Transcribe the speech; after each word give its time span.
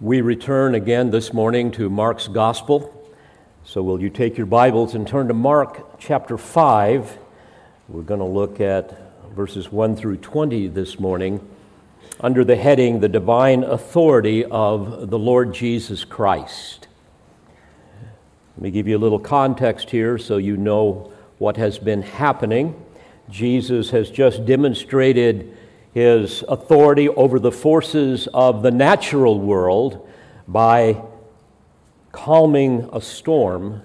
We 0.00 0.20
return 0.20 0.76
again 0.76 1.10
this 1.10 1.32
morning 1.32 1.72
to 1.72 1.90
Mark's 1.90 2.28
Gospel. 2.28 3.12
So, 3.64 3.82
will 3.82 4.00
you 4.00 4.08
take 4.08 4.36
your 4.36 4.46
Bibles 4.46 4.94
and 4.94 5.04
turn 5.04 5.26
to 5.26 5.34
Mark 5.34 5.98
chapter 5.98 6.38
5? 6.38 7.18
We're 7.88 8.02
going 8.02 8.20
to 8.20 8.24
look 8.24 8.60
at 8.60 8.96
verses 9.34 9.72
1 9.72 9.96
through 9.96 10.18
20 10.18 10.68
this 10.68 11.00
morning 11.00 11.44
under 12.20 12.44
the 12.44 12.54
heading 12.54 13.00
The 13.00 13.08
Divine 13.08 13.64
Authority 13.64 14.44
of 14.44 15.10
the 15.10 15.18
Lord 15.18 15.52
Jesus 15.52 16.04
Christ. 16.04 16.86
Let 18.56 18.62
me 18.62 18.70
give 18.70 18.86
you 18.86 18.96
a 18.96 19.02
little 19.02 19.18
context 19.18 19.90
here 19.90 20.16
so 20.16 20.36
you 20.36 20.56
know 20.56 21.12
what 21.38 21.56
has 21.56 21.76
been 21.76 22.02
happening. 22.02 22.80
Jesus 23.30 23.90
has 23.90 24.12
just 24.12 24.46
demonstrated 24.46 25.57
his 25.92 26.44
authority 26.48 27.08
over 27.08 27.38
the 27.38 27.52
forces 27.52 28.28
of 28.34 28.62
the 28.62 28.70
natural 28.70 29.40
world 29.40 30.08
by 30.46 31.02
calming 32.12 32.88
a 32.92 33.00
storm. 33.00 33.82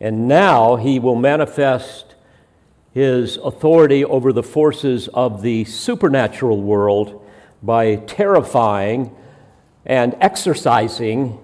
And 0.00 0.28
now 0.28 0.76
he 0.76 0.98
will 0.98 1.16
manifest 1.16 2.14
his 2.92 3.36
authority 3.38 4.04
over 4.04 4.32
the 4.32 4.42
forces 4.42 5.08
of 5.08 5.42
the 5.42 5.64
supernatural 5.64 6.62
world 6.62 7.24
by 7.62 7.96
terrifying 7.96 9.14
and 9.84 10.14
exorcising 10.20 11.38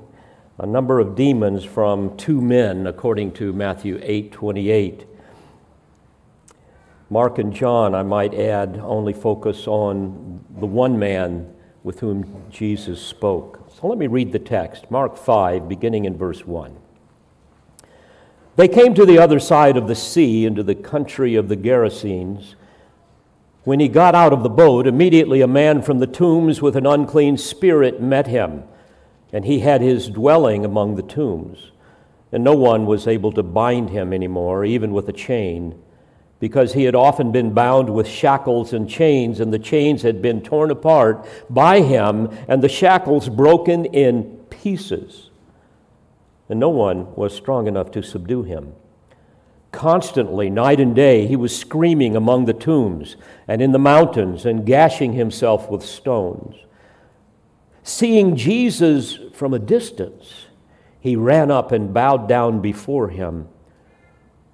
a 0.59 0.67
number 0.67 1.01
of 1.01 1.17
demons 1.17 1.65
from 1.65 2.17
two 2.17 2.41
men, 2.41 2.87
according 2.87 3.33
to 3.33 3.53
Matthew 3.53 3.99
8 4.03 4.31
28. 4.31 5.07
Mark 7.13 7.41
and 7.41 7.53
John, 7.53 7.93
I 7.93 8.05
might 8.05 8.35
add, 8.35 8.81
only 8.81 9.13
focus 9.13 9.67
on 9.67 10.45
the 10.61 10.67
one 10.67 10.97
man 10.97 11.53
with 11.83 11.99
whom 11.99 12.45
Jesus 12.51 13.03
spoke. 13.03 13.69
So 13.69 13.89
let 13.89 13.99
me 13.99 14.07
read 14.07 14.31
the 14.31 14.39
text 14.39 14.93
Mark 14.93 15.17
5, 15.17 15.69
beginning 15.69 16.05
in 16.05 16.17
verse 16.17 16.47
1. 16.47 16.77
They 18.55 18.69
came 18.69 18.95
to 18.95 19.05
the 19.05 19.19
other 19.19 19.41
side 19.41 19.77
of 19.77 19.89
the 19.89 19.97
sea 19.97 20.47
into 20.47 20.63
the 20.63 20.77
country 20.77 21.35
of 21.35 21.49
the 21.49 21.57
Gerasenes. 21.57 22.55
When 23.65 23.81
he 23.81 23.89
got 23.89 24.15
out 24.15 24.33
of 24.33 24.45
the 24.45 24.49
boat, 24.49 24.87
immediately 24.87 25.41
a 25.41 25.49
man 25.49 25.83
from 25.83 25.99
the 25.99 26.07
tombs 26.07 26.63
with 26.63 26.77
an 26.77 26.87
unclean 26.87 27.39
spirit 27.39 28.01
met 28.01 28.29
him, 28.29 28.63
and 29.33 29.45
he 29.45 29.59
had 29.61 29.81
his 29.81 30.09
dwelling 30.09 30.65
among 30.65 30.95
the 30.95 31.03
tombs. 31.03 31.73
And 32.31 32.45
no 32.45 32.55
one 32.55 32.87
was 32.87 33.09
able 33.09 33.33
to 33.33 33.43
bind 33.43 33.91
him 33.91 34.13
anymore, 34.13 34.65
even 34.65 34.93
with 34.93 35.09
a 35.09 35.13
chain 35.13 35.75
because 36.41 36.73
he 36.73 36.85
had 36.85 36.95
often 36.95 37.31
been 37.31 37.53
bound 37.53 37.91
with 37.91 38.09
shackles 38.09 38.73
and 38.73 38.89
chains, 38.89 39.39
and 39.39 39.53
the 39.53 39.59
chains 39.59 40.03
had 40.03 40.23
been 40.23 40.41
torn 40.41 40.71
apart 40.71 41.27
by 41.51 41.83
him, 41.83 42.31
and 42.49 42.63
the 42.63 42.69
shackles 42.69 43.29
broken 43.29 43.85
in 43.85 44.25
pieces. 44.49 45.29
And 46.49 46.59
no 46.59 46.71
one 46.71 47.15
was 47.15 47.35
strong 47.35 47.69
enough 47.69 47.91
to 47.93 48.03
subdue 48.03 48.43
him. 48.43 48.73
Constantly, 49.71 50.51
night 50.51 50.81
and 50.81 50.97
day, 50.97 51.27
he 51.27 51.37
was 51.37 51.57
screaming 51.57 52.17
among 52.17 52.47
the 52.47 52.55
tombs 52.55 53.17
and 53.47 53.63
in 53.63 53.71
the 53.71 53.79
mountains 53.79 54.45
and 54.45 54.67
gashing 54.67 55.13
himself 55.13 55.71
with 55.71 55.85
stones. 55.85 56.57
Seeing 57.85 58.35
Jesus 58.35 59.19
from 59.33 59.55
a 59.55 59.61
distance, 59.61 60.47
he 60.99 61.15
ran 61.15 61.51
up 61.51 61.71
and 61.71 61.95
bowed 61.95 62.29
down 62.29 62.61
before 62.61 63.11
him 63.11 63.49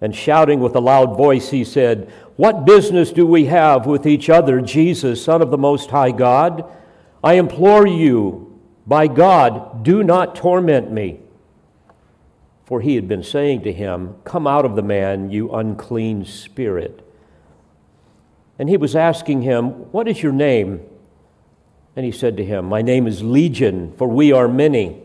and 0.01 0.15
shouting 0.15 0.61
with 0.61 0.75
a 0.75 0.81
loud 0.81 1.17
voice, 1.17 1.51
he 1.51 1.65
said, 1.65 2.13
What 2.37 2.65
business 2.65 3.13
do 3.13 3.27
we 3.27 3.47
have 3.47 3.87
with 3.87 4.07
each 4.07 4.29
other, 4.29 4.61
Jesus, 4.61 5.25
Son 5.25 5.41
of 5.41 5.51
the 5.51 5.59
Most 5.59 5.91
High 5.91 6.11
God? 6.11 6.65
I 7.25 7.35
implore 7.35 7.87
you, 7.87 8.61
by 8.87 9.09
God, 9.09 9.83
do 9.83 10.03
not 10.03 10.37
torment 10.37 10.93
me. 10.93 11.21
For 12.67 12.81
he 12.81 12.97
had 12.97 13.09
been 13.09 13.23
saying 13.23 13.63
to 13.63 13.73
him, 13.73 14.17
Come 14.25 14.47
out 14.47 14.65
of 14.65 14.77
the 14.77 14.83
man, 14.83 15.31
you 15.31 15.53
unclean 15.53 16.25
spirit. 16.25 17.03
And 18.59 18.69
he 18.69 18.77
was 18.77 18.97
asking 18.97 19.43
him, 19.43 19.71
What 19.93 20.09
is 20.09 20.23
your 20.23 20.33
name? 20.33 20.81
And 21.95 22.05
he 22.05 22.13
said 22.13 22.37
to 22.37 22.45
him, 22.45 22.67
My 22.67 22.83
name 22.83 23.07
is 23.07 23.23
Legion, 23.23 23.95
for 23.97 24.09
we 24.09 24.31
are 24.33 24.49
many. 24.49 25.01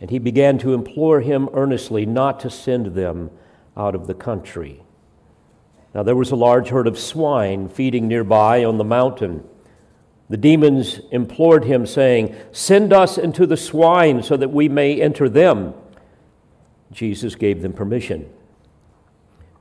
And 0.00 0.10
he 0.10 0.18
began 0.18 0.58
to 0.58 0.74
implore 0.74 1.20
him 1.20 1.48
earnestly 1.52 2.06
not 2.06 2.40
to 2.40 2.50
send 2.50 2.94
them 2.94 3.30
out 3.80 3.94
of 3.94 4.06
the 4.06 4.14
country. 4.14 4.82
Now 5.94 6.02
there 6.02 6.16
was 6.16 6.30
a 6.30 6.36
large 6.36 6.68
herd 6.68 6.86
of 6.86 6.98
swine 6.98 7.68
feeding 7.68 8.06
nearby 8.06 8.64
on 8.64 8.76
the 8.76 8.84
mountain. 8.84 9.42
The 10.28 10.36
demons 10.36 11.00
implored 11.10 11.64
him, 11.64 11.86
saying, 11.86 12.36
Send 12.52 12.92
us 12.92 13.18
into 13.18 13.46
the 13.46 13.56
swine 13.56 14.22
so 14.22 14.36
that 14.36 14.52
we 14.52 14.68
may 14.68 15.00
enter 15.00 15.28
them. 15.28 15.74
Jesus 16.92 17.34
gave 17.34 17.62
them 17.62 17.72
permission. 17.72 18.30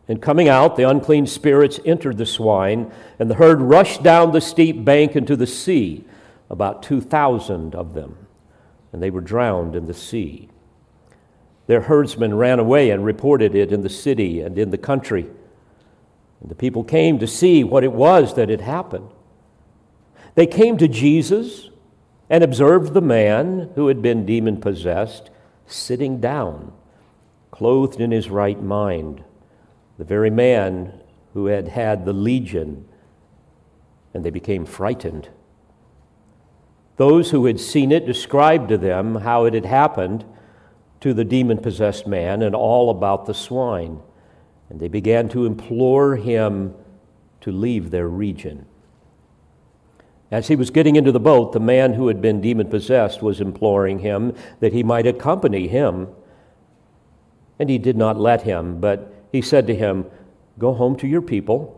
And 0.08 0.22
coming 0.22 0.50
out, 0.50 0.76
the 0.76 0.90
unclean 0.90 1.26
spirits 1.26 1.80
entered 1.86 2.18
the 2.18 2.26
swine, 2.26 2.92
and 3.20 3.30
the 3.30 3.36
herd 3.36 3.62
rushed 3.62 4.04
down 4.04 4.32
the 4.32 4.42
steep 4.42 4.84
bank 4.84 5.16
into 5.16 5.36
the 5.36 5.48
sea, 5.48 6.04
about 6.50 6.84
2,000 6.84 7.74
of 7.74 7.94
them, 7.94 8.18
and 8.92 9.02
they 9.02 9.12
were 9.12 9.22
drowned 9.22 9.76
in 9.76 9.86
the 9.86 9.94
sea. 9.94 10.50
Their 11.70 11.82
herdsmen 11.82 12.34
ran 12.34 12.58
away 12.58 12.90
and 12.90 13.06
reported 13.06 13.54
it 13.54 13.72
in 13.72 13.84
the 13.84 13.90
city 13.90 14.42
and 14.42 14.58
in 14.58 14.72
the 14.72 14.78
country. 14.80 15.28
And 16.42 16.50
the 16.50 16.56
people 16.56 16.84
came 16.84 17.20
to 17.20 17.28
see 17.28 17.64
what 17.64 17.84
it 17.84 17.92
was 17.92 18.34
that 18.34 18.50
had 18.50 18.62
happened. 18.62 19.08
They 20.34 20.48
came 20.48 20.80
to 20.80 20.88
Jesus 20.88 21.70
and 22.28 22.44
observed 22.44 22.96
the 22.96 23.02
man 23.02 23.70
who 23.76 23.88
had 23.88 24.02
been 24.02 24.26
demon 24.26 24.60
possessed 24.60 25.30
sitting 25.68 26.20
down, 26.20 26.74
clothed 27.52 28.02
in 28.02 28.10
his 28.10 28.32
right 28.32 28.60
mind, 28.60 29.24
the 30.00 30.04
very 30.04 30.32
man 30.32 31.00
who 31.36 31.46
had 31.46 31.68
had 31.68 32.04
the 32.04 32.14
legion, 32.14 32.88
and 34.16 34.26
they 34.26 34.32
became 34.32 34.66
frightened. 34.66 35.30
Those 36.98 37.30
who 37.30 37.46
had 37.46 37.60
seen 37.60 37.92
it 37.92 38.08
described 38.08 38.70
to 38.70 38.78
them 38.80 39.18
how 39.18 39.46
it 39.46 39.54
had 39.54 39.66
happened 39.66 40.26
to 41.02 41.14
the 41.14 41.24
demon 41.24 41.58
possessed 41.58 42.06
man 42.06 42.42
and 42.42 42.56
all 42.56 42.90
about 42.90 43.26
the 43.26 43.34
swine. 43.34 44.00
And 44.70 44.80
they 44.80 44.88
began 44.88 45.30
to 45.30 45.46
implore 45.46 46.16
him 46.16 46.76
to 47.42 47.52
leave 47.52 47.92
their 47.92 48.08
region. 48.08 48.66
As 50.32 50.48
he 50.48 50.56
was 50.56 50.70
getting 50.70 50.96
into 50.96 51.12
the 51.12 51.20
boat, 51.20 51.54
the 51.54 51.60
man 51.60 51.94
who 51.94 52.08
had 52.08 52.22
been 52.22 52.42
demon 52.42 52.70
possessed 52.70 53.22
was 53.22 53.42
imploring 53.42 54.00
him 54.00 54.36
that 54.60 54.74
he 54.74 54.84
might 54.84 55.08
accompany 55.08 55.68
him. 55.68 56.10
And 57.58 57.70
he 57.70 57.78
did 57.78 57.98
not 57.98 58.20
let 58.20 58.44
him, 58.44 58.80
but 58.80 59.12
he 59.32 59.42
said 59.42 59.66
to 59.68 59.76
him, 59.76 60.06
Go 60.60 60.74
home 60.74 60.96
to 60.98 61.08
your 61.08 61.22
people 61.22 61.76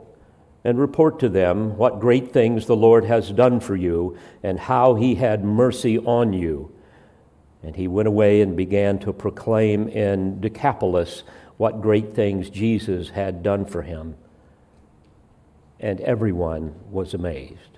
and 0.63 0.79
report 0.79 1.19
to 1.19 1.29
them 1.29 1.77
what 1.77 1.99
great 1.99 2.31
things 2.33 2.65
the 2.65 2.75
Lord 2.75 3.05
has 3.05 3.31
done 3.31 3.59
for 3.59 3.75
you 3.75 4.17
and 4.43 4.59
how 4.59 4.95
he 4.95 5.15
had 5.15 5.43
mercy 5.43 5.97
on 5.99 6.33
you. 6.33 6.73
And 7.63 7.75
he 7.75 7.87
went 7.87 8.07
away 8.07 8.41
and 8.41 8.55
began 8.55 8.99
to 8.99 9.13
proclaim 9.13 9.87
in 9.87 10.41
Decapolis 10.41 11.23
what 11.57 11.81
great 11.81 12.15
things 12.15 12.49
Jesus 12.49 13.09
had 13.09 13.43
done 13.43 13.65
for 13.65 13.83
him. 13.83 14.15
And 15.79 15.99
everyone 16.01 16.73
was 16.89 17.13
amazed. 17.13 17.77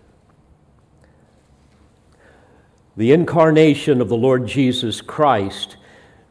The 2.96 3.12
incarnation 3.12 4.02
of 4.02 4.10
the 4.10 4.16
Lord 4.16 4.48
Jesus 4.48 5.02
Christ 5.02 5.78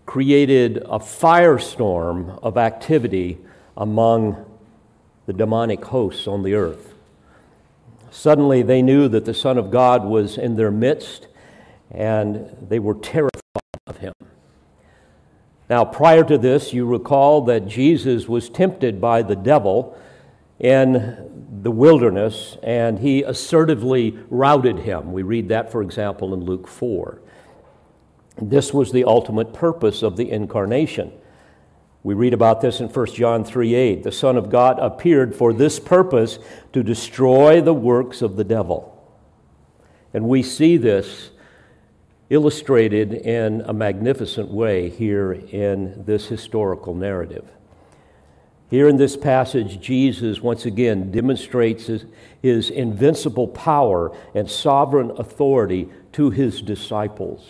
created 0.07 0.79
a 0.79 0.99
firestorm 0.99 2.39
of 2.43 2.57
activity 2.57 3.39
among 3.77 4.45
the 5.27 5.33
demonic 5.33 5.85
hosts 5.85 6.27
on 6.27 6.43
the 6.43 6.55
earth. 6.55 6.95
Suddenly, 8.11 8.63
they 8.63 8.83
knew 8.83 9.09
that 9.09 9.25
the 9.25 9.35
Son 9.35 9.59
of 9.59 9.71
God 9.71 10.05
was 10.05 10.37
in 10.37 10.57
their 10.57 10.71
midst, 10.71 11.29
and 11.93 12.57
they 12.69 12.79
were 12.79 12.95
terrified 12.95 13.31
of 13.87 13.99
him. 13.99 14.15
Now, 15.71 15.85
prior 15.85 16.25
to 16.25 16.37
this, 16.37 16.73
you 16.73 16.85
recall 16.87 17.43
that 17.43 17.67
Jesus 17.67 18.29
was 18.29 18.49
tempted 18.49 19.01
by 19.01 19.23
the 19.23 19.37
devil 19.37 19.97
in 20.59 21.51
the 21.63 21.71
wilderness 21.71 22.57
and 22.63 22.99
he 22.99 23.23
assertively 23.23 24.19
routed 24.29 24.81
him. 24.81 25.13
We 25.13 25.23
read 25.23 25.49
that, 25.49 25.71
for 25.71 25.83
example, 25.83 26.35
in 26.35 26.41
Luke 26.45 26.67
4. 26.67 27.21
This 28.41 28.73
was 28.73 28.93
the 28.93 29.05
ultimate 29.05 29.53
purpose 29.53 30.03
of 30.03 30.17
the 30.17 30.31
incarnation. 30.31 31.13
We 32.03 32.15
read 32.15 32.35
about 32.35 32.61
this 32.61 32.81
in 32.81 32.89
1 32.89 33.07
John 33.15 33.45
3 33.45 33.75
8. 33.75 34.03
The 34.03 34.13
Son 34.13 34.37
of 34.37 34.51
God 34.51 34.79
appeared 34.79 35.37
for 35.37 35.53
this 35.53 35.79
purpose 35.79 36.39
to 36.73 36.83
destroy 36.83 37.61
the 37.61 37.75
works 37.75 38.23
of 38.23 38.37
the 38.37 38.45
devil. 38.45 38.89
And 40.13 40.29
we 40.29 40.43
see 40.43 40.77
this 40.77 41.31
illustrated 42.33 43.13
in 43.13 43.61
a 43.67 43.73
magnificent 43.75 44.51
way 44.51 44.89
here 44.89 45.33
in 45.33 46.03
this 46.07 46.27
historical 46.27 46.95
narrative. 46.95 47.45
Here 48.71 48.89
in 48.89 48.97
this 48.97 49.19
passage, 49.19 49.79
Jesus 49.83 50.41
once 50.41 50.65
again 50.65 51.11
demonstrates 51.13 51.89
his, 51.89 52.07
his 52.41 52.71
invincible 52.71 53.49
power 53.49 54.17
and 54.35 54.51
sovereign 54.51 55.11
authority 55.19 55.91
to 56.13 56.31
his 56.31 56.63
disciples 56.63 57.47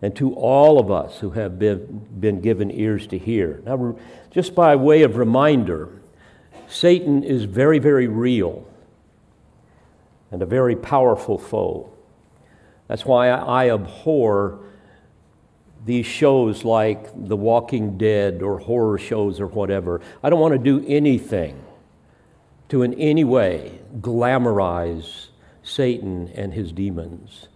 and 0.00 0.14
to 0.14 0.34
all 0.34 0.78
of 0.78 0.92
us 0.92 1.18
who 1.18 1.30
have 1.30 1.58
been, 1.58 2.06
been 2.20 2.40
given 2.40 2.70
ears 2.70 3.08
to 3.08 3.18
hear. 3.18 3.60
Now, 3.66 3.96
just 4.30 4.54
by 4.54 4.76
way 4.76 5.02
of 5.02 5.16
reminder, 5.16 6.00
Satan 6.68 7.24
is 7.24 7.42
very, 7.42 7.80
very 7.80 8.06
real 8.06 8.64
and 10.30 10.42
a 10.42 10.46
very 10.46 10.76
powerful 10.76 11.38
foe. 11.38 11.92
That's 12.90 13.06
why 13.06 13.28
I 13.28 13.70
abhor 13.70 14.58
these 15.86 16.06
shows 16.06 16.64
like 16.64 17.08
The 17.14 17.36
Walking 17.36 17.96
Dead 17.96 18.42
or 18.42 18.58
horror 18.58 18.98
shows 18.98 19.38
or 19.38 19.46
whatever. 19.46 20.00
I 20.24 20.28
don't 20.28 20.40
want 20.40 20.54
to 20.54 20.58
do 20.58 20.84
anything 20.88 21.62
to 22.68 22.82
in 22.82 22.94
any 22.94 23.22
way 23.22 23.78
glamorize 24.00 25.28
Satan 25.62 26.32
and 26.34 26.52
his 26.52 26.72
demons. 26.72 27.46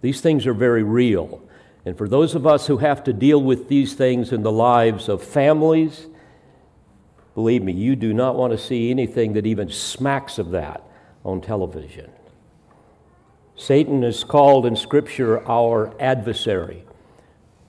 These 0.00 0.20
things 0.20 0.46
are 0.46 0.54
very 0.54 0.84
real. 0.84 1.42
And 1.84 1.98
for 1.98 2.08
those 2.08 2.36
of 2.36 2.46
us 2.46 2.68
who 2.68 2.76
have 2.76 3.02
to 3.02 3.12
deal 3.12 3.42
with 3.42 3.68
these 3.68 3.94
things 3.94 4.30
in 4.30 4.44
the 4.44 4.52
lives 4.52 5.08
of 5.08 5.24
families, 5.24 6.06
believe 7.34 7.64
me, 7.64 7.72
you 7.72 7.96
do 7.96 8.14
not 8.14 8.36
want 8.36 8.52
to 8.52 8.58
see 8.58 8.92
anything 8.92 9.32
that 9.32 9.44
even 9.44 9.70
smacks 9.70 10.38
of 10.38 10.52
that 10.52 10.84
on 11.24 11.40
television. 11.40 12.12
Satan 13.56 14.02
is 14.02 14.24
called 14.24 14.66
in 14.66 14.76
Scripture 14.76 15.46
our 15.48 15.94
adversary 16.00 16.84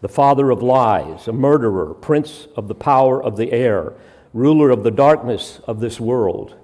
the 0.01 0.09
father 0.09 0.51
of 0.51 0.61
lies, 0.61 1.27
a 1.27 1.33
murderer, 1.33 1.93
prince 1.95 2.47
of 2.55 2.67
the 2.67 2.75
power 2.75 3.23
of 3.23 3.37
the 3.37 3.51
air, 3.51 3.93
ruler 4.33 4.69
of 4.69 4.83
the 4.83 4.91
darkness 4.91 5.59
of 5.65 5.79
this 5.79 5.99
world, 5.99 6.55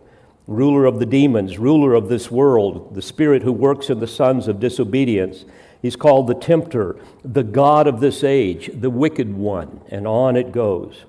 ruler 0.46 0.86
of 0.86 1.00
the 1.00 1.08
demons, 1.08 1.58
ruler 1.58 1.96
of 1.96 2.08
this 2.08 2.30
world, 2.30 2.94
the 2.94 3.02
spirit 3.02 3.42
who 3.42 3.52
works 3.52 3.90
in 3.90 4.00
the 4.00 4.06
sons 4.06 4.48
of 4.48 4.60
disobedience. 4.60 5.46
He's 5.82 5.96
called 5.96 6.28
the 6.28 6.36
tempter, 6.36 6.98
the 7.24 7.44
God 7.44 7.88
of 7.88 8.00
this 8.00 8.24
age, 8.24 8.70
the 8.74 8.92
wicked 8.92 9.34
one, 9.34 9.82
and 9.90 10.06
on 10.06 10.36
it 10.36 10.52
goes. 10.52 11.06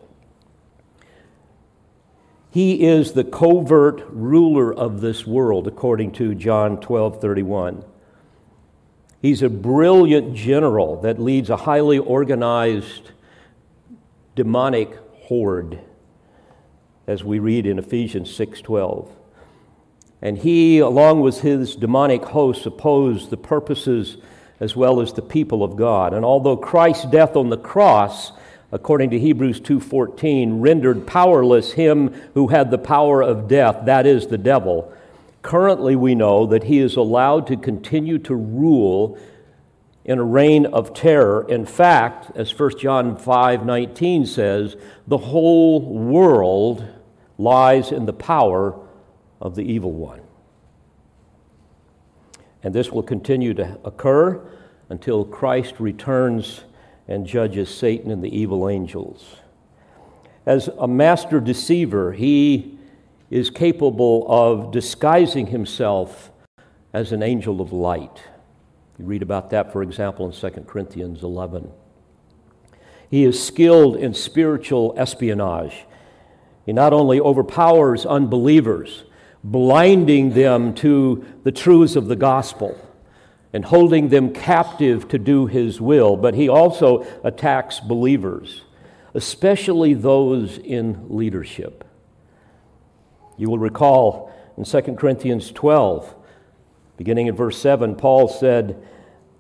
He 2.51 2.87
is 2.87 3.13
the 3.13 3.25
covert 3.25 4.05
ruler 4.09 4.73
of 4.73 5.03
this 5.03 5.27
world, 5.27 5.67
according 5.67 6.13
to 6.13 6.35
John 6.35 6.81
12 6.81 7.21
31. 7.21 7.85
He's 9.23 9.41
a 9.41 9.49
brilliant 9.49 10.35
general 10.35 11.01
that 11.03 11.21
leads 11.21 11.49
a 11.49 11.59
highly 11.59 11.97
organized 11.97 13.13
demonic 14.35 14.99
horde, 15.23 15.79
as 17.07 17.23
we 17.23 17.39
read 17.39 17.65
in 17.65 17.79
Ephesians 17.79 18.31
6:12. 18.35 19.11
And 20.21 20.39
he, 20.39 20.81
along 20.81 21.21
with 21.21 21.43
his 21.43 21.77
demonic 21.77 22.25
hosts, 22.25 22.67
opposed 22.67 23.31
the 23.31 23.37
purposes 23.37 24.17
as 24.59 24.75
well 24.75 25.01
as 25.01 25.13
the 25.13 25.23
people 25.23 25.63
of 25.63 25.77
God. 25.77 26.13
And 26.13 26.25
although 26.25 26.57
Christ's 26.57 27.05
death 27.07 27.37
on 27.37 27.49
the 27.49 27.57
cross, 27.57 28.33
according 28.73 29.11
to 29.11 29.21
Hebrews 29.21 29.61
2:14, 29.61 30.61
rendered 30.61 31.07
powerless 31.07 31.73
him 31.75 32.13
who 32.35 32.49
had 32.49 32.73
the 32.73 32.79
power 32.79 33.23
of 33.23 33.47
death, 33.47 33.83
that 33.85 34.05
is 34.05 34.27
the 34.27 34.39
devil, 34.39 34.91
Currently, 35.43 35.97
we 35.97 36.15
know 36.15 36.47
that 36.47 36.65
he 36.65 36.79
is 36.79 36.97
allowed 36.97 37.47
to 37.49 37.57
continue 37.57 38.19
to 38.19 38.35
rule 38.35 39.19
in 40.05 40.19
a 40.19 40.25
reign 40.25 40.67
of 40.67 40.95
terror. 40.95 41.47
In 41.49 41.67
fact, 41.67 42.31
as 42.37 42.51
1 42.51 42.79
John 42.79 43.17
5:19 43.17 44.27
says, 44.27 44.77
the 45.07 45.19
whole 45.19 45.81
world 45.81 46.85
lies 47.39 47.93
in 47.93 48.07
the 48.07 48.13
power 48.13 48.79
of 49.41 49.55
the 49.55 49.63
evil 49.63 49.93
one. 49.93 50.21
And 52.63 52.75
this 52.75 52.93
will 52.93 53.03
continue 53.03 53.55
to 53.55 53.79
occur 53.85 54.41
until 54.89 55.25
Christ 55.25 55.81
returns 55.81 56.63
and 57.09 57.27
judges 57.27 57.69
Satan 57.69 58.11
and 58.11 58.23
the 58.23 58.37
evil 58.37 58.69
angels. 58.69 59.37
As 60.47 60.69
a 60.79 60.87
master 60.87 61.41
deceiver, 61.41 62.13
he 62.13 62.79
is 63.33 63.49
capable 63.49 64.27
of 64.29 64.71
disguising 64.73 65.47
himself 65.47 66.31
as 66.93 67.13
an 67.13 67.23
angel 67.23 67.63
of 67.63 67.73
light. 67.73 68.23
You 68.99 69.07
read 69.07 69.23
about 69.23 69.49
that, 69.51 69.73
for 69.73 69.83
example, 69.83 70.27
in 70.27 70.33
2 70.33 70.51
Corinthians 70.67 71.23
11. 71.23 71.71
He 73.11 73.25
is 73.25 73.43
skilled 73.43 73.97
in 73.97 74.13
spiritual 74.13 74.93
espionage. 74.99 75.87
He 76.67 76.75
not 76.75 76.93
only 76.93 77.21
overpowers 77.21 78.05
unbelievers, 78.05 79.05
blinding 79.43 80.35
them 80.35 80.75
to 80.75 81.25
the 81.43 81.53
truths 81.53 81.97
of 81.97 82.09
the 82.09 82.17
gospel 82.17 82.79
and 83.55 83.65
holding 83.65 84.11
them 84.11 84.35
captive 84.35 85.09
to 85.09 85.19
do 85.19 85.47
his 85.47 85.81
will, 85.81 86.19
but 86.19 86.35
he 86.35 86.51
also 86.51 87.07
attacks 87.25 87.81
believers, 87.81 88.61
especially 89.15 89.95
those 89.95 90.59
in 90.59 91.07
leadership. 91.09 91.85
You 93.43 93.51
will 93.51 93.59
recall 93.59 94.33
in 94.57 94.63
2 94.63 94.81
Corinthians 94.95 95.51
12, 95.51 96.15
beginning 96.97 97.27
in 97.27 97.35
verse 97.35 97.59
7, 97.59 97.97
Paul 97.97 98.29
said, 98.29 98.81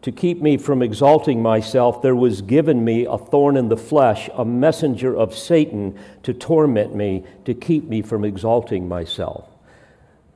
To 0.00 0.10
keep 0.10 0.42
me 0.42 0.56
from 0.56 0.82
exalting 0.82 1.40
myself, 1.40 2.02
there 2.02 2.16
was 2.16 2.42
given 2.42 2.84
me 2.84 3.04
a 3.04 3.16
thorn 3.16 3.56
in 3.56 3.68
the 3.68 3.76
flesh, 3.76 4.28
a 4.34 4.44
messenger 4.44 5.16
of 5.16 5.38
Satan 5.38 5.96
to 6.24 6.34
torment 6.34 6.96
me, 6.96 7.22
to 7.44 7.54
keep 7.54 7.84
me 7.84 8.02
from 8.02 8.24
exalting 8.24 8.88
myself. 8.88 9.48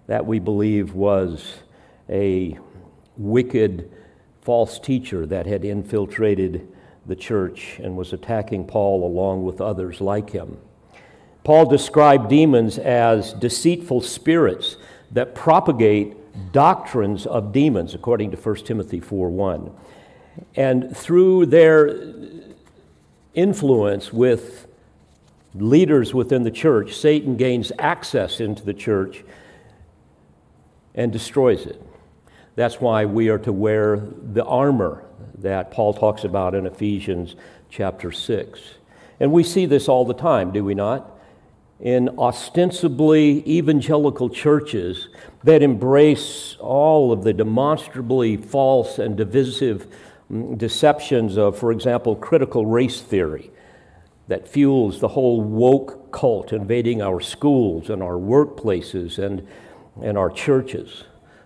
That 0.06 0.26
we 0.26 0.38
believe 0.38 0.94
was 0.94 1.56
a 2.08 2.56
wicked 3.16 3.90
false 4.42 4.78
teacher 4.78 5.26
that 5.26 5.46
had 5.46 5.64
infiltrated 5.64 6.68
the 7.04 7.16
church 7.16 7.80
and 7.82 7.96
was 7.96 8.12
attacking 8.12 8.68
Paul 8.68 9.04
along 9.04 9.42
with 9.42 9.60
others 9.60 10.00
like 10.00 10.30
him. 10.30 10.56
Paul 11.46 11.66
described 11.66 12.28
demons 12.28 12.76
as 12.76 13.32
deceitful 13.32 14.00
spirits 14.00 14.78
that 15.12 15.36
propagate 15.36 16.16
doctrines 16.50 17.24
of 17.24 17.52
demons, 17.52 17.94
according 17.94 18.32
to 18.32 18.36
1 18.36 18.56
Timothy 18.64 18.98
4 18.98 19.30
1. 19.30 19.70
And 20.56 20.96
through 20.96 21.46
their 21.46 22.00
influence 23.32 24.12
with 24.12 24.66
leaders 25.54 26.12
within 26.12 26.42
the 26.42 26.50
church, 26.50 26.96
Satan 26.96 27.36
gains 27.36 27.70
access 27.78 28.40
into 28.40 28.64
the 28.64 28.74
church 28.74 29.22
and 30.96 31.12
destroys 31.12 31.64
it. 31.64 31.80
That's 32.56 32.80
why 32.80 33.04
we 33.04 33.28
are 33.28 33.38
to 33.38 33.52
wear 33.52 33.98
the 33.98 34.44
armor 34.44 35.04
that 35.38 35.70
Paul 35.70 35.94
talks 35.94 36.24
about 36.24 36.56
in 36.56 36.66
Ephesians 36.66 37.36
chapter 37.70 38.10
6. 38.10 38.60
And 39.20 39.30
we 39.30 39.44
see 39.44 39.64
this 39.64 39.88
all 39.88 40.04
the 40.04 40.12
time, 40.12 40.50
do 40.50 40.64
we 40.64 40.74
not? 40.74 41.12
In 41.80 42.08
ostensibly 42.18 43.46
evangelical 43.46 44.30
churches 44.30 45.08
that 45.44 45.62
embrace 45.62 46.56
all 46.58 47.12
of 47.12 47.22
the 47.22 47.32
demonstrably 47.32 48.36
false 48.36 48.98
and 48.98 49.16
divisive 49.16 49.86
mm, 50.32 50.56
deceptions 50.56 51.36
of, 51.36 51.58
for 51.58 51.70
example, 51.70 52.16
critical 52.16 52.64
race 52.64 53.00
theory 53.00 53.50
that 54.28 54.48
fuels 54.48 55.00
the 55.00 55.08
whole 55.08 55.40
woke 55.40 56.10
cult 56.10 56.52
invading 56.52 57.00
our 57.00 57.20
schools 57.20 57.90
and 57.90 58.02
our 58.02 58.14
workplaces 58.14 59.18
and, 59.18 59.46
and 60.02 60.18
our 60.18 60.30
churches, 60.30 61.04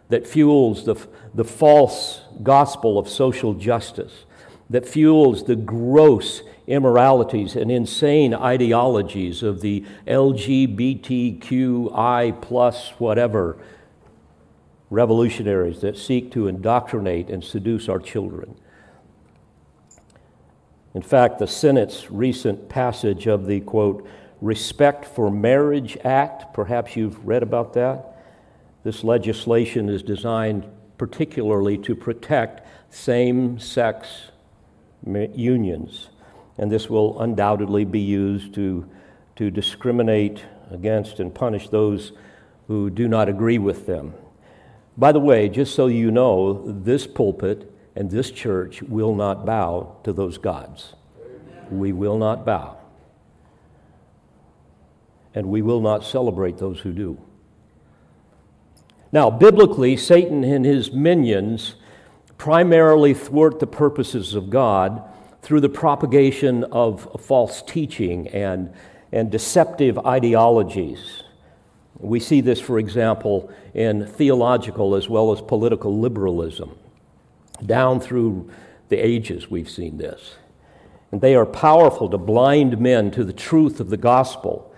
that 0.09 0.27
fuels 0.27 0.85
the, 0.85 0.97
the 1.35 1.45
false 1.45 2.23
gospel 2.43 2.99
of 2.99 3.09
social 3.09 3.53
justice, 3.53 4.25
that 4.71 4.89
fuels 4.89 5.45
the 5.45 5.57
gross 5.57 6.43
immoralities 6.71 7.55
and 7.57 7.71
insane 7.71 8.33
ideologies 8.33 9.43
of 9.43 9.61
the 9.61 9.85
LGBTQI 10.07 11.51
plus 12.41 12.91
whatever 12.99 13.59
revolutionaries 14.89 15.81
that 15.81 15.99
seek 15.99 16.31
to 16.31 16.47
indoctrinate 16.47 17.29
and 17.29 17.43
seduce 17.43 17.89
our 17.89 17.99
children. 17.99 18.55
In 20.95 21.03
fact, 21.03 21.41
the 21.41 21.49
Senate's 21.49 22.09
recent 22.09 22.69
passage 22.69 23.27
of 23.27 23.47
the 23.47 23.59
quote, 23.61 24.09
Respect 24.41 25.05
for 25.05 25.29
Marriage 25.29 25.99
Act, 26.05 26.55
perhaps 26.55 26.95
you've 26.95 27.27
read 27.27 27.43
about 27.43 27.73
that. 27.75 28.17
This 28.85 29.03
legislation 29.03 29.89
is 29.89 30.05
designed 30.05 30.67
particularly 30.99 31.79
to 31.79 31.97
protect 31.97 32.65
same 32.95 33.59
sex 33.59 34.31
unions 35.05 36.11
and 36.61 36.71
this 36.71 36.89
will 36.89 37.21
undoubtedly 37.21 37.85
be 37.85 37.99
used 37.99 38.55
to, 38.55 38.89
to 39.35 39.51
discriminate 39.51 40.45
against 40.71 41.19
and 41.19 41.35
punish 41.35 41.69
those 41.71 42.13
who 42.69 42.91
do 42.91 43.09
not 43.09 43.29
agree 43.29 43.59
with 43.59 43.87
them. 43.87 44.15
By 44.97 45.11
the 45.11 45.19
way, 45.19 45.49
just 45.49 45.75
so 45.75 45.89
you 45.89 46.11
know, 46.11 46.63
this 46.71 47.07
pulpit 47.07 47.73
and 47.97 48.11
this 48.11 48.31
church 48.31 48.83
will 48.83 49.15
not 49.15 49.47
bow 49.47 49.97
to 50.05 50.13
those 50.13 50.39
gods. 50.39 50.95
We 51.71 51.93
will 51.93 52.19
not 52.19 52.45
bow. 52.45 52.77
and 55.35 55.47
we 55.47 55.63
will 55.63 55.81
not 55.81 56.05
celebrate 56.05 56.59
those 56.59 56.81
who 56.81 56.93
do. 56.93 57.19
Now, 59.13 59.31
biblically, 59.31 59.97
Satan 59.97 60.45
and 60.45 60.65
his 60.65 60.93
minions 60.93 61.75
primarily 62.39 63.15
thwart 63.15 63.61
the 63.61 63.67
purposes 63.67 64.35
of 64.35 64.51
God 64.51 65.03
through 65.43 65.61
the 65.61 65.69
propagation 65.69 66.65
of 66.65 67.21
false 67.21 67.63
teaching 67.63 68.29
and, 68.29 68.73
and 69.13 69.31
deceptive 69.31 69.99
ideologies. 69.99 71.23
We 71.99 72.21
see 72.21 72.41
this, 72.41 72.61
for 72.61 72.79
example, 72.79 73.51
in 73.75 74.07
theological 74.07 74.95
as 74.95 75.09
well 75.09 75.33
as 75.33 75.41
political 75.41 75.99
liberalism. 75.99 76.77
Down 77.65 78.01
through 78.01 78.51
the 78.89 78.97
ages, 78.97 79.51
we've 79.51 79.69
seen 79.69 79.99
this. 79.99 80.35
And 81.13 81.21
they 81.21 81.35
are 81.35 81.47
powerful 81.47 82.09
to 82.09 82.19
blind 82.19 82.79
men 82.79 83.11
to 83.13 83.25
the 83.25 83.33
truth 83.33 83.81
of 83.81 83.91
the 83.91 83.97
gospel 83.97 84.70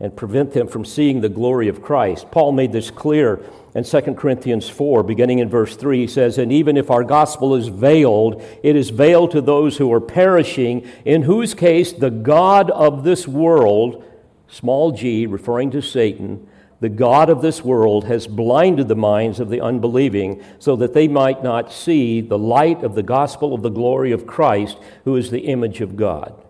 and 0.00 0.16
prevent 0.16 0.52
them 0.52 0.68
from 0.68 0.84
seeing 0.84 1.20
the 1.20 1.28
glory 1.28 1.68
of 1.68 1.82
Christ. 1.82 2.30
Paul 2.30 2.52
made 2.52 2.72
this 2.72 2.90
clear 2.90 3.42
in 3.74 3.84
2 3.84 4.00
Corinthians 4.14 4.68
4, 4.68 5.02
beginning 5.02 5.40
in 5.40 5.48
verse 5.48 5.76
3. 5.76 6.00
He 6.00 6.06
says, 6.06 6.38
And 6.38 6.52
even 6.52 6.76
if 6.76 6.90
our 6.90 7.04
gospel 7.04 7.54
is 7.54 7.68
veiled, 7.68 8.42
it 8.62 8.76
is 8.76 8.90
veiled 8.90 9.32
to 9.32 9.40
those 9.40 9.76
who 9.76 9.92
are 9.92 10.00
perishing, 10.00 10.88
in 11.04 11.22
whose 11.22 11.54
case 11.54 11.92
the 11.92 12.10
God 12.10 12.70
of 12.70 13.02
this 13.02 13.26
world, 13.26 14.04
small 14.46 14.92
g, 14.92 15.26
referring 15.26 15.70
to 15.72 15.82
Satan, 15.82 16.46
the 16.80 16.88
God 16.88 17.28
of 17.28 17.42
this 17.42 17.64
world 17.64 18.04
has 18.04 18.28
blinded 18.28 18.86
the 18.86 18.94
minds 18.94 19.40
of 19.40 19.48
the 19.48 19.60
unbelieving 19.60 20.42
so 20.60 20.76
that 20.76 20.94
they 20.94 21.08
might 21.08 21.42
not 21.42 21.72
see 21.72 22.20
the 22.20 22.38
light 22.38 22.84
of 22.84 22.94
the 22.94 23.02
gospel 23.02 23.52
of 23.52 23.62
the 23.62 23.68
glory 23.68 24.12
of 24.12 24.28
Christ, 24.28 24.78
who 25.04 25.16
is 25.16 25.30
the 25.30 25.40
image 25.40 25.80
of 25.80 25.96
God. 25.96 26.40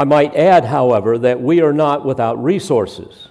I 0.00 0.04
might 0.04 0.34
add, 0.34 0.64
however, 0.64 1.18
that 1.18 1.42
we 1.42 1.60
are 1.60 1.74
not 1.74 2.06
without 2.06 2.42
resources. 2.42 3.28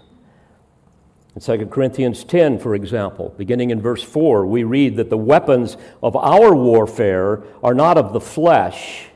In 1.34 1.42
2 1.42 1.66
Corinthians 1.66 2.24
10, 2.24 2.60
for 2.60 2.76
example, 2.76 3.34
beginning 3.40 3.72
in 3.72 3.82
verse 3.82 4.04
4, 4.04 4.46
we 4.46 4.64
read 4.64 4.96
that 4.98 5.10
the 5.10 5.18
weapons 5.18 5.78
of 6.04 6.16
our 6.16 6.54
warfare 6.54 7.42
are 7.64 7.74
not 7.74 7.98
of 7.98 8.14
the 8.14 8.20
flesh. 8.20 9.08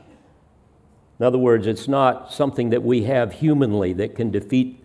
In 1.20 1.24
other 1.24 1.38
words, 1.38 1.68
it's 1.68 1.86
not 1.86 2.32
something 2.32 2.70
that 2.70 2.82
we 2.82 3.04
have 3.04 3.34
humanly 3.34 3.92
that 3.92 4.16
can 4.16 4.32
defeat 4.32 4.84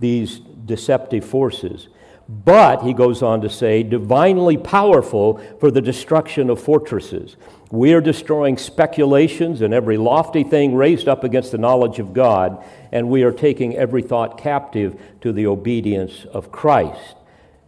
these 0.00 0.38
deceptive 0.38 1.26
forces. 1.26 1.88
But, 2.30 2.82
he 2.82 2.94
goes 2.94 3.22
on 3.22 3.42
to 3.42 3.50
say, 3.50 3.82
divinely 3.82 4.56
powerful 4.56 5.36
for 5.60 5.70
the 5.70 5.82
destruction 5.82 6.48
of 6.48 6.62
fortresses. 6.62 7.36
We 7.70 7.92
are 7.92 8.00
destroying 8.00 8.56
speculations 8.56 9.60
and 9.60 9.74
every 9.74 9.98
lofty 9.98 10.42
thing 10.42 10.74
raised 10.74 11.06
up 11.06 11.22
against 11.22 11.52
the 11.52 11.58
knowledge 11.58 11.98
of 11.98 12.14
God, 12.14 12.64
and 12.92 13.10
we 13.10 13.24
are 13.24 13.32
taking 13.32 13.76
every 13.76 14.00
thought 14.00 14.38
captive 14.38 14.98
to 15.20 15.32
the 15.32 15.46
obedience 15.46 16.24
of 16.32 16.50
Christ. 16.50 17.16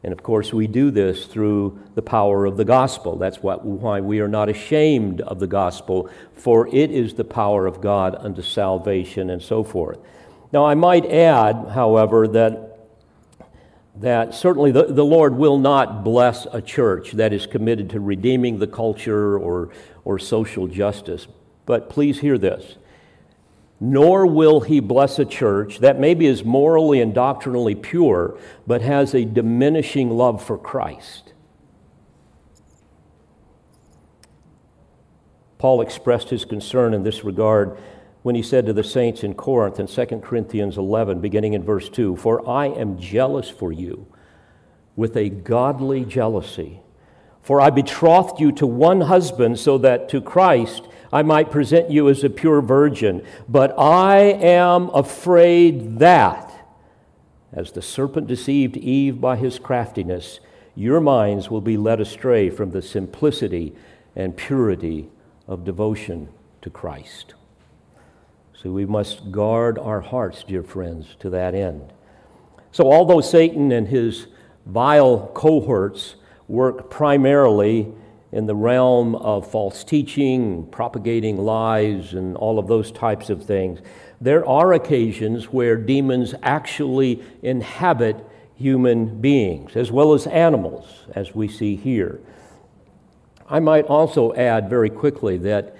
And 0.02 0.14
of 0.14 0.22
course, 0.22 0.54
we 0.54 0.66
do 0.66 0.90
this 0.90 1.26
through 1.26 1.78
the 1.94 2.00
power 2.00 2.46
of 2.46 2.56
the 2.56 2.64
gospel. 2.64 3.16
That's 3.16 3.42
what, 3.42 3.62
why 3.62 4.00
we 4.00 4.20
are 4.20 4.28
not 4.28 4.48
ashamed 4.48 5.20
of 5.20 5.38
the 5.38 5.46
gospel, 5.46 6.08
for 6.34 6.66
it 6.68 6.90
is 6.90 7.12
the 7.12 7.24
power 7.24 7.66
of 7.66 7.82
God 7.82 8.16
unto 8.18 8.40
salvation 8.40 9.28
and 9.28 9.42
so 9.42 9.62
forth. 9.62 9.98
Now, 10.50 10.64
I 10.64 10.74
might 10.74 11.04
add, 11.04 11.72
however, 11.74 12.26
that 12.28 12.70
that 13.96 14.34
certainly 14.34 14.70
the, 14.70 14.84
the 14.84 15.04
Lord 15.04 15.34
will 15.34 15.58
not 15.58 16.04
bless 16.04 16.46
a 16.52 16.62
church 16.62 17.12
that 17.12 17.34
is 17.34 17.46
committed 17.46 17.90
to 17.90 18.00
redeeming 18.00 18.58
the 18.58 18.66
culture 18.66 19.38
or, 19.38 19.70
or 20.04 20.18
social 20.18 20.66
justice. 20.66 21.26
But 21.66 21.88
please 21.88 22.20
hear 22.20 22.38
this. 22.38 22.76
Nor 23.78 24.26
will 24.26 24.60
he 24.60 24.80
bless 24.80 25.18
a 25.18 25.24
church 25.24 25.78
that 25.78 25.98
maybe 25.98 26.26
is 26.26 26.44
morally 26.44 27.00
and 27.00 27.14
doctrinally 27.14 27.74
pure, 27.74 28.38
but 28.66 28.82
has 28.82 29.14
a 29.14 29.24
diminishing 29.24 30.10
love 30.10 30.44
for 30.44 30.58
Christ. 30.58 31.32
Paul 35.60 35.80
expressed 35.80 36.30
his 36.30 36.44
concern 36.44 36.94
in 36.94 37.02
this 37.02 37.22
regard 37.22 37.78
when 38.22 38.34
he 38.34 38.42
said 38.42 38.66
to 38.66 38.72
the 38.72 38.84
saints 38.84 39.22
in 39.22 39.34
Corinth 39.34 39.78
in 39.78 39.86
2 39.86 40.20
Corinthians 40.20 40.76
11, 40.76 41.20
beginning 41.20 41.54
in 41.54 41.62
verse 41.62 41.88
2 41.88 42.16
For 42.16 42.46
I 42.48 42.66
am 42.66 42.98
jealous 42.98 43.48
for 43.48 43.72
you 43.72 44.06
with 44.96 45.16
a 45.16 45.28
godly 45.28 46.04
jealousy. 46.04 46.80
For 47.42 47.60
I 47.60 47.70
betrothed 47.70 48.40
you 48.40 48.52
to 48.52 48.66
one 48.66 49.02
husband, 49.02 49.58
so 49.58 49.78
that 49.78 50.08
to 50.10 50.20
Christ 50.20 50.86
I 51.12 51.22
might 51.22 51.50
present 51.50 51.90
you 51.90 52.08
as 52.08 52.22
a 52.22 52.30
pure 52.30 52.60
virgin. 52.60 53.24
But 53.48 53.76
I 53.78 54.18
am 54.18 54.90
afraid 54.90 55.98
that, 55.98 56.52
as 57.52 57.72
the 57.72 57.82
serpent 57.82 58.26
deceived 58.26 58.76
Eve 58.76 59.20
by 59.20 59.36
his 59.36 59.58
craftiness, 59.58 60.40
your 60.76 61.00
minds 61.00 61.50
will 61.50 61.60
be 61.60 61.76
led 61.76 62.00
astray 62.00 62.48
from 62.48 62.70
the 62.70 62.82
simplicity 62.82 63.74
and 64.14 64.36
purity 64.36 65.08
of 65.48 65.64
devotion 65.64 66.28
to 66.62 66.70
Christ. 66.70 67.34
So 68.54 68.70
we 68.70 68.86
must 68.86 69.32
guard 69.32 69.78
our 69.78 70.00
hearts, 70.00 70.44
dear 70.44 70.62
friends, 70.62 71.16
to 71.20 71.30
that 71.30 71.54
end. 71.54 71.92
So, 72.72 72.92
although 72.92 73.20
Satan 73.20 73.72
and 73.72 73.88
his 73.88 74.26
vile 74.66 75.30
cohorts 75.34 76.16
work 76.50 76.90
primarily 76.90 77.92
in 78.32 78.46
the 78.46 78.54
realm 78.54 79.14
of 79.16 79.50
false 79.50 79.82
teaching, 79.82 80.66
propagating 80.70 81.38
lies, 81.38 82.12
and 82.12 82.36
all 82.36 82.58
of 82.58 82.66
those 82.68 82.92
types 82.92 83.30
of 83.30 83.44
things, 83.44 83.80
there 84.20 84.46
are 84.46 84.72
occasions 84.72 85.46
where 85.46 85.76
demons 85.76 86.34
actually 86.42 87.22
inhabit 87.42 88.16
human 88.54 89.20
beings, 89.20 89.74
as 89.74 89.90
well 89.90 90.12
as 90.12 90.26
animals, 90.26 91.06
as 91.14 91.34
we 91.34 91.48
see 91.48 91.76
here. 91.76 92.20
I 93.48 93.58
might 93.58 93.86
also 93.86 94.32
add 94.34 94.68
very 94.68 94.90
quickly 94.90 95.38
that 95.38 95.74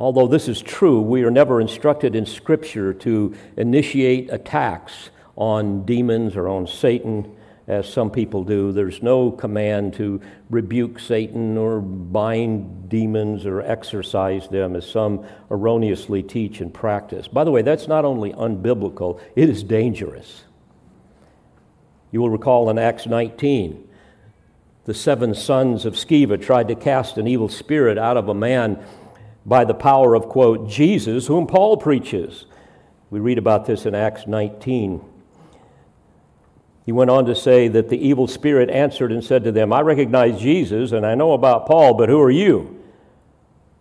Although 0.00 0.28
this 0.28 0.48
is 0.48 0.62
true, 0.62 1.02
we 1.02 1.24
are 1.24 1.30
never 1.30 1.60
instructed 1.60 2.16
in 2.16 2.24
Scripture 2.24 2.94
to 2.94 3.34
initiate 3.58 4.32
attacks 4.32 5.10
on 5.36 5.84
demons 5.84 6.36
or 6.36 6.48
on 6.48 6.66
Satan, 6.66 7.36
as 7.70 7.90
some 7.90 8.10
people 8.10 8.42
do. 8.42 8.72
There's 8.72 9.00
no 9.00 9.30
command 9.30 9.94
to 9.94 10.20
rebuke 10.50 10.98
Satan 10.98 11.56
or 11.56 11.80
bind 11.80 12.88
demons 12.88 13.46
or 13.46 13.60
exorcise 13.62 14.48
them, 14.48 14.74
as 14.74 14.90
some 14.90 15.24
erroneously 15.52 16.24
teach 16.24 16.60
and 16.60 16.74
practice. 16.74 17.28
By 17.28 17.44
the 17.44 17.52
way, 17.52 17.62
that's 17.62 17.86
not 17.86 18.04
only 18.04 18.32
unbiblical, 18.32 19.20
it 19.36 19.48
is 19.48 19.62
dangerous. 19.62 20.42
You 22.10 22.20
will 22.20 22.30
recall 22.30 22.68
in 22.70 22.78
Acts 22.78 23.06
19, 23.06 23.88
the 24.86 24.94
seven 24.94 25.32
sons 25.32 25.86
of 25.86 25.94
Sceva 25.94 26.42
tried 26.42 26.66
to 26.68 26.74
cast 26.74 27.18
an 27.18 27.28
evil 27.28 27.48
spirit 27.48 27.98
out 27.98 28.16
of 28.16 28.28
a 28.28 28.34
man 28.34 28.84
by 29.46 29.64
the 29.64 29.74
power 29.74 30.16
of, 30.16 30.28
quote, 30.28 30.68
Jesus, 30.68 31.28
whom 31.28 31.46
Paul 31.46 31.76
preaches. 31.76 32.46
We 33.10 33.20
read 33.20 33.38
about 33.38 33.66
this 33.66 33.86
in 33.86 33.94
Acts 33.94 34.26
19. 34.26 35.02
He 36.86 36.92
went 36.92 37.10
on 37.10 37.26
to 37.26 37.34
say 37.34 37.68
that 37.68 37.88
the 37.88 37.98
evil 37.98 38.26
spirit 38.26 38.70
answered 38.70 39.12
and 39.12 39.22
said 39.22 39.44
to 39.44 39.52
them, 39.52 39.72
I 39.72 39.80
recognize 39.80 40.40
Jesus 40.40 40.92
and 40.92 41.06
I 41.06 41.14
know 41.14 41.32
about 41.32 41.66
Paul, 41.66 41.94
but 41.94 42.08
who 42.08 42.20
are 42.20 42.30
you? 42.30 42.82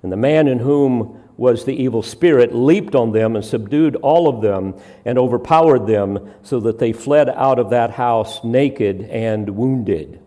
And 0.04 0.12
the 0.12 0.18
man 0.18 0.48
in 0.48 0.60
whom 0.60 1.22
was 1.38 1.64
the 1.64 1.74
evil 1.74 2.04
spirit 2.04 2.54
leaped 2.54 2.96
on 2.96 3.14
them 3.14 3.36
and 3.36 3.46
subdued 3.46 3.96
all 3.98 4.28
of 4.28 4.42
them 4.42 4.76
and 5.06 5.18
overpowered 5.18 5.88
them 5.88 6.34
so 6.44 6.60
that 6.60 6.80
they 6.80 6.92
fled 6.92 7.30
out 7.30 7.60
of 7.60 7.70
that 7.70 7.92
house 7.92 8.44
naked 8.44 9.02
and 9.04 9.50
wounded. 9.50 10.20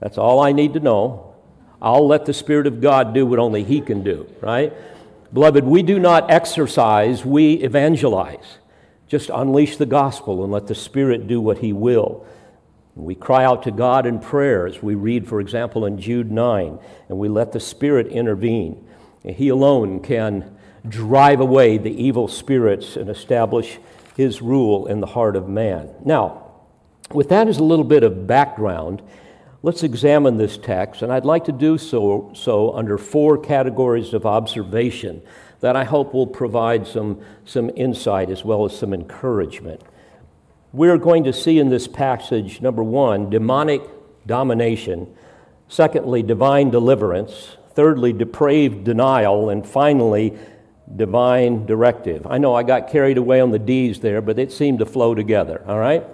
That's 0.00 0.16
all 0.16 0.40
I 0.40 0.52
need 0.52 0.72
to 0.74 0.80
know. 0.80 1.34
I'll 1.80 2.06
let 2.06 2.24
the 2.24 2.32
Spirit 2.32 2.66
of 2.66 2.80
God 2.80 3.14
do 3.14 3.26
what 3.26 3.38
only 3.38 3.62
He 3.62 3.80
can 3.80 4.02
do, 4.02 4.26
right? 4.40 4.72
Beloved, 5.32 5.64
we 5.64 5.82
do 5.82 5.98
not 5.98 6.30
exercise, 6.30 7.24
we 7.24 7.54
evangelize. 7.54 8.58
Just 9.08 9.30
unleash 9.30 9.76
the 9.76 9.86
gospel 9.86 10.44
and 10.44 10.52
let 10.52 10.66
the 10.66 10.74
Spirit 10.74 11.26
do 11.26 11.40
what 11.40 11.58
He 11.58 11.72
will. 11.72 12.26
We 12.94 13.14
cry 13.14 13.44
out 13.44 13.62
to 13.62 13.70
God 13.70 14.06
in 14.06 14.18
prayer, 14.18 14.66
as 14.66 14.82
we 14.82 14.94
read, 14.94 15.28
for 15.28 15.40
example, 15.40 15.86
in 15.86 15.98
Jude 16.00 16.30
9, 16.30 16.78
and 17.08 17.18
we 17.18 17.28
let 17.28 17.52
the 17.52 17.60
Spirit 17.60 18.08
intervene. 18.08 18.86
He 19.24 19.48
alone 19.48 20.00
can 20.00 20.56
drive 20.86 21.40
away 21.40 21.78
the 21.78 21.90
evil 21.90 22.28
spirits 22.28 22.96
and 22.96 23.08
establish 23.08 23.78
His 24.16 24.42
rule 24.42 24.86
in 24.86 25.00
the 25.00 25.06
heart 25.06 25.36
of 25.36 25.48
man. 25.48 25.90
Now, 26.04 26.44
with 27.12 27.28
that 27.30 27.48
as 27.48 27.58
a 27.58 27.64
little 27.64 27.84
bit 27.84 28.02
of 28.02 28.26
background, 28.26 29.02
Let's 29.60 29.82
examine 29.82 30.36
this 30.36 30.56
text, 30.56 31.02
and 31.02 31.12
I'd 31.12 31.24
like 31.24 31.46
to 31.46 31.52
do 31.52 31.78
so, 31.78 32.30
so 32.32 32.72
under 32.74 32.96
four 32.96 33.36
categories 33.36 34.14
of 34.14 34.24
observation 34.24 35.20
that 35.60 35.76
I 35.76 35.84
hope 35.84 36.14
will 36.14 36.26
provide 36.26 36.86
some, 36.86 37.20
some 37.44 37.70
insight 37.74 38.30
as 38.30 38.44
well 38.44 38.64
as 38.64 38.76
some 38.76 38.94
encouragement. 38.94 39.82
We're 40.72 40.98
going 40.98 41.24
to 41.24 41.32
see 41.32 41.58
in 41.58 41.70
this 41.70 41.88
passage, 41.88 42.60
number 42.60 42.82
one, 42.82 43.30
demonic 43.30 43.82
domination, 44.26 45.12
secondly, 45.68 46.22
divine 46.22 46.70
deliverance, 46.70 47.56
thirdly, 47.74 48.12
depraved 48.12 48.84
denial, 48.84 49.50
and 49.50 49.66
finally, 49.66 50.38
divine 50.96 51.66
directive. 51.66 52.26
I 52.26 52.38
know 52.38 52.54
I 52.54 52.62
got 52.62 52.90
carried 52.90 53.18
away 53.18 53.40
on 53.40 53.50
the 53.50 53.58
D's 53.58 54.00
there, 54.00 54.20
but 54.20 54.38
it 54.38 54.52
seemed 54.52 54.78
to 54.78 54.86
flow 54.86 55.14
together, 55.14 55.62
all 55.66 55.78
right? 55.78 56.04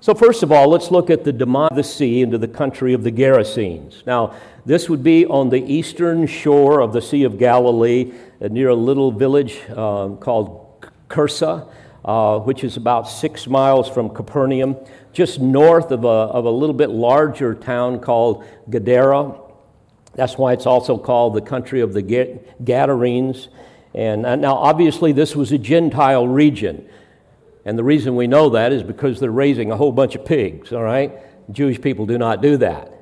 So, 0.00 0.14
first 0.14 0.42
of 0.42 0.52
all, 0.52 0.68
let's 0.68 0.90
look 0.90 1.08
at 1.08 1.24
the 1.24 1.32
demon 1.32 1.68
of 1.70 1.76
the 1.76 1.82
sea 1.82 2.20
into 2.20 2.36
the 2.36 2.48
country 2.48 2.92
of 2.92 3.04
the 3.04 3.10
Gerasenes. 3.10 4.04
Now, 4.06 4.34
this 4.66 4.90
would 4.90 5.02
be 5.02 5.24
on 5.24 5.48
the 5.48 5.64
eastern 5.64 6.26
shore 6.26 6.80
of 6.80 6.92
the 6.92 7.00
Sea 7.00 7.24
of 7.24 7.38
Galilee, 7.38 8.12
near 8.48 8.68
a 8.68 8.74
little 8.74 9.10
village 9.12 9.60
uh, 9.70 10.08
called 10.20 10.86
Cursa, 11.08 11.70
uh, 12.04 12.38
which 12.40 12.64
is 12.64 12.76
about 12.76 13.08
six 13.08 13.46
miles 13.46 13.88
from 13.88 14.10
Capernaum, 14.10 14.76
just 15.12 15.40
north 15.40 15.90
of 15.90 16.04
a, 16.04 16.08
of 16.08 16.44
a 16.44 16.50
little 16.50 16.74
bit 16.74 16.90
larger 16.90 17.54
town 17.54 18.00
called 18.00 18.44
Gadara. 18.68 19.40
That's 20.14 20.36
why 20.36 20.52
it's 20.52 20.66
also 20.66 20.98
called 20.98 21.34
the 21.34 21.40
country 21.40 21.80
of 21.80 21.92
the 21.92 22.02
Gadarenes. 22.62 23.48
And 23.94 24.26
uh, 24.26 24.36
now, 24.36 24.54
obviously, 24.54 25.12
this 25.12 25.34
was 25.34 25.52
a 25.52 25.58
Gentile 25.58 26.26
region. 26.26 26.88
And 27.64 27.78
the 27.78 27.84
reason 27.84 28.16
we 28.16 28.26
know 28.26 28.50
that 28.50 28.72
is 28.72 28.82
because 28.82 29.20
they're 29.20 29.30
raising 29.30 29.70
a 29.70 29.76
whole 29.76 29.92
bunch 29.92 30.14
of 30.14 30.24
pigs, 30.24 30.72
all 30.72 30.82
right? 30.82 31.12
Jewish 31.50 31.80
people 31.80 32.06
do 32.06 32.18
not 32.18 32.42
do 32.42 32.56
that. 32.58 32.93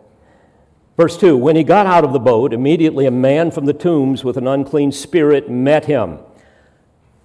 Verse 0.97 1.17
2 1.17 1.37
When 1.37 1.57
he 1.57 1.65
got 1.65 1.87
out 1.87 2.05
of 2.05 2.13
the 2.13 2.19
boat, 2.19 2.53
immediately 2.53 3.07
a 3.07 3.11
man 3.11 3.51
from 3.51 3.67
the 3.67 3.73
tombs 3.73 4.25
with 4.25 4.37
an 4.37 4.47
unclean 4.47 4.93
spirit 4.93 5.51
met 5.51 5.87
him. 5.87 6.19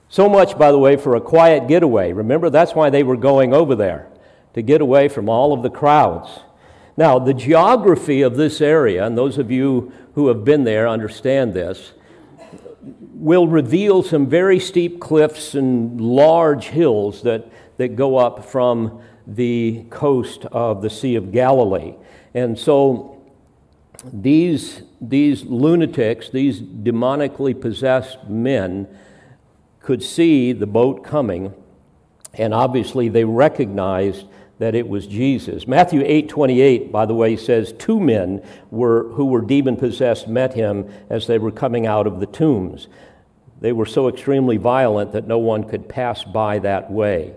So 0.10 0.30
much, 0.30 0.58
by 0.58 0.72
the 0.72 0.78
way, 0.78 0.96
for 0.96 1.16
a 1.16 1.22
quiet 1.22 1.68
getaway. 1.68 2.14
Remember, 2.14 2.50
that's 2.50 2.74
why 2.74 2.90
they 2.90 3.04
were 3.04 3.18
going 3.18 3.54
over 3.54 3.76
there, 3.76 4.08
to 4.54 4.62
get 4.62 4.80
away 4.80 5.10
from 5.10 5.28
all 5.28 5.52
of 5.52 5.64
the 5.64 5.70
crowds. 5.70 6.40
Now, 6.96 7.20
the 7.20 7.34
geography 7.34 8.22
of 8.22 8.38
this 8.38 8.62
area, 8.62 9.06
and 9.06 9.18
those 9.18 9.38
of 9.38 9.52
you 9.52 9.92
who 10.16 10.30
have 10.30 10.46
been 10.46 10.64
there 10.64 10.88
understand 10.88 11.54
this, 11.54 11.94
will 13.14 13.48
reveal 13.48 14.02
some 14.02 14.28
very 14.28 14.60
steep 14.60 15.02
cliffs 15.02 15.56
and 15.56 16.00
large 16.00 16.66
hills 16.66 17.22
that, 17.24 17.52
that 17.76 17.96
go 17.96 18.16
up 18.16 18.46
from 18.46 19.02
the 19.28 19.86
coast 19.90 20.46
of 20.46 20.82
the 20.82 20.90
Sea 20.90 21.16
of 21.16 21.34
Galilee. 21.34 21.96
And 22.34 22.58
so 22.58 23.17
these, 24.14 24.84
these 25.02 25.44
lunatics, 25.44 26.30
these 26.30 26.62
demonically 26.62 27.60
possessed 27.60 28.28
men, 28.28 28.88
could 29.80 30.04
see 30.04 30.52
the 30.52 30.68
boat 30.68 31.04
coming, 31.04 31.54
and 32.34 32.54
obviously 32.54 33.10
they 33.10 33.24
recognized 33.24 34.26
that 34.60 34.76
it 34.76 34.88
was 34.88 35.08
Jesus. 35.08 35.68
Matthew 35.68 36.02
8:28 36.02 36.92
by 36.92 37.06
the 37.06 37.14
way, 37.14 37.36
says 37.36 37.74
two 37.74 38.00
men 38.00 38.42
were, 38.72 39.04
who 39.14 39.26
were 39.26 39.42
demon 39.42 39.78
possessed 39.78 40.28
met 40.28 40.54
him 40.54 40.90
as 41.10 41.28
they 41.28 41.38
were 41.38 41.52
coming 41.52 41.86
out 41.86 42.08
of 42.08 42.20
the 42.20 42.26
tombs. 42.26 42.88
They 43.62 43.72
were 43.72 43.86
so 43.86 44.08
extremely 44.08 44.58
violent 44.58 45.14
that 45.14 45.28
no 45.28 45.38
one 45.38 45.64
could 45.64 45.88
pass 45.88 46.24
by 46.24 46.60
that 46.60 46.92
way. 46.92 47.34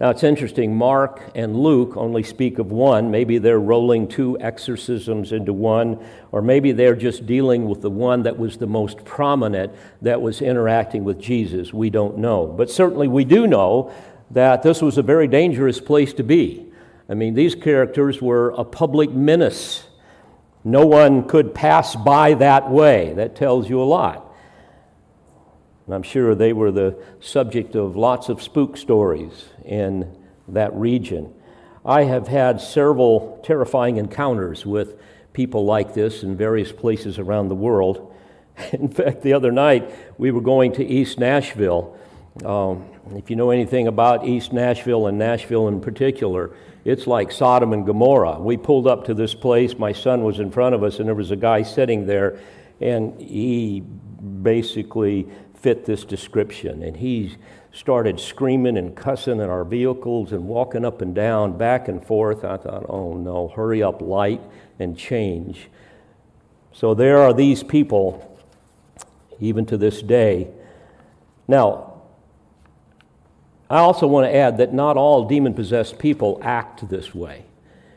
Now 0.00 0.10
it's 0.10 0.22
interesting, 0.22 0.76
Mark 0.76 1.20
and 1.34 1.56
Luke 1.56 1.96
only 1.96 2.22
speak 2.22 2.60
of 2.60 2.70
one. 2.70 3.10
Maybe 3.10 3.38
they're 3.38 3.58
rolling 3.58 4.06
two 4.06 4.38
exorcisms 4.38 5.32
into 5.32 5.52
one, 5.52 5.98
or 6.30 6.40
maybe 6.40 6.70
they're 6.70 6.94
just 6.94 7.26
dealing 7.26 7.68
with 7.68 7.82
the 7.82 7.90
one 7.90 8.22
that 8.22 8.38
was 8.38 8.58
the 8.58 8.68
most 8.68 9.04
prominent 9.04 9.72
that 10.02 10.22
was 10.22 10.40
interacting 10.40 11.02
with 11.02 11.18
Jesus. 11.20 11.72
We 11.72 11.90
don't 11.90 12.18
know. 12.18 12.46
But 12.46 12.70
certainly 12.70 13.08
we 13.08 13.24
do 13.24 13.48
know 13.48 13.92
that 14.30 14.62
this 14.62 14.80
was 14.80 14.98
a 14.98 15.02
very 15.02 15.26
dangerous 15.26 15.80
place 15.80 16.12
to 16.14 16.22
be. 16.22 16.66
I 17.08 17.14
mean, 17.14 17.34
these 17.34 17.56
characters 17.56 18.22
were 18.22 18.50
a 18.50 18.64
public 18.64 19.10
menace. 19.10 19.84
No 20.62 20.86
one 20.86 21.26
could 21.26 21.56
pass 21.56 21.96
by 21.96 22.34
that 22.34 22.70
way. 22.70 23.14
That 23.14 23.34
tells 23.34 23.68
you 23.68 23.82
a 23.82 23.84
lot. 23.84 24.32
And 25.86 25.94
I'm 25.94 26.02
sure 26.02 26.34
they 26.34 26.52
were 26.52 26.70
the 26.70 27.02
subject 27.18 27.74
of 27.74 27.96
lots 27.96 28.28
of 28.28 28.42
spook 28.42 28.76
stories 28.76 29.46
in 29.68 30.16
that 30.48 30.74
region. 30.74 31.32
I 31.84 32.04
have 32.04 32.26
had 32.26 32.60
several 32.60 33.40
terrifying 33.44 33.98
encounters 33.98 34.66
with 34.66 35.00
people 35.32 35.64
like 35.64 35.94
this 35.94 36.22
in 36.22 36.36
various 36.36 36.72
places 36.72 37.18
around 37.18 37.48
the 37.48 37.54
world. 37.54 38.14
In 38.72 38.88
fact, 38.88 39.22
the 39.22 39.34
other 39.34 39.52
night 39.52 39.94
we 40.18 40.30
were 40.30 40.40
going 40.40 40.72
to 40.72 40.84
East 40.84 41.18
Nashville. 41.18 41.96
Um, 42.44 42.84
if 43.14 43.30
you 43.30 43.36
know 43.36 43.50
anything 43.50 43.86
about 43.86 44.26
East 44.26 44.52
Nashville 44.52 45.06
and 45.06 45.18
Nashville 45.18 45.68
in 45.68 45.80
particular, 45.80 46.54
it's 46.84 47.06
like 47.06 47.32
Sodom 47.32 47.72
and 47.72 47.84
Gomorrah. 47.86 48.38
We 48.38 48.56
pulled 48.56 48.86
up 48.86 49.04
to 49.06 49.14
this 49.14 49.34
place, 49.34 49.78
my 49.78 49.92
son 49.92 50.22
was 50.22 50.38
in 50.38 50.50
front 50.50 50.74
of 50.74 50.82
us, 50.82 50.98
and 50.98 51.08
there 51.08 51.14
was 51.14 51.30
a 51.30 51.36
guy 51.36 51.62
sitting 51.62 52.06
there, 52.06 52.38
and 52.80 53.20
he 53.20 53.80
basically 54.42 55.28
fit 55.60 55.84
this 55.84 56.04
description. 56.04 56.82
And 56.82 56.96
he 56.96 57.36
started 57.72 58.18
screaming 58.18 58.76
and 58.76 58.96
cussing 58.96 59.40
at 59.40 59.48
our 59.48 59.64
vehicles 59.64 60.32
and 60.32 60.46
walking 60.46 60.84
up 60.84 61.02
and 61.02 61.14
down, 61.14 61.56
back 61.56 61.88
and 61.88 62.04
forth. 62.04 62.44
I 62.44 62.56
thought, 62.56 62.86
oh 62.88 63.14
no, 63.14 63.48
hurry 63.48 63.82
up, 63.82 64.00
light 64.00 64.40
and 64.78 64.96
change. 64.96 65.68
So 66.72 66.94
there 66.94 67.18
are 67.18 67.32
these 67.32 67.62
people, 67.62 68.38
even 69.40 69.66
to 69.66 69.76
this 69.76 70.02
day. 70.02 70.48
Now, 71.46 72.02
I 73.70 73.78
also 73.78 74.06
want 74.06 74.26
to 74.26 74.34
add 74.34 74.58
that 74.58 74.72
not 74.72 74.96
all 74.96 75.26
demon 75.26 75.54
possessed 75.54 75.98
people 75.98 76.38
act 76.42 76.88
this 76.88 77.14
way. 77.14 77.44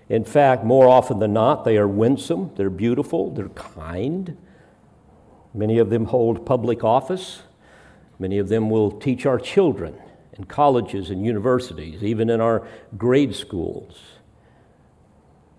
In 0.09 0.25
fact, 0.25 0.65
more 0.65 0.89
often 0.89 1.19
than 1.19 1.31
not, 1.31 1.63
they 1.63 1.77
are 1.77 1.87
winsome, 1.87 2.51
they're 2.55 2.69
beautiful, 2.69 3.31
they're 3.31 3.49
kind. 3.49 4.35
Many 5.53 5.77
of 5.77 5.89
them 5.89 6.05
hold 6.05 6.45
public 6.45 6.83
office. 6.83 7.43
Many 8.21 8.37
of 8.37 8.49
them 8.49 8.69
will 8.69 8.91
teach 8.91 9.25
our 9.25 9.39
children 9.39 9.95
in 10.37 10.43
colleges 10.43 11.09
and 11.09 11.25
universities, 11.25 12.03
even 12.03 12.29
in 12.29 12.39
our 12.39 12.67
grade 12.95 13.33
schools. 13.33 13.99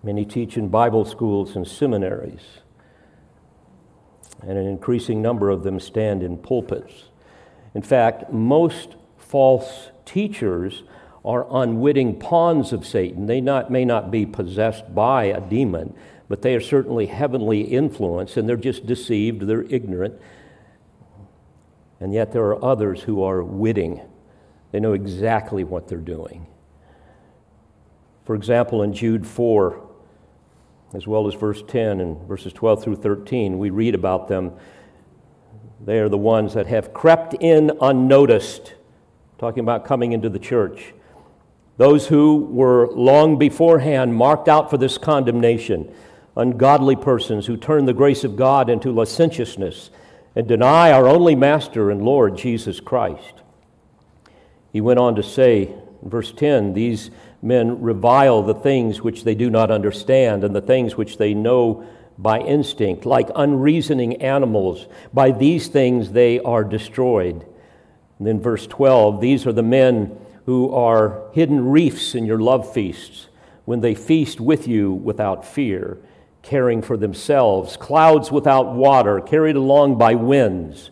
Many 0.01 0.23
teach 0.23 0.55
in 0.55 0.69
Bible 0.69 1.03
schools 1.03 1.57
and 1.57 1.67
seminaries. 1.67 2.39
And 4.41 4.57
an 4.57 4.65
increasing 4.65 5.21
number 5.21 5.49
of 5.49 5.63
them 5.63 5.77
stand 5.77 6.23
in 6.23 6.37
pulpits. 6.37 7.09
In 7.75 7.81
fact, 7.81 8.31
most 8.31 8.95
false 9.17 9.89
teachers 10.05 10.83
are 11.25 11.45
unwitting 11.51 12.17
pawns 12.17 12.71
of 12.71 12.87
Satan. 12.87 13.25
They 13.25 13.41
not, 13.41 13.71
may 13.71 13.83
not 13.83 14.09
be 14.09 14.25
possessed 14.25 14.95
by 14.95 15.25
a 15.25 15.41
demon, 15.41 15.93
but 16.29 16.43
they 16.43 16.55
are 16.55 16.61
certainly 16.61 17.07
heavenly 17.07 17.63
influenced, 17.63 18.37
and 18.37 18.47
they're 18.47 18.55
just 18.55 18.85
deceived, 18.85 19.47
they're 19.47 19.63
ignorant. 19.63 20.15
And 22.03 22.13
yet 22.13 22.33
there 22.33 22.43
are 22.43 22.61
others 22.61 23.01
who 23.01 23.23
are 23.23 23.41
witting. 23.41 24.01
They 24.73 24.81
know 24.81 24.91
exactly 24.91 25.63
what 25.63 25.87
they're 25.87 25.97
doing. 25.99 26.45
For 28.25 28.35
example, 28.35 28.83
in 28.83 28.91
Jude 28.91 29.25
4, 29.25 29.81
as 30.93 31.07
well 31.07 31.29
as 31.29 31.33
verse 31.33 31.63
10 31.65 32.01
and 32.01 32.17
verses 32.27 32.51
12 32.51 32.83
through 32.83 32.95
13, 32.97 33.57
we 33.57 33.69
read 33.69 33.95
about 33.95 34.27
them. 34.27 34.51
They 35.79 35.99
are 35.99 36.09
the 36.09 36.17
ones 36.17 36.53
that 36.55 36.67
have 36.67 36.93
crept 36.93 37.35
in 37.39 37.71
unnoticed 37.79 38.73
talking 39.37 39.61
about 39.61 39.85
coming 39.85 40.11
into 40.11 40.27
the 40.27 40.39
church. 40.39 40.93
Those 41.77 42.07
who 42.07 42.49
were 42.51 42.89
long 42.91 43.37
beforehand 43.37 44.13
marked 44.13 44.49
out 44.49 44.69
for 44.69 44.77
this 44.77 44.97
condemnation, 44.97 45.89
ungodly 46.35 46.97
persons 46.97 47.45
who 47.45 47.55
turn 47.55 47.85
the 47.85 47.93
grace 47.93 48.25
of 48.25 48.35
God 48.35 48.69
into 48.69 48.91
licentiousness 48.91 49.89
and 50.35 50.47
deny 50.47 50.91
our 50.91 51.07
only 51.07 51.35
Master 51.35 51.91
and 51.91 52.03
Lord 52.03 52.37
Jesus 52.37 52.79
Christ. 52.79 53.41
He 54.71 54.81
went 54.81 54.99
on 54.99 55.15
to 55.15 55.23
say, 55.23 55.73
verse 56.01 56.31
10, 56.31 56.73
these 56.73 57.11
men 57.41 57.81
revile 57.81 58.41
the 58.41 58.55
things 58.55 59.01
which 59.01 59.23
they 59.23 59.35
do 59.35 59.49
not 59.49 59.69
understand 59.69 60.43
and 60.43 60.55
the 60.55 60.61
things 60.61 60.97
which 60.97 61.17
they 61.17 61.33
know 61.33 61.85
by 62.17 62.39
instinct, 62.39 63.05
like 63.05 63.29
unreasoning 63.35 64.21
animals. 64.21 64.87
By 65.13 65.31
these 65.31 65.67
things 65.67 66.11
they 66.11 66.39
are 66.39 66.63
destroyed. 66.63 67.45
And 68.17 68.27
then 68.27 68.39
verse 68.39 68.65
12 68.67 69.21
these 69.21 69.45
are 69.45 69.53
the 69.53 69.63
men 69.63 70.17
who 70.45 70.73
are 70.73 71.29
hidden 71.33 71.69
reefs 71.69 72.15
in 72.15 72.25
your 72.25 72.39
love 72.39 72.71
feasts, 72.73 73.27
when 73.65 73.81
they 73.81 73.95
feast 73.95 74.41
with 74.41 74.67
you 74.67 74.91
without 74.91 75.45
fear, 75.45 75.97
caring 76.43 76.81
for 76.81 76.97
themselves, 76.97 77.77
clouds 77.77 78.31
without 78.31 78.73
water, 78.73 79.19
carried 79.19 79.55
along 79.55 79.97
by 79.97 80.13
winds, 80.13 80.91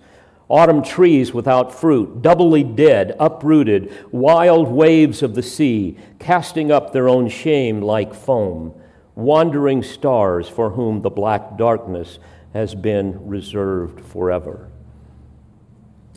autumn 0.50 0.82
trees 0.82 1.34
without 1.34 1.74
fruit, 1.74 2.22
doubly 2.22 2.64
dead, 2.64 3.16
uprooted, 3.20 3.94
wild 4.12 4.70
waves 4.70 5.22
of 5.22 5.36
the 5.36 5.44
sea, 5.44 5.98
casting 6.20 6.72
up 6.72 6.92
their 6.92 7.08
own 7.08 7.28
shame 7.30 7.82
like 7.82 8.14
foam, 8.14 8.74
wandering 9.14 9.84
stars 9.84 10.48
for 10.48 10.72
whom 10.72 11.02
the 11.02 11.10
black 11.10 11.58
darkness 11.58 12.18
has 12.54 12.74
been 12.74 13.28
reserved 13.28 14.04
forever. 14.06 14.70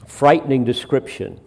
Frightening 0.06 0.64
description 0.64 1.40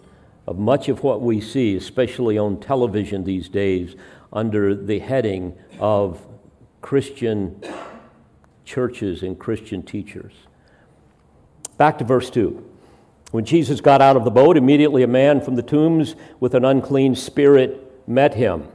of 0.46 0.58
much 0.58 0.90
of 0.90 1.04
what 1.04 1.22
we 1.22 1.40
see, 1.40 1.76
especially 1.76 2.38
on 2.38 2.60
television 2.60 3.24
these 3.24 3.48
days, 3.48 3.96
under 4.32 4.76
the 4.76 5.00
heading 5.00 5.58
of 5.80 6.27
Christian 6.82 7.62
churches 8.66 9.24
and 9.24 9.38
Christian 9.38 9.84
teachers. 9.84 10.34
Back 11.78 11.98
to 12.00 12.04
verse 12.04 12.30
2. 12.30 12.64
When 13.32 13.46
Jesus 13.46 13.82
got 13.82 14.02
out 14.02 14.16
of 14.16 14.24
the 14.24 14.32
boat, 14.32 14.58
immediately 14.58 15.04
a 15.04 15.08
man 15.08 15.42
from 15.42 15.56
the 15.56 15.62
tombs 15.62 16.16
with 16.40 16.54
an 16.54 16.64
unclean 16.64 17.16
spirit 17.16 18.08
met 18.08 18.36
him. 18.36 18.68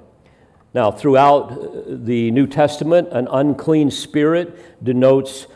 Now, 0.74 0.90
throughout 0.90 1.52
uh, 1.52 1.68
the 1.86 2.30
New 2.30 2.46
Testament, 2.46 3.08
an 3.12 3.28
unclean 3.30 3.90
spirit 3.90 4.84
denotes 4.84 5.46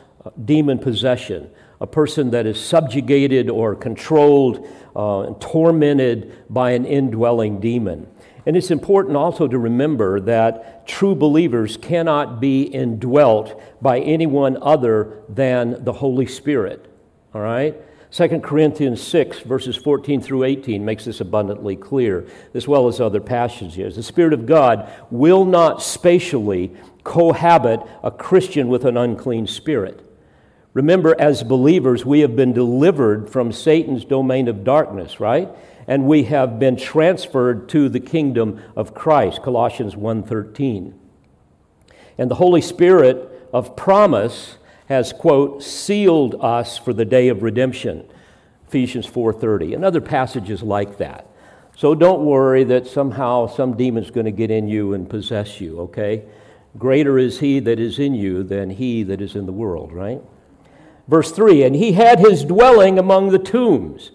demon 0.44 0.78
possession, 0.78 1.50
a 1.80 1.86
person 1.86 2.30
that 2.30 2.46
is 2.46 2.60
subjugated 2.60 3.48
or 3.48 3.74
controlled 3.74 4.66
uh, 4.94 5.20
and 5.20 5.40
tormented 5.40 6.32
by 6.50 6.72
an 6.72 6.84
indwelling 6.84 7.60
demon. 7.60 8.06
And 8.46 8.56
it's 8.56 8.70
important 8.70 9.16
also 9.16 9.48
to 9.48 9.58
remember 9.58 10.20
that 10.20 10.86
true 10.86 11.16
believers 11.16 11.76
cannot 11.76 12.40
be 12.40 12.62
indwelt 12.62 13.60
by 13.82 13.98
anyone 13.98 14.56
other 14.62 15.24
than 15.28 15.84
the 15.84 15.92
Holy 15.92 16.26
Spirit. 16.26 16.88
All 17.34 17.40
right? 17.40 17.74
2 18.12 18.40
Corinthians 18.40 19.02
6, 19.02 19.40
verses 19.40 19.74
14 19.74 20.20
through 20.20 20.44
18, 20.44 20.84
makes 20.84 21.04
this 21.04 21.20
abundantly 21.20 21.74
clear, 21.74 22.26
as 22.54 22.68
well 22.68 22.86
as 22.86 23.00
other 23.00 23.20
passages. 23.20 23.96
The 23.96 24.02
Spirit 24.02 24.32
of 24.32 24.46
God 24.46 24.90
will 25.10 25.44
not 25.44 25.82
spatially 25.82 26.74
cohabit 27.02 27.80
a 28.04 28.12
Christian 28.12 28.68
with 28.68 28.84
an 28.84 28.96
unclean 28.96 29.48
spirit. 29.48 30.02
Remember, 30.72 31.16
as 31.18 31.42
believers, 31.42 32.04
we 32.04 32.20
have 32.20 32.36
been 32.36 32.52
delivered 32.52 33.28
from 33.28 33.50
Satan's 33.50 34.04
domain 34.04 34.46
of 34.46 34.62
darkness, 34.62 35.18
right? 35.18 35.48
And 35.88 36.06
we 36.06 36.24
have 36.24 36.58
been 36.58 36.76
transferred 36.76 37.68
to 37.70 37.88
the 37.88 38.00
kingdom 38.00 38.60
of 38.74 38.94
Christ, 38.94 39.42
Colossians 39.42 39.96
1:13. 39.96 40.94
And 42.18 42.30
the 42.30 42.36
Holy 42.36 42.60
Spirit 42.60 43.48
of 43.52 43.76
promise 43.76 44.56
has 44.86 45.12
quote 45.12 45.62
sealed 45.62 46.36
us 46.40 46.78
for 46.78 46.92
the 46.92 47.04
day 47.04 47.28
of 47.28 47.42
redemption, 47.42 48.04
Ephesians 48.66 49.06
4:30. 49.06 49.74
And 49.74 49.84
other 49.84 50.00
passages 50.00 50.62
like 50.62 50.98
that. 50.98 51.26
So 51.76 51.94
don't 51.94 52.24
worry 52.24 52.64
that 52.64 52.86
somehow 52.86 53.46
some 53.46 53.74
demon's 53.74 54.10
going 54.10 54.24
to 54.24 54.32
get 54.32 54.50
in 54.50 54.66
you 54.66 54.94
and 54.94 55.08
possess 55.08 55.60
you, 55.60 55.78
okay? 55.80 56.22
Greater 56.78 57.18
is 57.18 57.40
he 57.40 57.60
that 57.60 57.78
is 57.78 57.98
in 57.98 58.14
you 58.14 58.42
than 58.42 58.70
he 58.70 59.02
that 59.02 59.20
is 59.20 59.36
in 59.36 59.44
the 59.44 59.52
world, 59.52 59.92
right? 59.92 60.22
Verse 61.06 61.30
3 61.30 61.62
And 61.64 61.76
he 61.76 61.92
had 61.92 62.18
his 62.18 62.44
dwelling 62.44 62.98
among 62.98 63.28
the 63.28 63.38
tombs. 63.38 64.10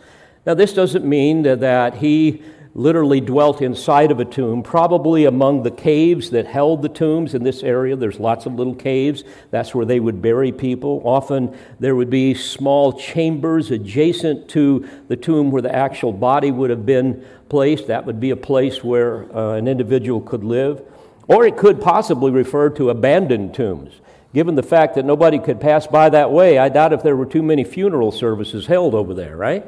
Now, 0.46 0.56
this 0.56 0.74
doesn't 0.74 1.06
mean 1.06 1.44
that 1.44 1.98
he 1.98 2.42
literally 2.74 3.20
dwelt 3.20 3.62
inside 3.62 4.12
of 4.12 4.20
a 4.20 4.26
tomb, 4.26 4.64
probably 4.64 5.26
among 5.26 5.64
the 5.64 5.72
caves 5.72 6.30
that 6.30 6.48
held 6.48 6.82
the 6.82 6.90
tombs 6.90 7.34
in 7.34 7.44
this 7.44 7.64
area. 7.64 7.96
There's 7.96 8.20
lots 8.20 8.46
of 8.46 8.54
little 8.54 8.74
caves. 8.74 9.24
That's 9.52 9.76
where 9.76 9.86
they 9.86 10.00
would 10.00 10.22
bury 10.22 10.52
people. 10.52 11.02
Often 11.04 11.56
there 11.80 11.96
would 11.96 12.10
be 12.10 12.34
small 12.34 12.94
chambers 12.94 13.72
adjacent 13.72 14.48
to 14.50 14.88
the 15.10 15.18
tomb 15.18 15.52
where 15.52 15.62
the 15.62 15.74
actual 15.74 16.14
body 16.14 16.50
would 16.50 16.70
have 16.70 16.86
been 16.86 17.26
placed. 17.50 17.88
That 17.88 18.06
would 18.06 18.20
be 18.20 18.30
a 18.30 18.38
place 18.38 18.84
where 18.84 19.26
uh, 19.36 19.56
an 19.56 19.68
individual 19.68 20.22
could 20.22 20.44
live. 20.44 20.82
Or 21.28 21.46
it 21.46 21.58
could 21.58 21.82
possibly 21.82 22.32
refer 22.32 22.70
to 22.72 22.90
abandoned 22.90 23.54
tombs. 23.54 24.00
Given 24.34 24.56
the 24.56 24.64
fact 24.64 24.96
that 24.96 25.06
nobody 25.06 25.40
could 25.40 25.60
pass 25.60 25.88
by 25.88 26.10
that 26.10 26.32
way, 26.32 26.58
I 26.58 26.70
doubt 26.70 26.94
if 26.94 27.04
there 27.04 27.18
were 27.18 27.26
too 27.26 27.44
many 27.44 27.66
funeral 27.66 28.14
services 28.14 28.68
held 28.68 28.96
over 28.96 29.14
there, 29.14 29.36
right? 29.36 29.66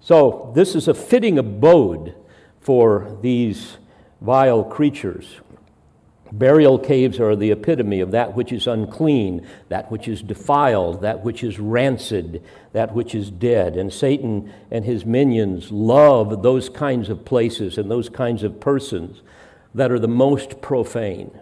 So, 0.00 0.50
this 0.54 0.74
is 0.74 0.88
a 0.88 0.94
fitting 0.94 1.38
abode 1.38 2.14
for 2.60 3.18
these 3.20 3.76
vile 4.20 4.64
creatures. 4.64 5.40
Burial 6.32 6.78
caves 6.78 7.18
are 7.18 7.34
the 7.34 7.50
epitome 7.50 8.00
of 8.00 8.12
that 8.12 8.36
which 8.36 8.52
is 8.52 8.66
unclean, 8.66 9.46
that 9.68 9.90
which 9.90 10.06
is 10.06 10.22
defiled, 10.22 11.02
that 11.02 11.24
which 11.24 11.42
is 11.42 11.58
rancid, 11.58 12.42
that 12.72 12.94
which 12.94 13.14
is 13.14 13.30
dead. 13.30 13.76
And 13.76 13.92
Satan 13.92 14.52
and 14.70 14.84
his 14.84 15.04
minions 15.04 15.72
love 15.72 16.42
those 16.42 16.68
kinds 16.68 17.08
of 17.08 17.24
places 17.24 17.78
and 17.78 17.90
those 17.90 18.08
kinds 18.08 18.44
of 18.44 18.60
persons 18.60 19.22
that 19.74 19.90
are 19.90 19.98
the 19.98 20.08
most 20.08 20.60
profane. 20.60 21.36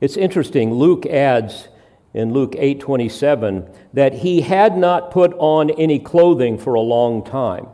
It's 0.00 0.16
interesting, 0.16 0.74
Luke 0.74 1.06
adds 1.06 1.68
in 2.14 2.32
Luke 2.32 2.54
8:27 2.58 3.68
that 3.92 4.14
he 4.14 4.42
had 4.42 4.76
not 4.76 5.10
put 5.10 5.34
on 5.38 5.70
any 5.70 5.98
clothing 5.98 6.58
for 6.58 6.74
a 6.74 6.80
long 6.80 7.22
time. 7.22 7.66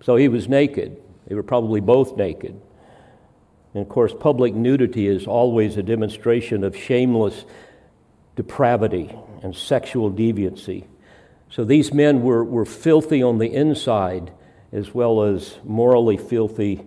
So 0.00 0.16
he 0.16 0.28
was 0.28 0.48
naked. 0.48 0.96
They 1.26 1.34
were 1.34 1.42
probably 1.42 1.80
both 1.80 2.16
naked. 2.16 2.60
And 3.74 3.82
of 3.82 3.88
course, 3.88 4.12
public 4.18 4.54
nudity 4.54 5.06
is 5.06 5.26
always 5.26 5.76
a 5.76 5.82
demonstration 5.82 6.64
of 6.64 6.76
shameless 6.76 7.44
depravity 8.34 9.14
and 9.42 9.54
sexual 9.54 10.10
deviancy. 10.10 10.84
So 11.48 11.64
these 11.64 11.92
men 11.92 12.22
were, 12.22 12.44
were 12.44 12.64
filthy 12.64 13.22
on 13.22 13.38
the 13.38 13.52
inside 13.52 14.32
as 14.72 14.94
well 14.94 15.22
as 15.22 15.58
morally 15.64 16.16
filthy 16.16 16.82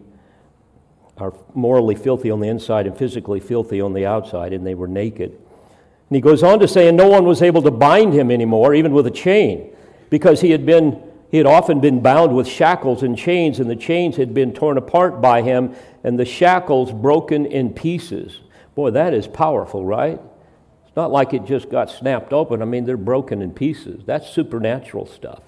are 1.17 1.33
morally 1.53 1.95
filthy 1.95 2.29
on 2.29 2.41
the 2.41 2.49
inside 2.49 2.87
and 2.87 2.97
physically 2.97 3.39
filthy 3.39 3.79
on 3.79 3.93
the 3.93 4.05
outside, 4.05 4.51
and 4.51 4.65
they 4.65 4.75
were 4.75 4.87
naked. 4.87 5.39
And 6.09 6.15
he 6.15 6.21
goes 6.21 6.43
on 6.43 6.59
to 6.59 6.67
say, 6.67 6.87
and 6.87 6.97
no 6.97 7.09
one 7.09 7.25
was 7.25 7.41
able 7.41 7.61
to 7.63 7.71
bind 7.71 8.13
him 8.13 8.29
anymore, 8.29 8.73
even 8.75 8.93
with 8.93 9.07
a 9.07 9.11
chain, 9.11 9.75
because 10.09 10.41
he 10.41 10.51
had 10.51 10.65
been 10.65 11.01
he 11.31 11.37
had 11.37 11.47
often 11.47 11.81
been 11.81 12.01
bound 12.01 12.33
with 12.33 12.47
shackles 12.47 13.03
and 13.03 13.17
chains, 13.17 13.59
and 13.59 13.69
the 13.69 13.75
chains 13.75 14.15
had 14.15 14.33
been 14.33 14.53
torn 14.53 14.77
apart 14.77 15.21
by 15.21 15.41
him, 15.41 15.75
and 16.01 16.17
the 16.17 16.23
shackles 16.23 16.93
broken 16.93 17.45
in 17.45 17.73
pieces. 17.73 18.39
Boy, 18.75 18.91
that 18.91 19.13
is 19.13 19.27
powerful, 19.27 19.83
right? 19.83 20.21
It's 20.85 20.95
not 20.95 21.11
like 21.11 21.33
it 21.33 21.43
just 21.43 21.69
got 21.69 21.89
snapped 21.89 22.31
open. 22.31 22.61
I 22.61 22.65
mean, 22.65 22.85
they're 22.85 22.95
broken 22.95 23.41
in 23.41 23.51
pieces. 23.51 24.03
That's 24.05 24.29
supernatural 24.29 25.07
stuff. 25.07 25.41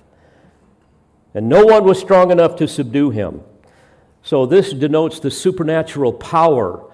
And 1.34 1.48
no 1.48 1.65
one 1.65 1.86
was 1.86 2.00
strong 2.00 2.32
enough 2.32 2.56
to 2.58 2.67
subdue 2.67 3.12
him. 3.12 3.41
So, 4.24 4.46
this 4.46 4.74
denotes 4.74 5.20
the 5.20 5.32
supernatural 5.32 6.12
power 6.12 6.87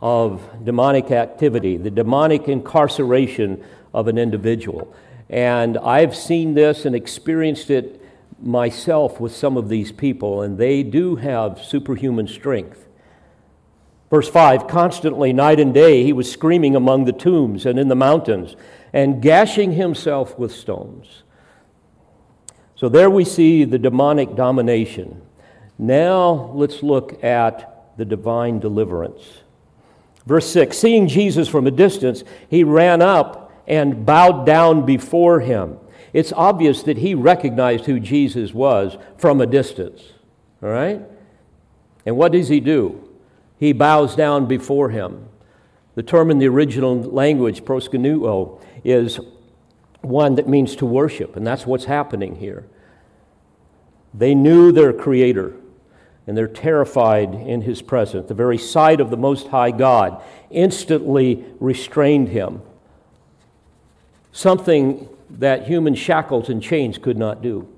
of 0.00 0.64
demonic 0.64 1.10
activity, 1.10 1.76
the 1.76 1.90
demonic 1.90 2.48
incarceration 2.48 3.62
of 3.92 4.08
an 4.08 4.18
individual. 4.18 4.94
And 5.28 5.78
I've 5.78 6.16
seen 6.16 6.54
this 6.54 6.84
and 6.84 6.96
experienced 6.96 7.70
it 7.70 8.02
myself 8.42 9.20
with 9.20 9.34
some 9.34 9.56
of 9.56 9.68
these 9.68 9.92
people, 9.92 10.42
and 10.42 10.58
they 10.58 10.82
do 10.82 11.16
have 11.16 11.62
superhuman 11.62 12.26
strength. 12.26 12.86
Verse 14.08 14.28
5 14.28 14.66
Constantly, 14.66 15.32
night 15.32 15.60
and 15.60 15.72
day, 15.72 16.02
he 16.02 16.12
was 16.12 16.30
screaming 16.30 16.74
among 16.74 17.04
the 17.04 17.12
tombs 17.12 17.66
and 17.66 17.78
in 17.78 17.88
the 17.88 17.94
mountains 17.94 18.56
and 18.92 19.22
gashing 19.22 19.72
himself 19.72 20.38
with 20.38 20.52
stones. 20.52 21.22
So, 22.74 22.88
there 22.88 23.10
we 23.10 23.24
see 23.24 23.64
the 23.64 23.78
demonic 23.78 24.34
domination. 24.34 25.22
Now 25.78 26.50
let's 26.54 26.82
look 26.82 27.22
at 27.22 27.96
the 27.96 28.04
divine 28.04 28.58
deliverance. 28.58 29.39
Verse 30.30 30.48
6 30.52 30.78
Seeing 30.78 31.08
Jesus 31.08 31.48
from 31.48 31.66
a 31.66 31.72
distance, 31.72 32.22
he 32.48 32.62
ran 32.62 33.02
up 33.02 33.52
and 33.66 34.06
bowed 34.06 34.46
down 34.46 34.86
before 34.86 35.40
him. 35.40 35.76
It's 36.12 36.32
obvious 36.32 36.84
that 36.84 36.98
he 36.98 37.16
recognized 37.16 37.86
who 37.86 37.98
Jesus 37.98 38.54
was 38.54 38.96
from 39.18 39.40
a 39.40 39.46
distance. 39.46 40.12
All 40.62 40.68
right? 40.68 41.02
And 42.06 42.16
what 42.16 42.30
does 42.30 42.48
he 42.48 42.60
do? 42.60 43.08
He 43.58 43.72
bows 43.72 44.14
down 44.14 44.46
before 44.46 44.90
him. 44.90 45.28
The 45.96 46.04
term 46.04 46.30
in 46.30 46.38
the 46.38 46.46
original 46.46 46.94
language, 47.02 47.64
proskuneo, 47.64 48.62
is 48.84 49.18
one 50.00 50.36
that 50.36 50.48
means 50.48 50.76
to 50.76 50.86
worship, 50.86 51.34
and 51.34 51.44
that's 51.44 51.66
what's 51.66 51.86
happening 51.86 52.36
here. 52.36 52.68
They 54.14 54.36
knew 54.36 54.70
their 54.70 54.92
Creator 54.92 55.56
and 56.26 56.36
they're 56.36 56.48
terrified 56.48 57.34
in 57.34 57.62
his 57.62 57.82
presence. 57.82 58.28
The 58.28 58.34
very 58.34 58.58
sight 58.58 59.00
of 59.00 59.10
the 59.10 59.16
Most 59.16 59.48
High 59.48 59.70
God 59.70 60.22
instantly 60.50 61.44
restrained 61.58 62.28
him. 62.28 62.62
Something 64.32 65.08
that 65.30 65.66
human 65.66 65.94
shackles 65.94 66.48
and 66.48 66.62
chains 66.62 66.98
could 66.98 67.16
not 67.16 67.42
do. 67.42 67.68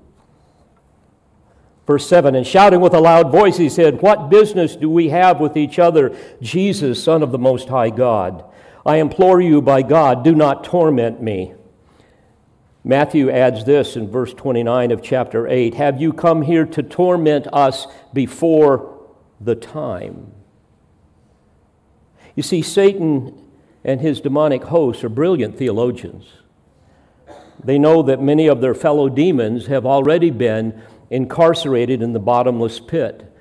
Verse 1.85 2.07
7 2.07 2.35
And 2.35 2.45
shouting 2.45 2.81
with 2.81 2.93
a 2.93 2.99
loud 2.99 3.31
voice, 3.31 3.57
he 3.57 3.69
said, 3.69 4.01
What 4.01 4.29
business 4.29 4.75
do 4.75 4.89
we 4.89 5.09
have 5.09 5.39
with 5.39 5.57
each 5.57 5.79
other, 5.79 6.15
Jesus, 6.41 7.03
Son 7.03 7.23
of 7.23 7.31
the 7.31 7.39
Most 7.39 7.69
High 7.69 7.89
God? 7.89 8.45
I 8.85 8.97
implore 8.97 9.41
you 9.41 9.61
by 9.61 9.81
God, 9.81 10.23
do 10.23 10.35
not 10.35 10.63
torment 10.63 11.21
me. 11.21 11.53
Matthew 12.83 13.29
adds 13.29 13.63
this 13.63 13.95
in 13.95 14.09
verse 14.09 14.33
29 14.33 14.91
of 14.91 15.01
chapter 15.01 15.47
8 15.47 15.75
Have 15.75 16.01
you 16.01 16.11
come 16.11 16.41
here 16.41 16.65
to 16.65 16.83
torment 16.83 17.47
us 17.53 17.87
before 18.13 19.07
the 19.39 19.55
time? 19.55 20.33
You 22.35 22.43
see, 22.43 22.61
Satan 22.61 23.39
and 23.85 24.01
his 24.01 24.19
demonic 24.19 24.65
hosts 24.65 25.03
are 25.03 25.09
brilliant 25.09 25.57
theologians. 25.57 26.25
They 27.63 27.79
know 27.79 28.01
that 28.01 28.21
many 28.21 28.47
of 28.47 28.59
their 28.59 28.73
fellow 28.73 29.07
demons 29.07 29.67
have 29.67 29.85
already 29.85 30.29
been 30.29 30.81
incarcerated 31.09 32.01
in 32.01 32.11
the 32.11 32.19
bottomless 32.19 32.79
pit, 32.79 33.31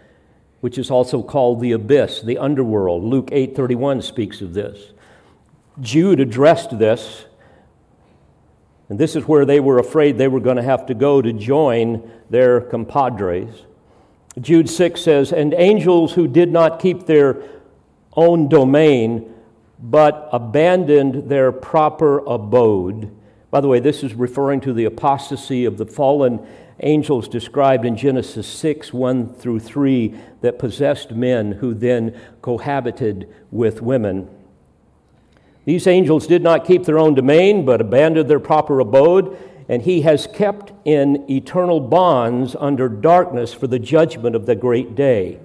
which 0.60 0.78
is 0.78 0.90
also 0.90 1.22
called 1.22 1.60
the 1.60 1.72
abyss, 1.72 2.20
the 2.20 2.38
underworld. 2.38 3.02
Luke 3.02 3.30
8:31 3.32 4.02
speaks 4.02 4.40
of 4.40 4.54
this. 4.54 4.92
Jude 5.80 6.20
addressed 6.20 6.78
this 6.78 7.24
And 8.92 9.00
this 9.00 9.16
is 9.16 9.26
where 9.26 9.46
they 9.46 9.58
were 9.58 9.78
afraid 9.78 10.18
they 10.18 10.28
were 10.28 10.38
going 10.38 10.58
to 10.58 10.62
have 10.62 10.84
to 10.84 10.92
go 10.92 11.22
to 11.22 11.32
join 11.32 12.10
their 12.28 12.60
compadres. 12.60 13.64
Jude 14.38 14.68
6 14.68 15.00
says, 15.00 15.32
And 15.32 15.54
angels 15.54 16.12
who 16.12 16.28
did 16.28 16.52
not 16.52 16.78
keep 16.78 17.06
their 17.06 17.42
own 18.12 18.50
domain, 18.50 19.32
but 19.80 20.28
abandoned 20.30 21.30
their 21.30 21.52
proper 21.52 22.18
abode. 22.18 23.10
By 23.50 23.62
the 23.62 23.68
way, 23.68 23.80
this 23.80 24.02
is 24.02 24.12
referring 24.12 24.60
to 24.60 24.74
the 24.74 24.84
apostasy 24.84 25.64
of 25.64 25.78
the 25.78 25.86
fallen 25.86 26.46
angels 26.80 27.28
described 27.28 27.86
in 27.86 27.96
Genesis 27.96 28.46
6 28.46 28.92
1 28.92 29.32
through 29.36 29.60
3 29.60 30.14
that 30.42 30.58
possessed 30.58 31.12
men 31.12 31.52
who 31.52 31.72
then 31.72 32.14
cohabited 32.42 33.26
with 33.50 33.80
women. 33.80 34.28
These 35.64 35.86
angels 35.86 36.26
did 36.26 36.42
not 36.42 36.64
keep 36.64 36.84
their 36.84 36.98
own 36.98 37.14
domain, 37.14 37.64
but 37.64 37.80
abandoned 37.80 38.28
their 38.28 38.40
proper 38.40 38.80
abode, 38.80 39.36
and 39.68 39.82
he 39.82 40.02
has 40.02 40.26
kept 40.26 40.72
in 40.84 41.24
eternal 41.30 41.80
bonds 41.80 42.56
under 42.58 42.88
darkness 42.88 43.54
for 43.54 43.68
the 43.68 43.78
judgment 43.78 44.34
of 44.34 44.46
the 44.46 44.56
great 44.56 44.94
day, 44.96 45.38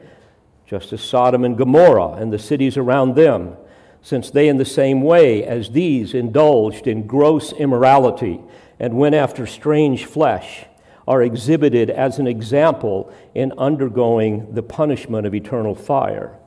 just 0.66 0.92
as 0.92 1.02
Sodom 1.02 1.46
and 1.46 1.58
Gomorrah 1.58 2.14
and 2.14 2.34
the 2.34 2.40
cities 2.40 2.78
around 2.78 3.16
them, 3.16 3.56
since 4.02 4.32
they, 4.32 4.48
in 4.48 4.58
the 4.58 4.66
same 4.66 5.02
way 5.02 5.44
as 5.44 5.72
these, 5.72 6.14
indulged 6.14 6.88
in 6.88 7.06
gross 7.06 7.54
immorality 7.54 8.42
and 8.80 8.98
went 8.98 9.16
after 9.16 9.46
strange 9.46 10.06
flesh, 10.06 10.66
are 11.08 11.22
exhibited 11.22 11.90
as 11.90 12.20
an 12.20 12.28
example 12.28 13.12
in 13.34 13.54
undergoing 13.58 14.54
the 14.54 14.64
punishment 14.64 15.26
of 15.28 15.34
eternal 15.34 15.76
fire. 15.76 16.38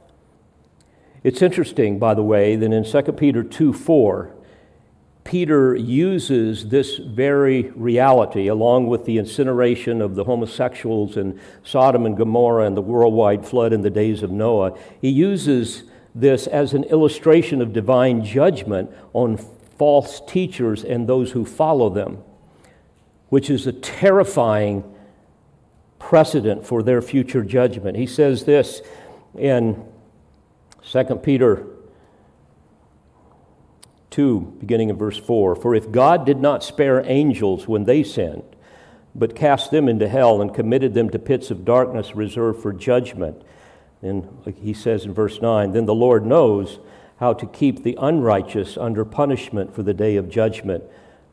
It's 1.23 1.43
interesting, 1.43 1.99
by 1.99 2.15
the 2.15 2.23
way, 2.23 2.57
that 2.57 2.73
in 2.73 2.85
2 2.85 3.13
Peter 3.13 3.43
2 3.43 3.73
4, 3.73 4.31
Peter 5.23 5.77
uses 5.77 6.69
this 6.71 6.97
very 6.97 7.71
reality, 7.73 8.49
along 8.49 8.87
with 8.87 9.05
the 9.05 9.19
incineration 9.19 10.01
of 10.01 10.15
the 10.15 10.25
homosexuals 10.25 11.17
in 11.17 11.39
Sodom 11.63 12.07
and 12.07 12.17
Gomorrah 12.17 12.65
and 12.65 12.77
the 12.77 12.83
worldwide 12.83 13.47
flood 13.47 13.73
in 13.73 13.83
the 13.83 13.91
days 13.91 14.23
of 14.23 14.31
Noah. 14.31 14.77
He 15.01 15.11
uses 15.11 15.85
this 16.15 16.47
as 16.47 16.73
an 16.73 16.85
illustration 16.85 17.61
of 17.61 17.73
divine 17.73 18.25
judgment 18.25 18.91
on 19.13 19.37
false 19.37 20.21
teachers 20.27 20.83
and 20.83 21.07
those 21.07 21.33
who 21.33 21.45
follow 21.45 21.91
them, 21.91 22.19
which 23.29 23.51
is 23.51 23.67
a 23.67 23.73
terrifying 23.73 24.83
precedent 25.99 26.67
for 26.67 26.83
their 26.83 27.03
future 27.03 27.45
judgment. 27.45 27.97
He 27.97 28.07
says 28.07 28.45
this 28.45 28.81
in 29.39 29.85
2 30.83 31.05
Peter 31.17 31.67
2, 34.11 34.57
beginning 34.59 34.91
in 34.91 34.97
verse 34.97 35.19
4 35.19 35.57
For 35.57 35.75
if 35.75 35.91
God 35.91 36.27
did 36.27 36.39
not 36.39 36.65
spare 36.65 37.03
angels 37.07 37.69
when 37.69 37.85
they 37.85 38.03
sinned, 38.03 38.45
but 39.15 39.35
cast 39.35 39.71
them 39.71 39.89
into 39.89 40.09
hell 40.09 40.41
and 40.41 40.55
committed 40.55 40.95
them 40.95 41.11
to 41.11 41.19
pits 41.19 41.51
of 41.51 41.65
darkness 41.65 42.15
reserved 42.15 42.63
for 42.63 42.73
judgment, 42.73 43.43
and 44.03 44.29
he 44.61 44.73
says 44.73 45.05
in 45.05 45.13
verse 45.13 45.41
9, 45.41 45.73
then 45.73 45.87
the 45.87 45.95
Lord 45.95 46.25
knows 46.25 46.79
how 47.19 47.35
to 47.35 47.47
keep 47.47 47.83
the 47.83 47.99
unrighteous 48.01 48.79
under 48.79 49.05
punishment 49.05 49.75
for 49.75 49.83
the 49.83 49.93
day 49.93 50.17
of 50.17 50.31
judgment, 50.31 50.83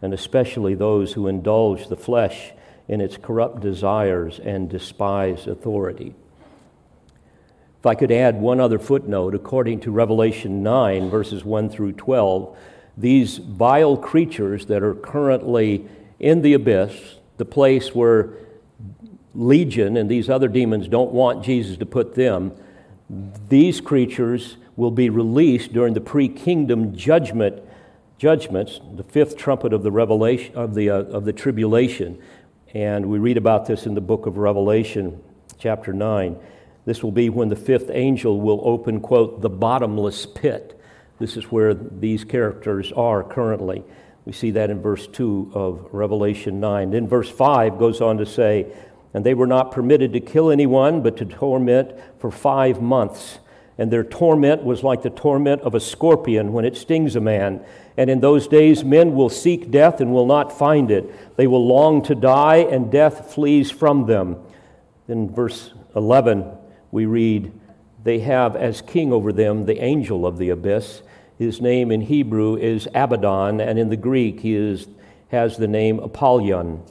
and 0.01 0.13
especially 0.13 0.75
those 0.75 1.13
who 1.13 1.27
indulge 1.27 1.87
the 1.87 1.95
flesh 1.95 2.51
in 2.87 2.99
its 2.99 3.17
corrupt 3.17 3.61
desires 3.61 4.39
and 4.39 4.69
despise 4.69 5.47
authority. 5.47 6.13
I 7.87 7.95
could 7.95 8.11
add 8.11 8.39
one 8.39 8.59
other 8.59 8.79
footnote, 8.79 9.33
according 9.33 9.79
to 9.81 9.91
Revelation 9.91 10.61
9, 10.61 11.09
verses 11.09 11.43
1 11.43 11.69
through 11.69 11.93
12, 11.93 12.57
these 12.97 13.37
vile 13.37 13.97
creatures 13.97 14.65
that 14.67 14.83
are 14.83 14.95
currently 14.95 15.87
in 16.19 16.41
the 16.41 16.53
abyss, 16.53 17.17
the 17.37 17.45
place 17.45 17.93
where 17.93 18.29
Legion 19.35 19.97
and 19.97 20.09
these 20.09 20.29
other 20.29 20.47
demons 20.47 20.87
don't 20.87 21.11
want 21.11 21.43
Jesus 21.43 21.77
to 21.77 21.85
put 21.85 22.15
them, 22.15 22.51
these 23.49 23.79
creatures 23.79 24.57
will 24.75 24.91
be 24.91 25.09
released 25.09 25.73
during 25.73 25.93
the 25.93 26.01
pre-kingdom 26.01 26.95
judgment 26.95 27.61
judgments, 28.17 28.79
the 28.95 29.03
fifth 29.03 29.37
trumpet 29.37 29.73
of 29.73 29.83
the 29.83 29.91
revelation 29.91 30.55
of 30.55 30.73
the 30.73 30.89
uh, 30.89 31.03
of 31.03 31.25
the 31.25 31.33
tribulation. 31.33 32.19
And 32.73 33.05
we 33.05 33.19
read 33.19 33.37
about 33.37 33.67
this 33.67 33.85
in 33.85 33.93
the 33.93 34.01
book 34.01 34.25
of 34.25 34.37
Revelation, 34.37 35.21
chapter 35.57 35.93
9. 35.93 36.37
This 36.87 37.03
will 37.03 37.11
be 37.11 37.29
when 37.29 37.49
the 37.49 37.57
fifth 37.57 37.89
angel 37.91 38.39
will 38.39 38.61
open, 38.63 39.01
quote, 39.01 39.41
the 39.41 39.49
bottomless 39.49 40.25
pit. 40.25 40.79
This 41.19 41.35
is 41.35 41.51
where 41.51 41.73
these 41.73 42.23
characters 42.23 42.93
are 42.93 43.25
currently. 43.25 43.83
We 44.23 44.31
see 44.31 44.51
that 44.51 44.69
in 44.69 44.81
verse 44.81 45.05
2 45.05 45.51
of 45.53 45.89
Revelation 45.91 46.61
9. 46.61 46.91
Then 46.91 47.05
verse 47.05 47.29
5 47.29 47.77
goes 47.77 47.99
on 47.99 48.17
to 48.19 48.25
say, 48.25 48.67
And 49.13 49.25
they 49.25 49.33
were 49.33 49.45
not 49.45 49.73
permitted 49.73 50.13
to 50.13 50.21
kill 50.21 50.49
anyone, 50.49 51.03
but 51.03 51.17
to 51.17 51.25
torment 51.25 51.91
for 52.19 52.31
five 52.31 52.81
months. 52.81 53.39
And 53.77 53.91
their 53.91 54.05
torment 54.05 54.63
was 54.63 54.81
like 54.81 55.01
the 55.01 55.09
torment 55.09 55.63
of 55.63 55.75
a 55.75 55.81
scorpion 55.81 56.53
when 56.53 56.63
it 56.63 56.77
stings 56.77 57.17
a 57.17 57.19
man. 57.19 57.65
And 57.97 58.09
in 58.09 58.21
those 58.21 58.47
days, 58.47 58.85
men 58.85 59.13
will 59.13 59.29
seek 59.29 59.71
death 59.71 59.99
and 59.99 60.13
will 60.13 60.25
not 60.25 60.57
find 60.57 60.89
it. 60.89 61.35
They 61.35 61.47
will 61.47 61.67
long 61.67 62.01
to 62.03 62.15
die, 62.15 62.59
and 62.59 62.89
death 62.89 63.33
flees 63.33 63.71
from 63.71 64.05
them. 64.05 64.37
In 65.09 65.29
verse 65.29 65.73
11, 65.93 66.56
we 66.91 67.05
read, 67.05 67.51
They 68.03 68.19
have 68.19 68.55
as 68.55 68.81
king 68.81 69.11
over 69.11 69.31
them 69.31 69.65
the 69.65 69.81
angel 69.83 70.25
of 70.25 70.37
the 70.37 70.49
abyss. 70.49 71.01
His 71.37 71.61
name 71.61 71.91
in 71.91 72.01
Hebrew 72.01 72.55
is 72.55 72.87
Abaddon, 72.93 73.61
and 73.61 73.77
in 73.77 73.89
the 73.89 73.97
Greek 73.97 74.39
he 74.39 74.55
is, 74.55 74.87
has 75.29 75.57
the 75.57 75.67
name 75.67 75.99
Apollyon. 75.99 76.83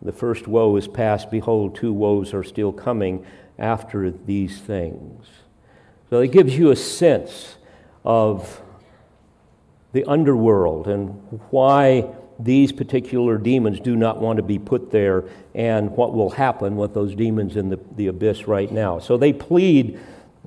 The 0.00 0.12
first 0.12 0.48
woe 0.48 0.76
is 0.76 0.88
past. 0.88 1.30
Behold, 1.30 1.76
two 1.76 1.92
woes 1.92 2.34
are 2.34 2.42
still 2.42 2.72
coming 2.72 3.24
after 3.58 4.10
these 4.10 4.58
things. 4.58 5.26
So 6.10 6.20
it 6.20 6.32
gives 6.32 6.58
you 6.58 6.70
a 6.70 6.76
sense 6.76 7.56
of 8.04 8.60
the 9.92 10.04
underworld 10.04 10.88
and 10.88 11.40
why 11.50 12.12
these 12.42 12.72
particular 12.72 13.38
demons 13.38 13.80
do 13.80 13.94
not 13.94 14.20
want 14.20 14.38
to 14.38 14.42
be 14.42 14.58
put 14.58 14.90
there 14.90 15.24
and 15.54 15.90
what 15.92 16.12
will 16.12 16.30
happen 16.30 16.76
with 16.76 16.94
those 16.94 17.14
demons 17.14 17.56
in 17.56 17.68
the, 17.68 17.78
the 17.96 18.08
abyss 18.08 18.48
right 18.48 18.70
now. 18.70 18.98
So 18.98 19.16
they 19.16 19.32
plead 19.32 20.00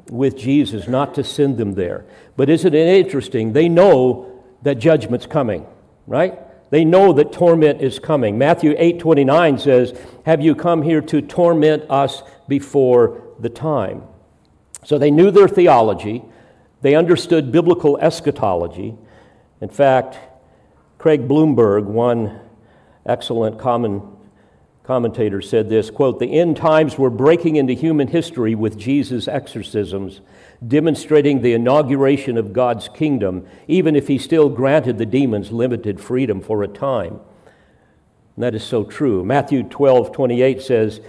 with 0.09 0.37
Jesus 0.37 0.87
not 0.87 1.15
to 1.15 1.23
send 1.23 1.57
them 1.57 1.73
there. 1.73 2.05
But 2.35 2.49
isn't 2.49 2.73
it 2.73 2.87
interesting? 2.87 3.53
They 3.53 3.69
know 3.69 4.43
that 4.63 4.75
judgment's 4.75 5.25
coming, 5.25 5.65
right? 6.05 6.39
They 6.69 6.83
know 6.83 7.13
that 7.13 7.31
torment 7.31 7.81
is 7.81 7.99
coming. 7.99 8.37
Matthew 8.37 8.75
8 8.77 8.99
29 8.99 9.59
says, 9.59 9.97
Have 10.25 10.41
you 10.41 10.55
come 10.55 10.81
here 10.81 11.01
to 11.01 11.21
torment 11.21 11.83
us 11.89 12.23
before 12.47 13.21
the 13.39 13.49
time? 13.49 14.03
So 14.83 14.97
they 14.97 15.11
knew 15.11 15.31
their 15.31 15.47
theology, 15.47 16.23
they 16.81 16.95
understood 16.95 17.51
biblical 17.51 17.97
eschatology. 17.99 18.95
In 19.61 19.69
fact, 19.69 20.17
Craig 21.05 21.27
Blomberg, 21.27 21.85
one 21.85 22.39
excellent 23.05 23.59
common 23.59 24.01
commentator, 24.81 25.39
said 25.39 25.69
this 25.69 25.91
quote, 25.91 26.17
The 26.17 26.39
end 26.39 26.57
times 26.57 26.97
were 26.97 27.11
breaking 27.11 27.57
into 27.57 27.73
human 27.73 28.07
history 28.07 28.55
with 28.55 28.75
Jesus' 28.75 29.27
exorcisms, 29.27 30.21
demonstrating 30.67 31.43
the 31.43 31.53
inauguration 31.53 32.39
of 32.39 32.53
God's 32.53 32.89
kingdom, 32.89 33.45
even 33.67 33.95
if 33.95 34.07
he 34.07 34.17
still 34.17 34.49
granted 34.49 34.97
the 34.97 35.05
demons 35.05 35.51
limited 35.51 36.01
freedom 36.01 36.41
for 36.41 36.63
a 36.63 36.67
time. 36.67 37.19
And 38.35 38.43
that 38.43 38.55
is 38.55 38.63
so 38.63 38.83
true. 38.83 39.23
Matthew 39.23 39.61
12, 39.61 40.11
28 40.11 40.59
says, 40.59 41.01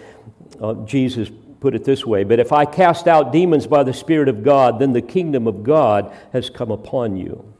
uh, 0.60 0.74
Jesus 0.84 1.30
put 1.58 1.74
it 1.74 1.84
this 1.84 2.04
way 2.04 2.22
But 2.22 2.38
if 2.38 2.52
I 2.52 2.66
cast 2.66 3.08
out 3.08 3.32
demons 3.32 3.66
by 3.66 3.82
the 3.82 3.94
Spirit 3.94 4.28
of 4.28 4.42
God, 4.42 4.78
then 4.78 4.92
the 4.92 5.00
kingdom 5.00 5.46
of 5.46 5.62
God 5.62 6.14
has 6.34 6.50
come 6.50 6.70
upon 6.70 7.16
you. 7.16 7.55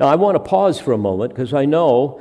Now, 0.00 0.08
I 0.08 0.16
want 0.16 0.34
to 0.34 0.40
pause 0.40 0.80
for 0.80 0.92
a 0.92 0.98
moment 0.98 1.32
because 1.32 1.54
I 1.54 1.66
know 1.66 2.20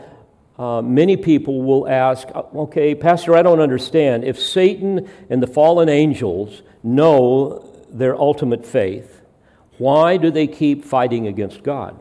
uh, 0.59 0.81
many 0.81 1.17
people 1.17 1.63
will 1.63 1.87
ask, 1.87 2.27
uh, 2.35 2.43
okay, 2.55 2.93
Pastor, 2.93 3.35
I 3.35 3.41
don't 3.41 3.59
understand. 3.59 4.23
If 4.23 4.39
Satan 4.39 5.09
and 5.29 5.41
the 5.41 5.47
fallen 5.47 5.89
angels 5.89 6.61
know 6.83 7.67
their 7.89 8.15
ultimate 8.15 8.65
faith, 8.65 9.21
why 9.79 10.17
do 10.17 10.29
they 10.29 10.45
keep 10.45 10.85
fighting 10.85 11.27
against 11.27 11.63
God? 11.63 11.97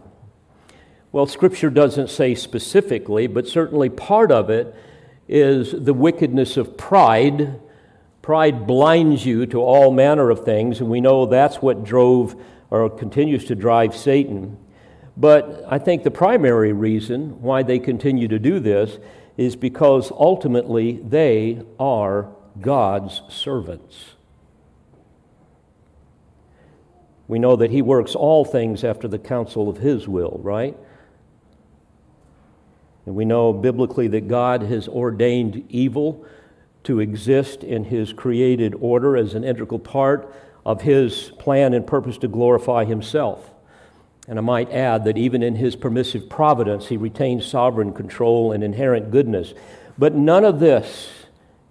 Well, 1.11 1.27
Scripture 1.27 1.71
doesn't 1.71 2.11
say 2.11 2.35
specifically, 2.35 3.27
but 3.27 3.49
certainly 3.49 3.89
part 3.89 4.31
of 4.31 4.51
it 4.51 4.75
is 5.29 5.73
the 5.73 5.95
wickedness 5.95 6.59
of 6.59 6.77
pride. 6.77 7.61
Pride 8.21 8.67
blinds 8.67 9.25
you 9.25 9.47
to 9.47 9.61
all 9.63 9.91
manner 9.91 10.29
of 10.29 10.45
things, 10.45 10.81
and 10.81 10.91
we 10.91 11.01
know 11.01 11.25
that's 11.25 11.57
what 11.57 11.85
drove 11.85 12.37
or 12.71 12.89
continues 12.91 13.47
to 13.47 13.55
drive 13.55 13.97
Satan. 13.97 14.59
But 15.17 15.65
I 15.69 15.79
think 15.79 16.03
the 16.03 16.11
primary 16.11 16.73
reason 16.73 17.43
why 17.43 17.63
they 17.63 17.79
continue 17.79 18.29
to 18.29 18.39
do 18.39 18.61
this 18.61 18.99
is 19.37 19.57
because 19.57 20.11
ultimately 20.11 21.01
they 21.05 21.63
are 21.79 22.29
God's 22.61 23.23
servants. 23.29 24.15
We 27.29 27.39
know 27.39 27.57
that 27.57 27.71
He 27.71 27.83
works 27.83 28.15
all 28.15 28.45
things 28.45 28.85
after 28.85 29.09
the 29.09 29.19
counsel 29.19 29.69
of 29.69 29.79
His 29.79 30.09
will, 30.09 30.41
right? 30.43 30.77
And 33.07 33.15
we 33.15 33.25
know 33.25 33.53
biblically 33.53 34.09
that 34.09 34.29
God 34.29 34.63
has 34.63 34.89
ordained 34.89 35.65
evil 35.69 36.25
to 36.85 37.01
exist 37.01 37.63
in 37.63 37.85
his 37.85 38.13
created 38.13 38.75
order 38.81 39.17
as 39.17 39.35
an 39.35 39.45
integral 39.45 39.79
part 39.79 40.35
of 40.65 40.83
his 40.83 41.33
plan 41.39 41.75
and 41.75 41.87
purpose 41.87 42.19
to 42.19 42.29
glorify 42.29 42.85
himself. 42.85 43.52
And 44.29 44.39
I 44.39 44.43
might 44.43 44.71
add 44.71 45.05
that 45.05 45.19
even 45.19 45.43
in 45.43 45.57
his 45.57 45.75
permissive 45.75 46.29
providence, 46.29 46.89
he 46.89 46.97
retains 46.97 47.45
sovereign 47.45 47.93
control 47.93 48.53
and 48.53 48.63
inherent 48.63 49.11
goodness. 49.11 49.53
But 49.99 50.15
none 50.15 50.45
of 50.45 50.61
this 50.61 51.11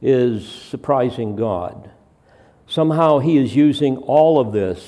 is 0.02 0.48
surprising 0.48 1.36
God. 1.36 1.90
Somehow 2.68 3.20
he 3.20 3.38
is 3.38 3.56
using 3.56 3.98
all 3.98 4.40
of 4.40 4.52
this 4.52 4.88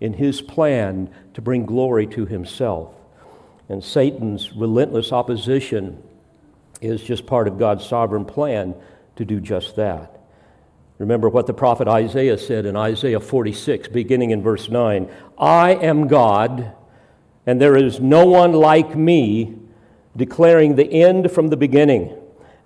in 0.00 0.14
his 0.14 0.40
plan 0.40 1.10
to 1.34 1.42
bring 1.42 1.66
glory 1.66 2.06
to 2.08 2.26
himself. 2.26 2.94
And 3.68 3.82
Satan's 3.84 4.52
relentless 4.52 5.12
opposition 5.12 6.02
is 6.80 7.02
just 7.02 7.26
part 7.26 7.46
of 7.46 7.58
God's 7.58 7.86
sovereign 7.86 8.24
plan 8.24 8.74
to 9.16 9.24
do 9.24 9.40
just 9.40 9.76
that. 9.76 10.20
Remember 10.98 11.28
what 11.28 11.46
the 11.46 11.54
prophet 11.54 11.88
Isaiah 11.88 12.36
said 12.36 12.66
in 12.66 12.76
Isaiah 12.76 13.20
46, 13.20 13.88
beginning 13.88 14.30
in 14.30 14.42
verse 14.42 14.68
9 14.68 15.08
I 15.38 15.74
am 15.74 16.08
God, 16.08 16.72
and 17.46 17.60
there 17.60 17.76
is 17.76 18.00
no 18.00 18.26
one 18.26 18.52
like 18.52 18.96
me, 18.96 19.56
declaring 20.16 20.76
the 20.76 20.92
end 20.92 21.30
from 21.30 21.48
the 21.48 21.56
beginning, 21.56 22.16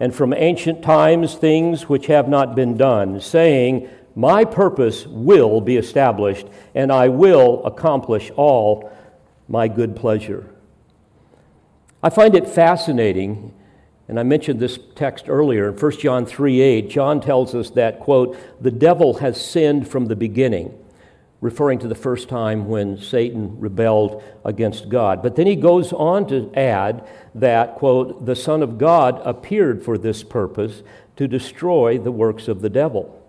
and 0.01 0.15
from 0.15 0.33
ancient 0.33 0.83
times 0.83 1.35
things 1.35 1.89
which 1.89 2.07
have 2.07 2.29
not 2.29 2.55
been 2.55 2.77
done, 2.77 3.21
saying, 3.21 3.89
My 4.15 4.45
purpose 4.45 5.07
will 5.07 5.61
be 5.61 5.77
established, 5.77 6.47
and 6.75 6.91
I 6.91 7.09
will 7.09 7.65
accomplish 7.65 8.31
all 8.37 8.91
my 9.49 9.69
good 9.69 9.95
pleasure. 9.95 10.51
I 12.03 12.11
find 12.11 12.35
it 12.35 12.49
fascinating, 12.49 13.55
and 14.09 14.21
I 14.21 14.25
mentioned 14.25 14.61
this 14.61 14.79
text 14.95 15.27
earlier 15.29 15.71
in 15.71 15.77
1 15.79 15.93
John 15.99 16.27
3 16.27 16.61
8. 16.61 16.91
John 16.91 17.21
tells 17.21 17.55
us 17.55 17.71
that, 17.71 18.01
quote, 18.01 18.37
the 18.61 18.71
devil 18.71 19.15
has 19.15 19.43
sinned 19.43 19.89
from 19.89 20.07
the 20.07 20.17
beginning, 20.17 20.79
referring 21.45 21.79
to 21.79 21.87
the 21.87 21.95
first 21.95 22.27
time 22.31 22.67
when 22.69 22.97
Satan 22.97 23.61
rebelled 23.61 24.23
against 24.47 24.89
God. 24.89 25.23
But 25.23 25.37
then 25.37 25.47
he 25.47 25.57
goes 25.57 25.93
on 25.93 26.27
to 26.29 26.51
add 26.55 27.07
that, 27.35 27.75
quote, 27.75 28.25
the 28.25 28.35
Son 28.35 28.63
of 28.63 28.79
God 28.79 29.21
appeared 29.27 29.85
for 29.85 29.99
this 29.99 30.25
purpose 30.25 30.83
to 31.17 31.29
destroy 31.29 31.99
the 31.99 32.11
works 32.11 32.49
of 32.49 32.63
the 32.63 32.71
devil. 32.71 33.23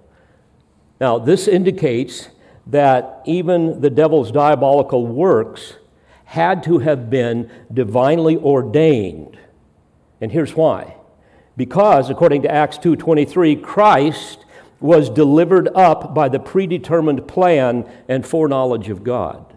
Now, 1.02 1.20
this 1.20 1.50
indicates 1.50 2.30
that 2.68 3.22
even 3.26 3.82
the 3.82 3.90
devil's 3.90 4.32
diabolical 4.32 5.06
works 5.06 5.74
had 6.24 6.64
to 6.64 6.80
have 6.80 7.10
been 7.10 7.52
divinely 7.74 8.38
ordained. 8.38 9.38
And 10.22 10.32
here's 10.32 10.56
why. 10.56 10.96
Because 11.58 12.10
according 12.10 12.44
to 12.44 12.50
Acts 12.50 12.78
2:23, 12.78 13.58
Christ 13.58 14.45
was 14.86 15.10
delivered 15.10 15.68
up 15.76 16.14
by 16.14 16.30
the 16.30 16.40
predetermined 16.40 17.28
plan 17.28 17.90
and 18.08 18.26
foreknowledge 18.26 18.90
of 18.90 19.04
God. 19.04 19.54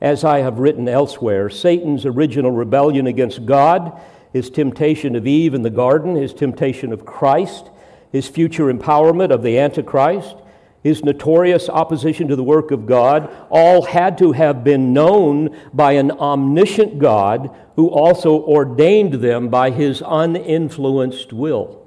As 0.00 0.24
I 0.24 0.38
have 0.38 0.58
written 0.58 0.88
elsewhere, 0.88 1.50
Satan's 1.50 2.06
original 2.06 2.50
rebellion 2.50 3.06
against 3.06 3.46
God, 3.46 4.00
his 4.32 4.48
temptation 4.48 5.16
of 5.16 5.26
Eve 5.26 5.54
in 5.54 5.62
the 5.62 5.70
garden, 5.70 6.14
his 6.14 6.32
temptation 6.32 6.92
of 6.92 7.04
Christ, 7.04 7.70
his 8.12 8.28
future 8.28 8.72
empowerment 8.72 9.30
of 9.30 9.42
the 9.42 9.58
Antichrist, 9.58 10.36
his 10.82 11.04
notorious 11.04 11.68
opposition 11.68 12.28
to 12.28 12.36
the 12.36 12.44
work 12.44 12.70
of 12.70 12.86
God, 12.86 13.28
all 13.50 13.82
had 13.82 14.16
to 14.18 14.32
have 14.32 14.62
been 14.62 14.92
known 14.92 15.56
by 15.74 15.92
an 15.92 16.12
omniscient 16.12 16.98
God 16.98 17.54
who 17.74 17.88
also 17.88 18.40
ordained 18.44 19.14
them 19.14 19.48
by 19.48 19.70
his 19.70 20.00
uninfluenced 20.00 21.32
will. 21.32 21.77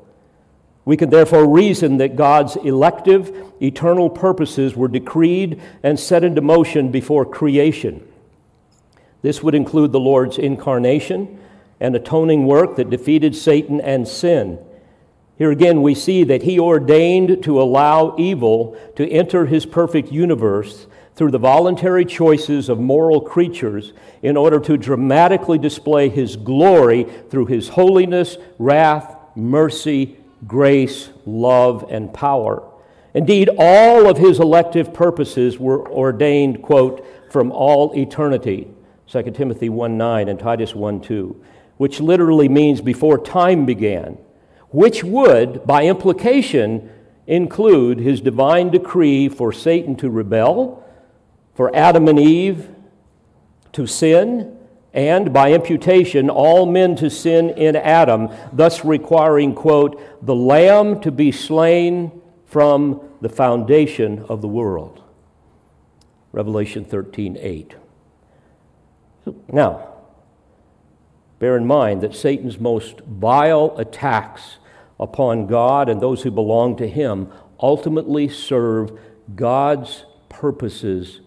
We 0.83 0.97
can 0.97 1.09
therefore 1.09 1.47
reason 1.47 1.97
that 1.97 2.15
God's 2.15 2.55
elective, 2.55 3.53
eternal 3.61 4.09
purposes 4.09 4.75
were 4.75 4.87
decreed 4.87 5.61
and 5.83 5.99
set 5.99 6.23
into 6.23 6.41
motion 6.41 6.91
before 6.91 7.25
creation. 7.25 8.07
This 9.21 9.43
would 9.43 9.53
include 9.53 9.91
the 9.91 9.99
Lord's 9.99 10.37
incarnation 10.37 11.39
and 11.79 11.95
atoning 11.95 12.47
work 12.47 12.75
that 12.77 12.89
defeated 12.89 13.35
Satan 13.35 13.79
and 13.81 14.07
sin 14.07 14.57
here 15.41 15.49
again, 15.49 15.81
we 15.81 15.95
see 15.95 16.23
that 16.25 16.43
he 16.43 16.59
ordained 16.59 17.41
to 17.45 17.59
allow 17.59 18.15
evil 18.19 18.77
to 18.95 19.09
enter 19.09 19.47
his 19.47 19.65
perfect 19.65 20.11
universe 20.11 20.85
through 21.15 21.31
the 21.31 21.39
voluntary 21.39 22.05
choices 22.05 22.69
of 22.69 22.79
moral 22.79 23.21
creatures 23.21 23.91
in 24.21 24.37
order 24.37 24.59
to 24.59 24.77
dramatically 24.77 25.57
display 25.57 26.09
his 26.09 26.35
glory 26.35 27.07
through 27.31 27.47
his 27.47 27.69
holiness, 27.69 28.37
wrath, 28.59 29.15
mercy, 29.35 30.15
grace, 30.47 31.09
love, 31.25 31.85
and 31.89 32.13
power. 32.13 32.67
Indeed, 33.13 33.49
all 33.57 34.09
of 34.09 34.17
his 34.17 34.39
elective 34.39 34.93
purposes 34.93 35.59
were 35.59 35.87
ordained, 35.89 36.61
quote, 36.61 37.05
from 37.31 37.51
all 37.51 37.93
eternity, 37.97 38.67
2 39.07 39.23
Timothy 39.31 39.69
1 39.69 39.97
9 39.97 40.29
and 40.29 40.39
Titus 40.39 40.73
1 40.73 41.01
2, 41.01 41.43
which 41.77 41.99
literally 41.99 42.49
means 42.49 42.81
before 42.81 43.17
time 43.17 43.65
began 43.65 44.17
which 44.71 45.03
would, 45.03 45.65
by 45.65 45.85
implication, 45.85 46.89
include 47.27 47.99
his 47.99 48.21
divine 48.21 48.69
decree 48.69 49.29
for 49.29 49.51
Satan 49.51 49.95
to 49.97 50.09
rebel, 50.09 50.83
for 51.53 51.73
Adam 51.75 52.07
and 52.07 52.19
Eve 52.19 52.69
to 53.73 53.85
sin, 53.85 54.57
and 54.93 55.31
by 55.31 55.53
imputation, 55.53 56.29
all 56.29 56.65
men 56.65 56.95
to 56.97 57.09
sin 57.09 57.49
in 57.51 57.75
Adam, 57.75 58.29
thus 58.51 58.83
requiring, 58.83 59.55
quote, 59.55 60.01
the 60.25 60.35
Lamb 60.35 60.99
to 61.01 61.11
be 61.11 61.31
slain 61.31 62.21
from 62.45 63.01
the 63.21 63.29
foundation 63.29 64.25
of 64.27 64.41
the 64.41 64.47
world. 64.47 65.01
Revelation 66.33 66.83
13 66.83 67.37
8. 67.39 67.75
Now, 69.47 69.87
bear 71.39 71.55
in 71.55 71.65
mind 71.65 72.01
that 72.01 72.15
Satan's 72.15 72.59
most 72.59 72.99
vile 73.01 73.73
attacks 73.77 74.57
upon 74.99 75.47
God 75.47 75.87
and 75.87 76.01
those 76.01 76.23
who 76.23 76.31
belong 76.31 76.75
to 76.77 76.87
Him 76.87 77.31
ultimately 77.59 78.27
serve 78.27 78.97
God's 79.35 80.05
purposes 80.27 81.21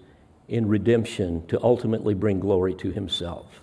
in 0.48 0.68
redemption 0.68 1.46
to 1.46 1.62
ultimately 1.62 2.14
bring 2.14 2.40
glory 2.40 2.74
to 2.74 2.90
Himself. 2.90 3.60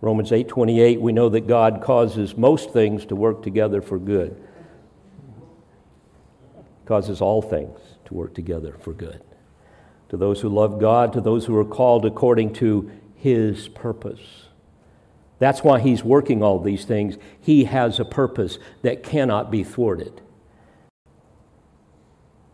Romans 0.00 0.30
8:28 0.30 1.00
we 1.00 1.12
know 1.12 1.28
that 1.28 1.46
God 1.46 1.82
causes 1.82 2.36
most 2.36 2.70
things 2.70 3.04
to 3.06 3.16
work 3.16 3.42
together 3.42 3.82
for 3.82 3.98
good. 3.98 4.42
Causes 6.86 7.20
all 7.20 7.42
things 7.42 7.78
to 8.06 8.14
work 8.14 8.34
together 8.34 8.76
for 8.80 8.92
good. 8.92 9.22
To 10.08 10.16
those 10.16 10.40
who 10.40 10.48
love 10.48 10.80
God, 10.80 11.12
to 11.12 11.20
those 11.20 11.44
who 11.44 11.56
are 11.56 11.64
called 11.64 12.04
according 12.04 12.54
to 12.54 12.90
his 13.14 13.68
purpose. 13.68 14.46
That's 15.38 15.62
why 15.62 15.80
he's 15.80 16.02
working 16.02 16.42
all 16.42 16.58
these 16.58 16.84
things. 16.84 17.16
He 17.40 17.64
has 17.64 18.00
a 18.00 18.04
purpose 18.04 18.58
that 18.82 19.02
cannot 19.02 19.50
be 19.50 19.62
thwarted. 19.62 20.20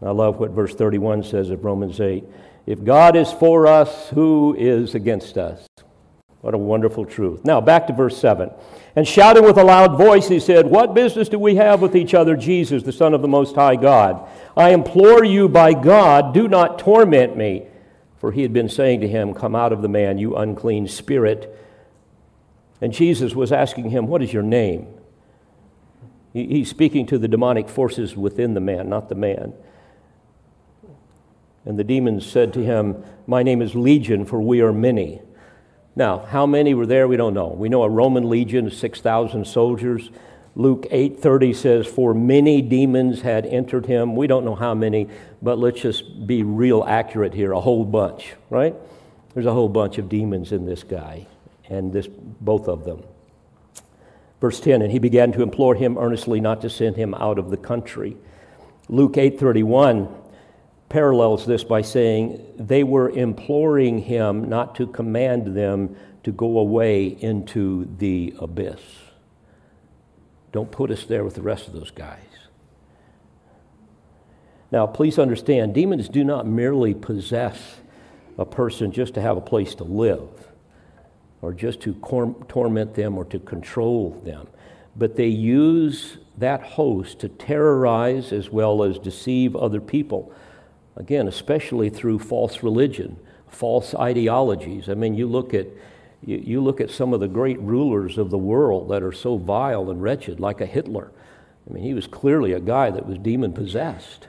I 0.06 0.10
love 0.10 0.38
what 0.38 0.50
verse 0.50 0.74
31 0.74 1.24
says 1.24 1.50
of 1.50 1.64
Romans 1.64 2.00
8. 2.00 2.24
If 2.66 2.82
God 2.84 3.16
is 3.16 3.32
for 3.32 3.66
us, 3.66 4.08
who 4.10 4.54
is 4.58 4.94
against 4.94 5.38
us? 5.38 5.66
What 6.40 6.54
a 6.54 6.58
wonderful 6.58 7.04
truth. 7.04 7.44
Now, 7.44 7.60
back 7.60 7.86
to 7.88 7.92
verse 7.92 8.16
7. 8.18 8.50
And 8.94 9.06
shouting 9.06 9.44
with 9.44 9.58
a 9.58 9.64
loud 9.64 9.98
voice, 9.98 10.28
he 10.28 10.38
said, 10.38 10.66
What 10.66 10.94
business 10.94 11.28
do 11.28 11.38
we 11.38 11.56
have 11.56 11.82
with 11.82 11.96
each 11.96 12.14
other, 12.14 12.36
Jesus, 12.36 12.82
the 12.82 12.92
Son 12.92 13.14
of 13.14 13.22
the 13.22 13.28
Most 13.28 13.56
High 13.56 13.76
God? 13.76 14.28
I 14.56 14.70
implore 14.70 15.24
you 15.24 15.48
by 15.48 15.74
God, 15.74 16.32
do 16.32 16.46
not 16.46 16.78
torment 16.78 17.36
me. 17.36 17.66
For 18.18 18.32
he 18.32 18.42
had 18.42 18.52
been 18.52 18.68
saying 18.68 19.00
to 19.00 19.08
him, 19.08 19.34
Come 19.34 19.54
out 19.54 19.72
of 19.72 19.82
the 19.82 19.88
man, 19.88 20.18
you 20.18 20.36
unclean 20.36 20.88
spirit. 20.88 21.52
And 22.80 22.92
Jesus 22.92 23.34
was 23.34 23.52
asking 23.52 23.90
him, 23.90 24.06
What 24.06 24.22
is 24.22 24.32
your 24.32 24.42
name? 24.42 24.86
He's 26.32 26.68
speaking 26.68 27.06
to 27.06 27.18
the 27.18 27.28
demonic 27.28 27.68
forces 27.68 28.16
within 28.16 28.54
the 28.54 28.60
man, 28.60 28.88
not 28.88 29.08
the 29.08 29.14
man. 29.14 29.54
And 31.66 31.78
the 31.78 31.84
demons 31.84 32.24
said 32.24 32.54
to 32.54 32.64
him, 32.64 33.04
My 33.26 33.42
name 33.42 33.60
is 33.60 33.74
Legion, 33.74 34.24
for 34.24 34.40
we 34.40 34.60
are 34.60 34.72
many. 34.72 35.20
Now, 35.96 36.20
how 36.20 36.46
many 36.46 36.74
were 36.74 36.86
there? 36.86 37.08
We 37.08 37.16
don't 37.16 37.34
know. 37.34 37.48
We 37.48 37.68
know 37.68 37.82
a 37.82 37.88
Roman 37.88 38.28
legion, 38.28 38.70
6,000 38.70 39.46
soldiers. 39.46 40.10
Luke 40.54 40.86
8:30 40.90 41.54
says 41.54 41.86
for 41.86 42.14
many 42.14 42.62
demons 42.62 43.20
had 43.20 43.44
entered 43.44 43.84
him. 43.84 44.16
We 44.16 44.26
don't 44.26 44.44
know 44.44 44.54
how 44.54 44.74
many, 44.74 45.08
but 45.42 45.58
let's 45.58 45.80
just 45.80 46.26
be 46.26 46.42
real 46.42 46.82
accurate 46.86 47.34
here, 47.34 47.52
a 47.52 47.60
whole 47.60 47.84
bunch, 47.84 48.34
right? 48.48 48.74
There's 49.34 49.44
a 49.44 49.52
whole 49.52 49.68
bunch 49.68 49.98
of 49.98 50.08
demons 50.08 50.52
in 50.52 50.64
this 50.64 50.82
guy 50.82 51.26
and 51.68 51.92
this 51.92 52.08
both 52.08 52.68
of 52.68 52.84
them. 52.84 53.02
Verse 54.40 54.60
10, 54.60 54.80
and 54.80 54.90
he 54.92 54.98
began 54.98 55.32
to 55.32 55.42
implore 55.42 55.74
him 55.74 55.98
earnestly 55.98 56.40
not 56.40 56.62
to 56.62 56.70
send 56.70 56.96
him 56.96 57.14
out 57.14 57.38
of 57.38 57.50
the 57.50 57.58
country. 57.58 58.16
Luke 58.88 59.18
8:31 59.18 60.08
parallels 60.88 61.46
this 61.46 61.64
by 61.64 61.82
saying 61.82 62.44
they 62.56 62.84
were 62.84 63.10
imploring 63.10 63.98
him 63.98 64.48
not 64.48 64.74
to 64.76 64.86
command 64.86 65.56
them 65.56 65.96
to 66.22 66.32
go 66.32 66.58
away 66.58 67.06
into 67.06 67.88
the 67.98 68.34
abyss. 68.38 68.80
Don't 70.52 70.70
put 70.70 70.90
us 70.90 71.04
there 71.04 71.24
with 71.24 71.34
the 71.34 71.42
rest 71.42 71.66
of 71.66 71.72
those 71.72 71.90
guys. 71.90 72.20
Now, 74.72 74.86
please 74.86 75.18
understand, 75.18 75.74
demons 75.74 76.08
do 76.08 76.24
not 76.24 76.46
merely 76.46 76.94
possess 76.94 77.76
a 78.38 78.44
person 78.44 78.92
just 78.92 79.14
to 79.14 79.20
have 79.20 79.36
a 79.36 79.40
place 79.40 79.74
to 79.76 79.84
live 79.84 80.28
or 81.42 81.52
just 81.52 81.80
to 81.82 81.94
cor- 81.94 82.34
torment 82.48 82.94
them 82.94 83.16
or 83.16 83.24
to 83.26 83.38
control 83.38 84.20
them, 84.24 84.48
but 84.96 85.16
they 85.16 85.28
use 85.28 86.18
that 86.38 86.62
host 86.62 87.20
to 87.20 87.28
terrorize 87.28 88.32
as 88.32 88.50
well 88.50 88.82
as 88.82 88.98
deceive 88.98 89.54
other 89.54 89.80
people. 89.80 90.32
Again, 90.96 91.28
especially 91.28 91.90
through 91.90 92.18
false 92.20 92.62
religion, 92.62 93.18
false 93.48 93.94
ideologies. 93.94 94.88
I 94.88 94.94
mean, 94.94 95.14
you 95.14 95.26
look 95.26 95.52
at 95.52 95.66
you, 96.24 96.60
look 96.60 96.80
at 96.80 96.90
some 96.90 97.12
of 97.12 97.20
the 97.20 97.28
great 97.28 97.60
rulers 97.60 98.18
of 98.18 98.30
the 98.30 98.38
world 98.38 98.88
that 98.88 99.02
are 99.02 99.12
so 99.12 99.36
vile 99.36 99.90
and 99.90 100.02
wretched, 100.02 100.40
like 100.40 100.60
a 100.60 100.66
Hitler. 100.66 101.12
I 101.68 101.74
mean, 101.74 101.84
he 101.84 101.94
was 101.94 102.06
clearly 102.06 102.52
a 102.52 102.60
guy 102.60 102.90
that 102.90 103.06
was 103.06 103.18
demon 103.18 103.52
possessed. 103.52 104.26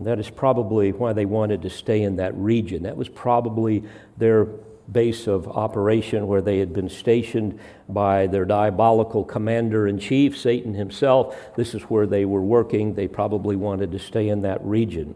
That 0.00 0.18
is 0.18 0.30
probably 0.30 0.92
why 0.92 1.12
they 1.12 1.26
wanted 1.26 1.62
to 1.62 1.70
stay 1.70 2.02
in 2.02 2.16
that 2.16 2.34
region. 2.36 2.84
That 2.84 2.96
was 2.96 3.08
probably 3.08 3.82
their 4.16 4.46
base 4.90 5.26
of 5.26 5.48
operation 5.48 6.26
where 6.26 6.40
they 6.40 6.58
had 6.58 6.72
been 6.72 6.88
stationed 6.88 7.58
by 7.88 8.26
their 8.26 8.44
diabolical 8.44 9.24
commander 9.24 9.86
in 9.86 9.98
chief, 9.98 10.38
Satan 10.38 10.74
himself. 10.74 11.36
This 11.56 11.74
is 11.74 11.82
where 11.82 12.06
they 12.06 12.24
were 12.24 12.42
working. 12.42 12.94
They 12.94 13.08
probably 13.08 13.56
wanted 13.56 13.92
to 13.92 13.98
stay 13.98 14.28
in 14.28 14.42
that 14.42 14.64
region. 14.64 15.14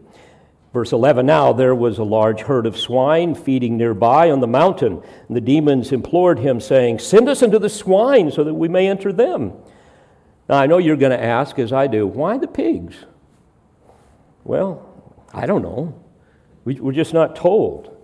Verse 0.73 0.91
11 0.91 1.25
Now 1.25 1.53
there 1.53 1.75
was 1.75 1.97
a 1.97 2.03
large 2.03 2.41
herd 2.41 2.65
of 2.65 2.77
swine 2.77 3.35
feeding 3.35 3.77
nearby 3.77 4.29
on 4.29 4.39
the 4.39 4.47
mountain, 4.47 5.01
and 5.27 5.35
the 5.35 5.41
demons 5.41 5.91
implored 5.91 6.39
him, 6.39 6.59
saying, 6.59 6.99
Send 6.99 7.27
us 7.27 7.41
into 7.41 7.59
the 7.59 7.69
swine 7.69 8.31
so 8.31 8.43
that 8.43 8.53
we 8.53 8.67
may 8.67 8.87
enter 8.87 9.11
them. 9.11 9.53
Now 10.49 10.57
I 10.57 10.67
know 10.67 10.77
you're 10.77 10.97
going 10.97 11.17
to 11.17 11.23
ask, 11.23 11.59
as 11.59 11.73
I 11.73 11.87
do, 11.87 12.07
why 12.07 12.37
the 12.37 12.47
pigs? 12.47 12.95
Well, 14.43 14.87
I 15.33 15.45
don't 15.45 15.61
know. 15.61 16.01
We, 16.65 16.79
are 16.79 16.91
just 16.91 17.13
not 17.13 17.35
told. 17.35 17.97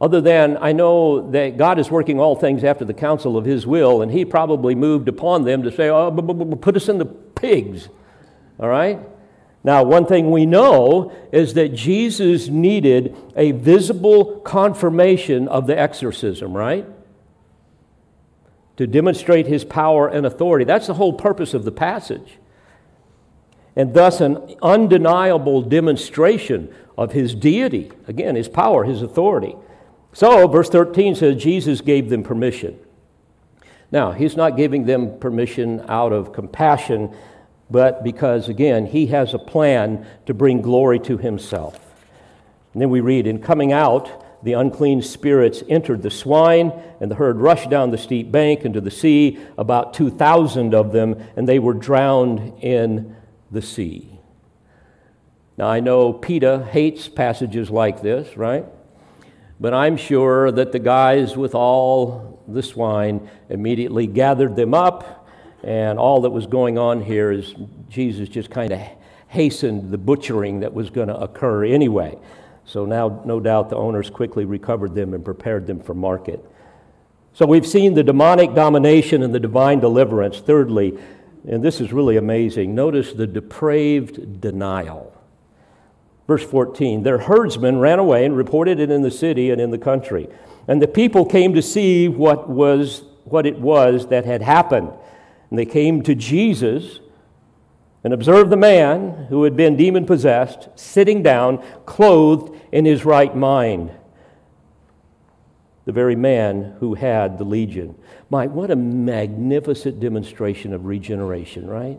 Other 0.00 0.20
than 0.20 0.56
I 0.60 0.72
know 0.72 1.30
that 1.32 1.58
God 1.58 1.78
is 1.78 1.90
working 1.90 2.18
all 2.18 2.34
things 2.34 2.64
after 2.64 2.84
the 2.84 2.94
counsel 2.94 3.36
of 3.36 3.44
His 3.44 3.66
will, 3.66 4.00
and 4.00 4.10
He 4.10 4.24
probably 4.24 4.74
moved 4.74 5.08
upon 5.08 5.44
them 5.44 5.62
to 5.62 5.70
say, 5.70 5.88
oh, 5.88 6.10
put 6.10 6.76
us 6.76 6.88
in 6.88 6.98
the 6.98 7.04
pigs. 7.04 7.88
All 8.58 8.68
right? 8.68 8.98
Now, 9.62 9.82
one 9.82 10.06
thing 10.06 10.30
we 10.30 10.46
know 10.46 11.12
is 11.32 11.52
that 11.54 11.74
Jesus 11.74 12.48
needed 12.48 13.14
a 13.36 13.52
visible 13.52 14.40
confirmation 14.40 15.48
of 15.48 15.66
the 15.66 15.78
exorcism, 15.78 16.56
right? 16.56 16.86
To 18.78 18.86
demonstrate 18.86 19.46
his 19.46 19.66
power 19.66 20.08
and 20.08 20.24
authority. 20.24 20.64
That's 20.64 20.86
the 20.86 20.94
whole 20.94 21.12
purpose 21.12 21.52
of 21.52 21.66
the 21.66 21.72
passage. 21.72 22.38
And 23.76 23.92
thus, 23.92 24.22
an 24.22 24.56
undeniable 24.62 25.60
demonstration 25.60 26.74
of 26.96 27.12
his 27.12 27.34
deity, 27.34 27.92
again, 28.08 28.36
his 28.36 28.48
power, 28.48 28.84
his 28.84 29.02
authority. 29.02 29.56
So, 30.12 30.48
verse 30.48 30.68
13 30.68 31.14
says 31.14 31.42
Jesus 31.42 31.80
gave 31.80 32.10
them 32.10 32.22
permission. 32.22 32.78
Now, 33.92 34.12
he's 34.12 34.36
not 34.36 34.56
giving 34.56 34.86
them 34.86 35.18
permission 35.18 35.84
out 35.88 36.12
of 36.12 36.32
compassion 36.32 37.14
but 37.70 38.02
because, 38.02 38.48
again, 38.48 38.86
he 38.86 39.06
has 39.06 39.32
a 39.32 39.38
plan 39.38 40.04
to 40.26 40.34
bring 40.34 40.60
glory 40.60 40.98
to 41.00 41.16
himself. 41.16 41.78
And 42.72 42.82
then 42.82 42.90
we 42.90 43.00
read, 43.00 43.26
In 43.26 43.40
coming 43.40 43.72
out, 43.72 44.26
the 44.42 44.54
unclean 44.54 45.02
spirits 45.02 45.62
entered 45.68 46.02
the 46.02 46.10
swine, 46.10 46.72
and 47.00 47.10
the 47.10 47.14
herd 47.14 47.36
rushed 47.36 47.70
down 47.70 47.90
the 47.90 47.98
steep 47.98 48.32
bank 48.32 48.64
into 48.64 48.80
the 48.80 48.90
sea, 48.90 49.38
about 49.56 49.94
2,000 49.94 50.74
of 50.74 50.92
them, 50.92 51.22
and 51.36 51.48
they 51.48 51.58
were 51.58 51.74
drowned 51.74 52.60
in 52.62 53.14
the 53.50 53.62
sea. 53.62 54.18
Now, 55.56 55.68
I 55.68 55.80
know 55.80 56.12
PETA 56.12 56.66
hates 56.70 57.08
passages 57.08 57.70
like 57.70 58.02
this, 58.02 58.36
right? 58.36 58.64
But 59.60 59.74
I'm 59.74 59.98
sure 59.98 60.50
that 60.50 60.72
the 60.72 60.78
guys 60.78 61.36
with 61.36 61.54
all 61.54 62.42
the 62.48 62.62
swine 62.62 63.28
immediately 63.50 64.06
gathered 64.06 64.56
them 64.56 64.72
up 64.72 65.28
and 65.62 65.98
all 65.98 66.22
that 66.22 66.30
was 66.30 66.46
going 66.46 66.78
on 66.78 67.02
here 67.02 67.30
is 67.30 67.54
Jesus 67.90 68.28
just 68.28 68.50
kind 68.50 68.72
of 68.72 68.80
hastened 69.28 69.90
the 69.90 69.98
butchering 69.98 70.60
that 70.60 70.72
was 70.72 70.88
going 70.90 71.08
to 71.08 71.16
occur 71.16 71.64
anyway. 71.64 72.18
So 72.64 72.86
now, 72.86 73.22
no 73.24 73.38
doubt, 73.38 73.68
the 73.68 73.76
owners 73.76 74.10
quickly 74.10 74.44
recovered 74.44 74.94
them 74.94 75.12
and 75.12 75.24
prepared 75.24 75.66
them 75.66 75.80
for 75.80 75.94
market. 75.94 76.44
So 77.34 77.46
we've 77.46 77.66
seen 77.66 77.94
the 77.94 78.02
demonic 78.02 78.54
domination 78.54 79.22
and 79.22 79.34
the 79.34 79.40
divine 79.40 79.80
deliverance. 79.80 80.40
Thirdly, 80.40 80.98
and 81.46 81.62
this 81.62 81.80
is 81.80 81.92
really 81.92 82.16
amazing, 82.16 82.74
notice 82.74 83.12
the 83.12 83.26
depraved 83.26 84.40
denial. 84.40 85.14
Verse 86.30 86.44
14 86.44 87.02
Their 87.02 87.18
herdsmen 87.18 87.80
ran 87.80 87.98
away 87.98 88.24
and 88.24 88.36
reported 88.36 88.78
it 88.78 88.88
in 88.88 89.02
the 89.02 89.10
city 89.10 89.50
and 89.50 89.60
in 89.60 89.72
the 89.72 89.78
country. 89.78 90.28
And 90.68 90.80
the 90.80 90.86
people 90.86 91.26
came 91.26 91.54
to 91.54 91.60
see 91.60 92.06
what, 92.06 92.48
was, 92.48 93.02
what 93.24 93.46
it 93.46 93.58
was 93.58 94.06
that 94.10 94.26
had 94.26 94.40
happened. 94.40 94.92
And 95.50 95.58
they 95.58 95.66
came 95.66 96.02
to 96.02 96.14
Jesus 96.14 97.00
and 98.04 98.14
observed 98.14 98.50
the 98.50 98.56
man 98.56 99.26
who 99.28 99.42
had 99.42 99.56
been 99.56 99.74
demon 99.76 100.06
possessed 100.06 100.68
sitting 100.76 101.20
down, 101.20 101.64
clothed 101.84 102.56
in 102.70 102.84
his 102.84 103.04
right 103.04 103.34
mind. 103.34 103.90
The 105.84 105.92
very 105.92 106.14
man 106.14 106.76
who 106.78 106.94
had 106.94 107.38
the 107.38 107.44
legion. 107.44 107.96
My, 108.30 108.46
what 108.46 108.70
a 108.70 108.76
magnificent 108.76 109.98
demonstration 109.98 110.74
of 110.74 110.84
regeneration, 110.84 111.66
right? 111.66 111.98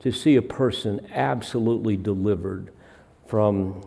To 0.00 0.10
see 0.10 0.34
a 0.34 0.42
person 0.42 1.06
absolutely 1.14 1.96
delivered 1.96 2.72
from 3.30 3.80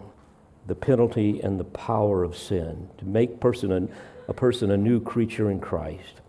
the 0.68 0.76
penalty 0.76 1.41
and 1.41 1.60
the 1.60 1.66
power 1.66 2.24
of 2.24 2.38
sin, 2.38 2.89
to 2.98 3.04
make 3.04 3.41
person 3.41 3.72
a, 3.74 4.32
a 4.32 4.34
person 4.34 4.72
a 4.72 4.78
new 4.78 5.02
creature 5.02 5.52
in 5.52 5.60
Christ 5.60 6.22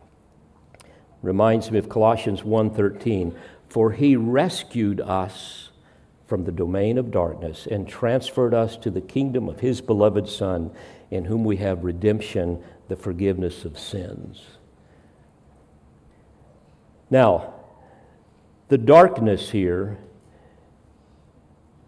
reminds 1.23 1.71
me 1.71 1.79
of 1.79 1.89
Colossians 1.89 2.43
1:13, 2.43 3.33
for 3.69 3.93
he 3.93 4.17
rescued 4.17 5.01
us 5.01 5.71
from 6.27 6.45
the 6.45 6.51
domain 6.51 6.99
of 6.99 7.12
darkness 7.12 7.69
and 7.71 7.87
transferred 7.87 8.53
us 8.53 8.77
to 8.79 8.91
the 8.91 9.01
kingdom 9.01 9.49
of 9.49 9.61
his 9.61 9.81
beloved 9.81 10.29
son 10.29 10.73
in 11.11 11.27
whom 11.27 11.45
we 11.45 11.57
have 11.59 11.85
redemption, 11.85 12.61
the 12.89 12.97
forgiveness 12.97 13.65
of 13.65 13.79
sins. 13.79 14.43
Now, 17.11 17.55
the 18.69 18.79
darkness 18.79 19.51
here 19.51 19.99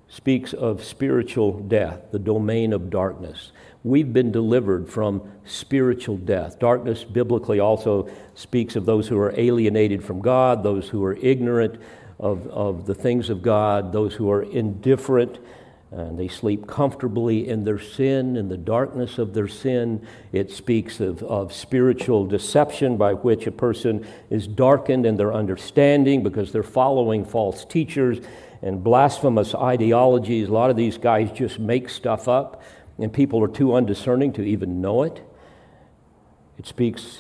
speaks 0.09 0.53
of 0.53 0.85
spiritual 0.85 1.61
death, 1.61 2.11
the 2.13 2.19
domain 2.19 2.73
of 2.73 2.91
darkness. 2.91 3.53
We've 3.83 4.13
been 4.13 4.33
delivered 4.33 4.89
from 4.89 5.23
spiritual 5.45 6.17
death. 6.17 6.59
Darkness 6.59 7.05
biblically 7.05 7.61
also 7.61 8.09
speaks 8.35 8.77
of 8.77 8.85
those 8.85 9.09
who 9.09 9.19
are 9.19 9.33
alienated 9.37 10.05
from 10.05 10.21
God, 10.21 10.63
those 10.63 10.89
who 10.89 11.05
are 11.05 11.15
ignorant 11.15 11.81
of, 12.19 12.47
of 12.49 12.87
the 12.87 12.95
things 12.95 13.31
of 13.31 13.43
God, 13.43 13.93
those 13.93 14.15
who 14.15 14.31
are 14.31 14.43
indifferent. 14.43 15.39
And 15.93 16.19
they 16.19 16.27
sleep 16.27 16.67
comfortably 16.67 17.49
in 17.49 17.63
their 17.63 17.79
sin, 17.79 18.37
in 18.37 18.49
the 18.49 18.57
darkness 18.57 19.19
of 19.19 19.35
their 19.35 19.47
sin. 19.47 20.05
It 20.33 20.51
speaks 20.51 20.99
of, 20.99 21.23
of 21.23 21.53
spiritual 21.53 22.27
deception 22.27 22.97
by 22.97 23.15
which 23.15 23.47
a 23.47 23.53
person 23.53 24.05
is 24.29 24.49
darkened 24.49 25.07
in 25.07 25.17
their 25.17 25.33
understanding 25.33 26.25
because 26.25 26.51
they're 26.51 26.65
following 26.65 27.25
false 27.25 27.65
teachers 27.65 28.19
and 28.67 28.83
blasphemous 28.83 29.55
ideologies. 29.55 30.49
A 30.49 30.53
lot 30.53 30.71
of 30.71 30.77
these 30.77 30.99
guys 30.99 31.31
just 31.31 31.61
make 31.61 31.89
stuff 31.89 32.27
up, 32.27 32.63
and 32.99 33.13
people 33.13 33.43
are 33.45 33.49
too 33.49 33.75
undiscerning 33.75 34.33
to 34.33 34.43
even 34.43 34.81
know 34.81 35.05
it. 35.05 35.23
It 36.59 36.67
speaks 36.67 37.19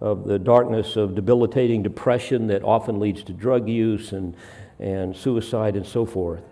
of 0.00 0.24
the 0.24 0.40
darkness 0.40 0.96
of 0.96 1.14
debilitating 1.14 1.84
depression 1.84 2.48
that 2.48 2.64
often 2.64 2.98
leads 2.98 3.22
to 3.24 3.32
drug 3.32 3.68
use 3.68 4.12
and, 4.12 4.34
and 4.80 5.16
suicide 5.16 5.76
and 5.76 5.86
so 5.86 6.04
forth. 6.04 6.42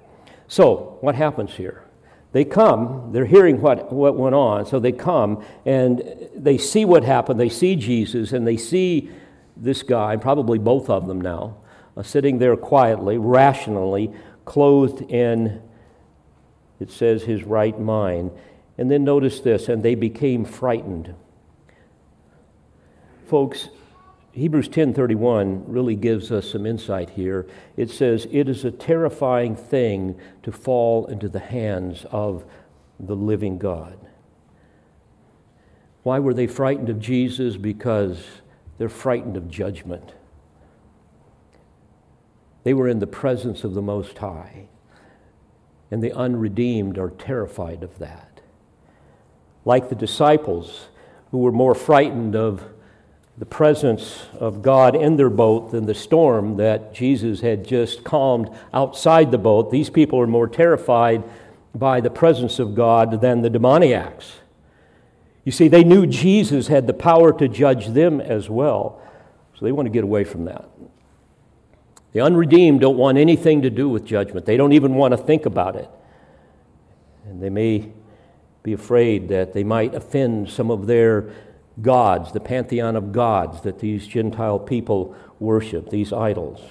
So, 0.47 0.99
what 1.01 1.16
happens 1.16 1.55
here? 1.55 1.82
They 2.30 2.44
come, 2.44 3.11
they're 3.12 3.26
hearing 3.26 3.61
what, 3.61 3.92
what 3.92 4.16
went 4.16 4.34
on, 4.34 4.66
so 4.66 4.78
they 4.78 4.92
come 4.92 5.44
and 5.64 6.28
they 6.36 6.59
see 6.59 6.84
what 6.84 7.03
happened. 7.03 7.40
They 7.40 7.49
see 7.49 7.74
Jesus 7.74 8.32
and 8.32 8.47
they 8.47 8.57
see 8.57 9.11
this 9.57 9.82
guy, 9.82 10.16
probably 10.16 10.59
both 10.59 10.88
of 10.88 11.09
them 11.09 11.20
now, 11.20 11.57
uh, 11.97 12.03
sitting 12.03 12.38
there 12.38 12.57
quietly, 12.57 13.16
rationally, 13.16 14.12
clothed 14.47 15.03
in, 15.11 15.61
it 16.80 16.90
says, 16.90 17.24
his 17.24 17.44
right 17.44 17.78
mind. 17.78 18.30
And 18.78 18.90
then 18.90 19.05
notice 19.05 19.40
this, 19.40 19.68
and 19.68 19.82
they 19.82 19.94
became 19.94 20.47
frightened. 20.47 21.14
Folks, 23.26 23.68
Hebrews 24.32 24.68
10:31 24.68 25.64
really 25.66 25.97
gives 25.97 26.30
us 26.30 26.51
some 26.51 26.66
insight 26.66 27.11
here. 27.11 27.47
It 27.76 27.90
says, 27.90 28.28
"It 28.30 28.51
is 28.51 28.64
a 28.64 28.70
terrifying 28.70 29.57
thing 29.57 30.14
to 30.42 30.53
fall 30.53 31.07
into 31.07 31.28
the 31.28 31.38
hands 31.38 32.05
of 32.12 32.44
the 33.01 33.16
living 33.16 33.57
God." 33.57 33.97
Why 36.03 36.18
were 36.18 36.34
they 36.34 36.47
frightened 36.47 36.90
of 36.90 37.01
Jesus? 37.01 37.57
Because 37.57 38.24
they're 38.76 38.90
frightened 38.90 39.38
of 39.38 39.49
judgment. 39.49 40.12
They 42.66 42.74
were 42.74 42.88
in 42.88 42.98
the 42.98 43.06
presence 43.06 43.62
of 43.62 43.74
the 43.74 43.80
Most 43.80 44.18
High, 44.18 44.66
and 45.88 46.02
the 46.02 46.12
unredeemed 46.12 46.98
are 46.98 47.10
terrified 47.10 47.84
of 47.84 48.00
that. 48.00 48.40
Like 49.64 49.88
the 49.88 49.94
disciples, 49.94 50.88
who 51.30 51.38
were 51.38 51.52
more 51.52 51.76
frightened 51.76 52.34
of 52.34 52.64
the 53.38 53.46
presence 53.46 54.26
of 54.40 54.62
God 54.62 54.96
in 54.96 55.16
their 55.16 55.30
boat 55.30 55.70
than 55.70 55.86
the 55.86 55.94
storm 55.94 56.56
that 56.56 56.92
Jesus 56.92 57.40
had 57.40 57.64
just 57.64 58.02
calmed 58.02 58.50
outside 58.74 59.30
the 59.30 59.38
boat. 59.38 59.70
These 59.70 59.90
people 59.90 60.18
are 60.20 60.26
more 60.26 60.48
terrified 60.48 61.22
by 61.72 62.00
the 62.00 62.10
presence 62.10 62.58
of 62.58 62.74
God 62.74 63.20
than 63.20 63.42
the 63.42 63.50
demoniacs. 63.50 64.40
You 65.44 65.52
see, 65.52 65.68
they 65.68 65.84
knew 65.84 66.04
Jesus 66.04 66.66
had 66.66 66.88
the 66.88 66.94
power 66.94 67.32
to 67.38 67.46
judge 67.46 67.86
them 67.86 68.20
as 68.20 68.50
well, 68.50 69.00
so 69.54 69.64
they 69.64 69.70
want 69.70 69.86
to 69.86 69.92
get 69.92 70.02
away 70.02 70.24
from 70.24 70.46
that. 70.46 70.68
The 72.16 72.22
unredeemed 72.22 72.80
don't 72.80 72.96
want 72.96 73.18
anything 73.18 73.60
to 73.60 73.68
do 73.68 73.90
with 73.90 74.06
judgment, 74.06 74.46
they 74.46 74.56
don't 74.56 74.72
even 74.72 74.94
want 74.94 75.12
to 75.12 75.18
think 75.18 75.44
about 75.44 75.76
it. 75.76 75.90
And 77.26 77.42
they 77.42 77.50
may 77.50 77.92
be 78.62 78.72
afraid 78.72 79.28
that 79.28 79.52
they 79.52 79.62
might 79.62 79.94
offend 79.94 80.48
some 80.48 80.70
of 80.70 80.86
their 80.86 81.28
gods, 81.82 82.32
the 82.32 82.40
pantheon 82.40 82.96
of 82.96 83.12
gods 83.12 83.60
that 83.64 83.80
these 83.80 84.06
Gentile 84.06 84.58
people 84.58 85.14
worship, 85.40 85.90
these 85.90 86.10
idols. 86.10 86.62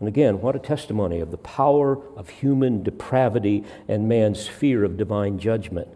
And 0.00 0.08
again, 0.08 0.40
what 0.40 0.56
a 0.56 0.60
testimony 0.60 1.20
of 1.20 1.30
the 1.30 1.36
power 1.36 2.00
of 2.16 2.30
human 2.30 2.82
depravity 2.82 3.64
and 3.86 4.08
man's 4.08 4.48
fear 4.48 4.82
of 4.82 4.96
divine 4.96 5.38
judgment. 5.38 5.88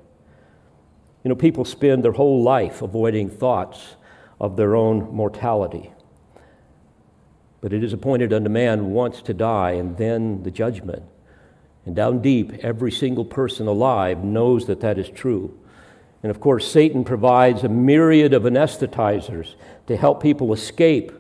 You 1.24 1.30
know, 1.30 1.36
people 1.36 1.64
spend 1.64 2.04
their 2.04 2.12
whole 2.12 2.42
life 2.42 2.82
avoiding 2.82 3.30
thoughts 3.30 3.96
of 4.38 4.58
their 4.58 4.76
own 4.76 5.10
mortality. 5.10 5.90
But 7.60 7.72
it 7.72 7.82
is 7.82 7.92
appointed 7.92 8.32
unto 8.32 8.48
man 8.48 8.90
once 8.92 9.20
to 9.22 9.34
die, 9.34 9.72
and 9.72 9.96
then 9.96 10.42
the 10.42 10.50
judgment. 10.50 11.02
And 11.84 11.96
down 11.96 12.20
deep, 12.20 12.52
every 12.62 12.92
single 12.92 13.24
person 13.24 13.66
alive 13.66 14.22
knows 14.22 14.66
that 14.66 14.80
that 14.80 14.98
is 14.98 15.08
true. 15.08 15.58
And 16.22 16.30
of 16.30 16.40
course, 16.40 16.70
Satan 16.70 17.04
provides 17.04 17.64
a 17.64 17.68
myriad 17.68 18.34
of 18.34 18.42
anesthetizers 18.42 19.54
to 19.86 19.96
help 19.96 20.22
people 20.22 20.52
escape 20.52 21.12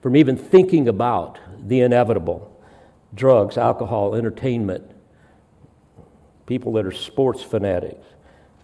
from 0.00 0.16
even 0.16 0.36
thinking 0.36 0.88
about 0.88 1.38
the 1.64 1.80
inevitable 1.80 2.48
drugs, 3.14 3.58
alcohol, 3.58 4.14
entertainment, 4.14 4.90
people 6.46 6.72
that 6.72 6.86
are 6.86 6.92
sports 6.92 7.42
fanatics, 7.42 8.06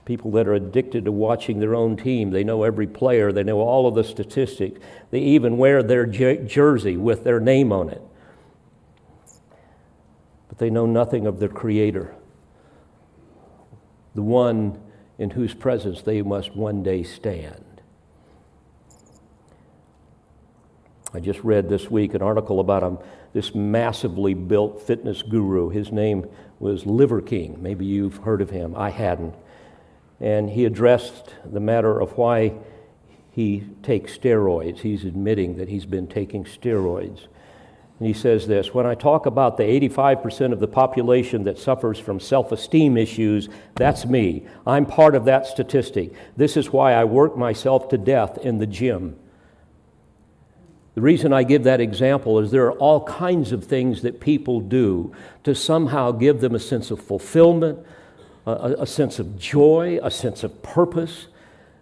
people 0.08 0.30
that 0.30 0.48
are 0.48 0.54
addicted 0.54 1.04
to 1.04 1.12
watching 1.12 1.60
their 1.60 1.74
own 1.74 1.94
team. 1.94 2.30
They 2.30 2.42
know 2.42 2.62
every 2.62 2.86
player, 2.86 3.30
they 3.30 3.44
know 3.44 3.60
all 3.60 3.86
of 3.86 3.94
the 3.94 4.02
statistics. 4.02 4.80
They 5.10 5.20
even 5.20 5.58
wear 5.58 5.82
their 5.82 6.06
jersey 6.06 6.96
with 6.96 7.24
their 7.24 7.38
name 7.38 7.72
on 7.72 7.90
it. 7.90 8.00
But 10.48 10.56
they 10.56 10.70
know 10.70 10.86
nothing 10.86 11.26
of 11.26 11.40
their 11.40 11.50
Creator, 11.50 12.16
the 14.14 14.22
one 14.22 14.80
in 15.18 15.28
whose 15.28 15.52
presence 15.52 16.00
they 16.00 16.22
must 16.22 16.56
one 16.56 16.82
day 16.82 17.02
stand. 17.02 17.82
I 21.12 21.20
just 21.20 21.40
read 21.40 21.68
this 21.68 21.90
week 21.90 22.14
an 22.14 22.22
article 22.22 22.60
about 22.60 22.82
a, 22.82 22.96
this 23.34 23.54
massively 23.54 24.32
built 24.32 24.80
fitness 24.80 25.20
guru. 25.20 25.68
His 25.68 25.92
name 25.92 26.26
was 26.58 26.86
Liver 26.86 27.20
King. 27.20 27.58
Maybe 27.60 27.84
you've 27.84 28.16
heard 28.18 28.40
of 28.40 28.48
him. 28.48 28.74
I 28.74 28.88
hadn't. 28.88 29.34
And 30.20 30.50
he 30.50 30.64
addressed 30.64 31.34
the 31.44 31.60
matter 31.60 32.00
of 32.00 32.16
why 32.16 32.54
he 33.30 33.64
takes 33.82 34.18
steroids. 34.18 34.80
He's 34.80 35.04
admitting 35.04 35.56
that 35.58 35.68
he's 35.68 35.86
been 35.86 36.08
taking 36.08 36.44
steroids. 36.44 37.26
And 37.98 38.06
he 38.06 38.12
says 38.12 38.46
this 38.46 38.72
When 38.74 38.86
I 38.86 38.94
talk 38.94 39.26
about 39.26 39.56
the 39.56 39.64
85% 39.64 40.52
of 40.52 40.60
the 40.60 40.68
population 40.68 41.44
that 41.44 41.58
suffers 41.58 41.98
from 41.98 42.20
self 42.20 42.52
esteem 42.52 42.96
issues, 42.96 43.48
that's 43.74 44.06
me. 44.06 44.46
I'm 44.66 44.86
part 44.86 45.14
of 45.14 45.24
that 45.26 45.46
statistic. 45.46 46.12
This 46.36 46.56
is 46.56 46.72
why 46.72 46.94
I 46.94 47.04
work 47.04 47.36
myself 47.36 47.88
to 47.90 47.98
death 47.98 48.38
in 48.38 48.58
the 48.58 48.66
gym. 48.66 49.18
The 50.94 51.02
reason 51.02 51.32
I 51.32 51.44
give 51.44 51.62
that 51.62 51.80
example 51.80 52.40
is 52.40 52.50
there 52.50 52.66
are 52.66 52.78
all 52.78 53.04
kinds 53.04 53.52
of 53.52 53.64
things 53.64 54.02
that 54.02 54.20
people 54.20 54.60
do 54.60 55.14
to 55.44 55.54
somehow 55.54 56.10
give 56.10 56.40
them 56.40 56.56
a 56.56 56.58
sense 56.58 56.90
of 56.90 57.00
fulfillment, 57.00 57.78
a, 58.48 58.82
a 58.82 58.86
sense 58.86 59.18
of 59.18 59.38
joy, 59.38 59.98
a 60.02 60.10
sense 60.10 60.42
of 60.44 60.62
purpose. 60.62 61.28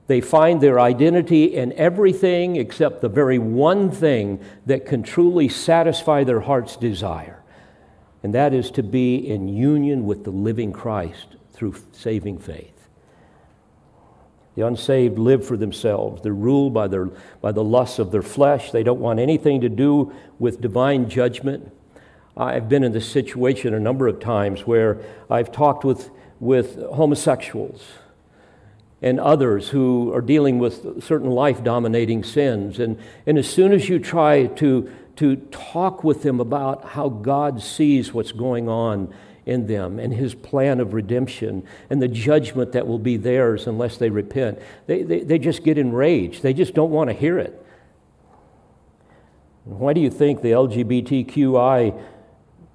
They 0.07 0.21
find 0.21 0.61
their 0.61 0.79
identity 0.79 1.55
in 1.55 1.73
everything 1.73 2.57
except 2.57 3.01
the 3.01 3.09
very 3.09 3.39
one 3.39 3.91
thing 3.91 4.41
that 4.67 4.87
can 4.87 5.03
truly 5.03 5.49
satisfy 5.49 6.25
their 6.25 6.41
heart's 6.41 6.77
desire, 6.77 7.43
and 8.23 8.35
that 8.35 8.55
is 8.55 8.71
to 8.73 8.83
be 8.83 9.17
in 9.17 9.49
union 9.49 10.07
with 10.07 10.25
the 10.25 10.31
living 10.31 10.73
Christ 10.73 11.37
through 11.53 11.75
saving 11.93 12.39
faith. 12.39 12.73
The 14.55 14.67
unsaved 14.67 15.19
live 15.19 15.47
for 15.47 15.57
themselves. 15.57 16.23
They're 16.23 16.33
ruled 16.33 16.73
by, 16.73 16.89
their, 16.89 17.11
by 17.43 17.53
the 17.53 17.63
lusts 17.63 17.99
of 17.99 18.11
their 18.11 18.23
flesh. 18.23 18.71
They 18.71 18.83
don't 18.83 19.01
want 19.01 19.19
anything 19.19 19.61
to 19.61 19.69
do 19.69 20.13
with 20.39 20.63
divine 20.63 21.11
judgment. 21.11 21.73
I've 22.37 22.69
been 22.69 22.83
in 22.85 22.93
this 22.93 23.11
situation 23.11 23.75
a 23.75 23.81
number 23.81 24.09
of 24.09 24.19
times 24.21 24.67
where 24.67 25.01
I've 25.29 25.53
talked 25.53 25.85
with, 25.85 26.11
with 26.41 26.77
homosexuals 26.93 27.83
and 29.03 29.21
others 29.21 29.69
who 29.69 30.13
are 30.15 30.21
dealing 30.21 30.59
with 30.59 31.03
certain 31.03 31.31
life 31.31 31.63
dominating 31.63 32.25
sins. 32.25 32.79
And, 32.79 32.99
and 33.27 33.39
as 33.39 33.49
soon 33.49 33.73
as 33.73 33.89
you 33.89 33.99
try 33.99 34.47
to, 34.47 34.91
to 35.17 35.37
talk 35.37 36.03
with 36.03 36.23
them 36.23 36.41
about 36.41 36.85
how 36.91 37.09
God 37.09 37.63
sees 37.63 38.13
what's 38.13 38.33
going 38.33 38.69
on 38.69 39.13
in 39.45 39.67
them 39.67 39.99
and 39.99 40.13
his 40.13 40.35
plan 40.35 40.81
of 40.81 40.93
redemption 40.93 41.63
and 41.89 42.03
the 42.03 42.09
judgment 42.09 42.73
that 42.73 42.87
will 42.87 42.99
be 42.99 43.17
theirs 43.17 43.67
unless 43.67 43.97
they 43.99 44.11
repent, 44.11 44.59
they, 44.87 45.03
they, 45.03 45.21
they 45.21 45.39
just 45.39 45.63
get 45.63 45.79
enraged. 45.79 46.43
They 46.43 46.55
just 46.55 46.75
don't 46.75 46.91
want 46.91 47.11
to 47.11 47.15
hear 47.15 47.39
it. 47.39 47.63
Why 49.65 49.93
do 49.93 50.01
you 50.01 50.11
think 50.11 50.43
the 50.43 50.53
LGBTQI 50.53 52.01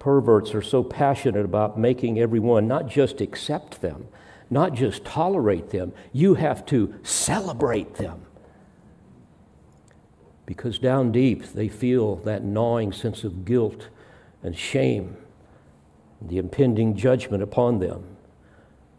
perverts 0.02 0.54
are 0.54 0.62
so 0.62 0.84
passionate 0.84 1.45
about 1.45 1.80
making 1.80 2.20
everyone 2.20 2.68
not 2.68 2.88
just 2.88 3.22
accept 3.22 3.82
them? 3.82 4.08
not 4.52 4.74
just 4.74 5.06
tolerate 5.06 5.70
them, 5.70 5.93
you 6.12 6.36
have 6.36 6.66
to 6.68 6.93
celebrate 7.02 7.95
them. 7.95 8.22
Because 10.45 10.78
down 10.78 11.14
deep, 11.14 11.45
they 11.54 11.70
feel 11.70 12.18
that 12.18 12.43
gnawing 12.43 12.91
sense 12.91 13.24
of 13.24 13.45
guilt 13.45 13.88
and 14.43 14.56
shame, 14.56 15.16
the 16.22 16.38
impending 16.38 16.97
judgment 16.97 17.41
upon 17.41 17.80
them. 17.80 18.04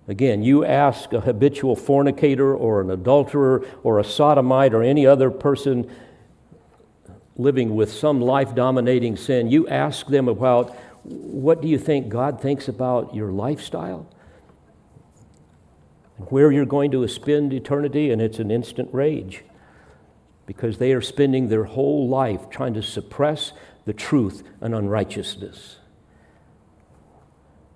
Again, 0.09 0.43
you 0.43 0.65
ask 0.65 1.13
a 1.13 1.21
habitual 1.21 1.77
fornicator 1.77 2.57
or 2.57 2.81
an 2.81 2.91
adulterer 2.91 3.65
or 3.83 3.99
a 3.99 4.05
sodomite 4.05 4.73
or 4.73 4.83
any 4.83 5.07
other 5.07 5.31
person 5.31 5.89
living 7.37 7.77
with 7.77 7.93
some 7.93 8.21
life 8.21 8.55
dominating 8.55 9.17
sin, 9.17 9.51
you 9.51 9.69
ask 9.69 10.07
them 10.07 10.29
about 10.29 10.77
what 11.05 11.61
do 11.61 11.69
you 11.69 11.79
think 11.79 12.09
God 12.09 12.41
thinks 12.41 12.69
about 12.69 13.15
your 13.15 13.33
lifestyle? 13.33 14.09
where 16.31 16.53
you're 16.53 16.65
going 16.65 16.91
to 16.91 17.07
spend 17.09 17.53
eternity, 17.53 18.11
and 18.11 18.21
it's 18.21 18.39
an 18.39 18.51
instant 18.51 18.89
rage 18.93 19.43
because 20.47 20.79
they 20.79 20.93
are 20.93 21.01
spending 21.01 21.49
their 21.49 21.65
whole 21.65 22.09
life 22.09 22.51
trying 22.51 22.75
to 22.75 22.83
suppress 22.83 23.53
the 23.85 23.93
truth 23.93 24.43
and 24.61 24.75
unrighteousness. 24.75 25.79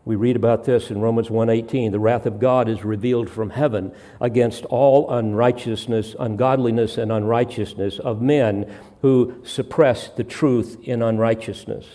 We 0.05 0.15
read 0.15 0.37
about 0.37 0.65
this 0.65 0.91
in 0.91 1.01
Romans 1.01 1.31
1:18, 1.31 1.91
the 1.91 1.99
wrath 1.99 2.27
of 2.27 2.39
God 2.39 2.69
is 2.69 2.85
revealed 2.85 3.29
from 3.29 3.51
heaven 3.51 3.93
against 4.21 4.65
all 4.67 5.11
unrighteousness, 5.11 6.15
ungodliness 6.19 6.97
and 6.97 7.11
unrighteousness 7.11 7.99
of 7.99 8.23
men 8.23 8.67
who 9.03 9.35
suppress 9.43 10.09
the 10.09 10.23
truth 10.23 10.79
in 10.85 11.03
unrighteousness. 11.03 11.87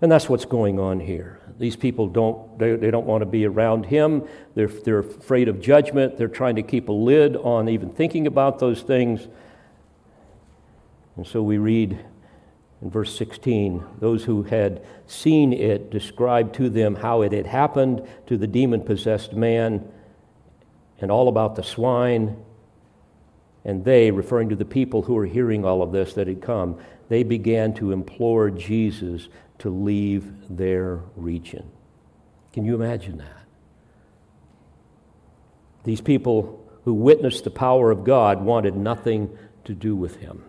And 0.00 0.12
that's 0.12 0.28
what's 0.28 0.44
going 0.44 0.78
on 0.78 1.00
here. 1.00 1.40
These 1.58 1.74
people 1.74 2.06
don't, 2.06 2.56
they, 2.58 2.76
they 2.76 2.90
don't 2.90 3.06
want 3.06 3.22
to 3.22 3.26
be 3.26 3.44
around 3.44 3.86
him. 3.86 4.28
They're, 4.54 4.68
they're 4.68 5.00
afraid 5.00 5.48
of 5.48 5.60
judgment. 5.60 6.16
They're 6.16 6.28
trying 6.28 6.56
to 6.56 6.62
keep 6.62 6.88
a 6.88 6.92
lid 6.92 7.36
on 7.36 7.68
even 7.68 7.90
thinking 7.90 8.26
about 8.26 8.60
those 8.60 8.82
things. 8.82 9.26
And 11.16 11.26
so 11.26 11.42
we 11.42 11.58
read 11.58 11.98
in 12.80 12.90
verse 12.90 13.16
16 13.18 13.84
those 13.98 14.22
who 14.22 14.44
had 14.44 14.84
seen 15.08 15.52
it 15.52 15.90
described 15.90 16.54
to 16.54 16.70
them 16.70 16.94
how 16.94 17.22
it 17.22 17.32
had 17.32 17.46
happened 17.46 18.06
to 18.28 18.36
the 18.36 18.46
demon 18.46 18.82
possessed 18.82 19.32
man 19.32 19.84
and 21.00 21.10
all 21.10 21.26
about 21.26 21.56
the 21.56 21.64
swine. 21.64 22.36
And 23.64 23.84
they, 23.84 24.12
referring 24.12 24.48
to 24.50 24.56
the 24.56 24.64
people 24.64 25.02
who 25.02 25.14
were 25.14 25.26
hearing 25.26 25.64
all 25.64 25.82
of 25.82 25.90
this 25.90 26.14
that 26.14 26.28
had 26.28 26.40
come, 26.40 26.78
they 27.08 27.24
began 27.24 27.74
to 27.74 27.90
implore 27.90 28.48
Jesus 28.48 29.28
to 29.58 29.70
leave 29.70 30.32
their 30.48 31.00
region. 31.16 31.70
Can 32.52 32.64
you 32.64 32.74
imagine 32.74 33.18
that? 33.18 33.44
These 35.84 36.00
people 36.00 36.64
who 36.84 36.94
witnessed 36.94 37.44
the 37.44 37.50
power 37.50 37.90
of 37.90 38.04
God 38.04 38.42
wanted 38.42 38.76
nothing 38.76 39.36
to 39.64 39.74
do 39.74 39.94
with 39.94 40.16
him. 40.16 40.44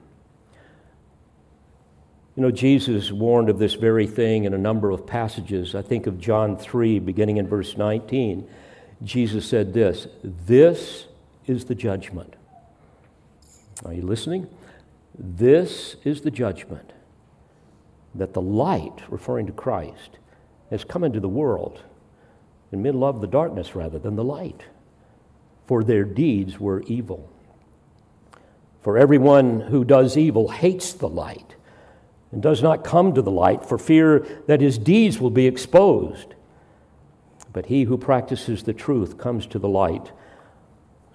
You 2.36 2.44
know, 2.44 2.52
Jesus 2.52 3.12
warned 3.12 3.50
of 3.50 3.60
this 3.60 3.74
very 3.74 4.08
thing 4.08 4.46
in 4.46 4.54
a 4.54 4.58
number 4.58 4.92
of 4.92 5.06
passages. 5.06 5.76
I 5.76 5.82
think 5.82 6.08
of 6.08 6.20
John 6.20 6.58
3, 6.58 7.00
beginning 7.00 7.38
in 7.38 7.48
verse 7.48 7.76
19. 7.76 8.50
Jesus 9.04 9.46
said 9.46 9.74
this 9.74 10.08
This 10.24 11.08
is 11.48 11.66
the 11.66 11.76
judgment. 11.76 12.36
Are 13.84 13.94
you 13.94 14.04
listening? 14.04 14.48
This 15.18 15.96
is 16.04 16.22
the 16.22 16.32
judgment 16.32 16.94
that 18.16 18.34
the 18.34 18.42
light, 18.42 19.02
referring 19.10 19.46
to 19.48 19.52
Christ, 19.52 20.18
has 20.70 20.84
come 20.84 21.04
into 21.04 21.20
the 21.20 21.30
world, 21.30 21.84
and 22.72 22.84
men 22.84 23.00
love 23.00 23.22
the 23.22 23.28
darkness 23.28 23.76
rather 23.76 24.00
than 24.00 24.16
the 24.16 24.24
light, 24.24 24.64
for 25.68 25.84
their 25.84 26.04
deeds 26.04 26.60
were 26.60 26.82
evil. 26.84 27.30
For 28.82 28.98
everyone 28.98 29.60
who 29.60 29.84
does 29.84 30.18
evil 30.18 30.50
hates 30.50 30.94
the 30.94 31.10
light 31.10 31.56
and 32.32 32.42
does 32.42 32.62
not 32.62 32.84
come 32.84 33.14
to 33.14 33.22
the 33.22 33.32
light 33.32 33.66
for 33.66 33.78
fear 33.78 34.20
that 34.48 34.62
his 34.62 34.78
deeds 34.78 35.20
will 35.20 35.32
be 35.32 35.48
exposed. 35.48 36.36
But 37.52 37.66
he 37.66 37.84
who 37.84 37.98
practices 37.98 38.64
the 38.64 38.74
truth 38.74 39.18
comes 39.18 39.48
to 39.48 39.60
the 39.60 39.70
light 39.70 40.12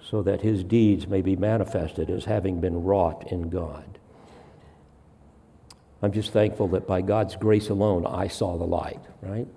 so 0.01 0.21
that 0.21 0.41
his 0.41 0.63
deeds 0.63 1.07
may 1.07 1.21
be 1.21 1.35
manifested 1.35 2.09
as 2.09 2.25
having 2.25 2.59
been 2.59 2.83
wrought 2.83 3.31
in 3.31 3.49
God. 3.49 3.97
I'm 6.05 6.11
just 6.11 6.31
thankful 6.31 6.67
that 6.67 6.85
by 6.85 7.01
God's 7.01 7.35
grace 7.35 7.69
alone 7.69 8.05
I 8.05 8.27
saw 8.27 8.57
the 8.57 8.63
light, 8.63 9.01
right? 9.23 9.47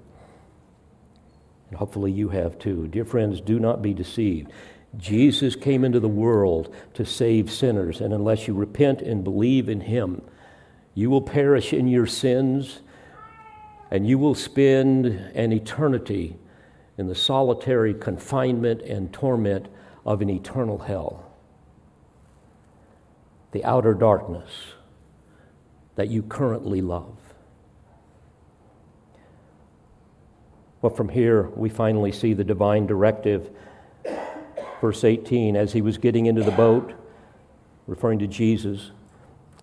And 1.68 1.78
hopefully 1.78 2.11
you 2.11 2.30
have 2.30 2.59
too. 2.59 2.88
Dear 2.88 3.05
friends, 3.05 3.42
do 3.42 3.59
not 3.59 3.82
be 3.82 3.92
deceived. 3.92 4.51
Jesus 4.96 5.55
came 5.55 5.84
into 5.84 6.01
the 6.01 6.09
world 6.09 6.74
to 6.94 7.05
save 7.05 7.53
sinners, 7.53 8.01
and 8.01 8.14
unless 8.14 8.49
you 8.49 8.55
repent 8.55 9.03
and 9.03 9.22
believe 9.22 9.68
in 9.68 9.82
him, 9.82 10.22
you 10.94 11.11
will 11.11 11.20
perish 11.20 11.74
in 11.74 11.86
your 11.86 12.07
sins 12.07 12.80
and 13.90 14.09
you 14.09 14.18
will 14.18 14.34
spend 14.34 15.05
an 15.05 15.53
eternity 15.53 16.38
in 16.96 17.09
the 17.09 17.14
solitary 17.14 17.92
confinement 17.92 18.80
and 18.80 19.12
torment 19.12 19.68
of 20.07 20.22
an 20.22 20.30
eternal 20.30 20.78
hell. 20.78 21.30
The 23.53 23.66
outer 23.66 23.92
darkness 23.92 24.51
that 25.99 26.09
you 26.09 26.22
currently 26.22 26.80
love. 26.80 27.16
Well, 30.80 30.94
from 30.94 31.09
here, 31.09 31.49
we 31.57 31.68
finally 31.68 32.12
see 32.12 32.34
the 32.34 32.44
divine 32.44 32.86
directive. 32.86 33.51
Verse 34.80 35.03
18, 35.03 35.57
as 35.57 35.72
he 35.72 35.82
was 35.82 35.99
getting 35.99 36.26
into 36.26 36.44
the 36.44 36.53
boat, 36.53 36.94
referring 37.88 38.20
to 38.20 38.28
Jesus, 38.28 38.92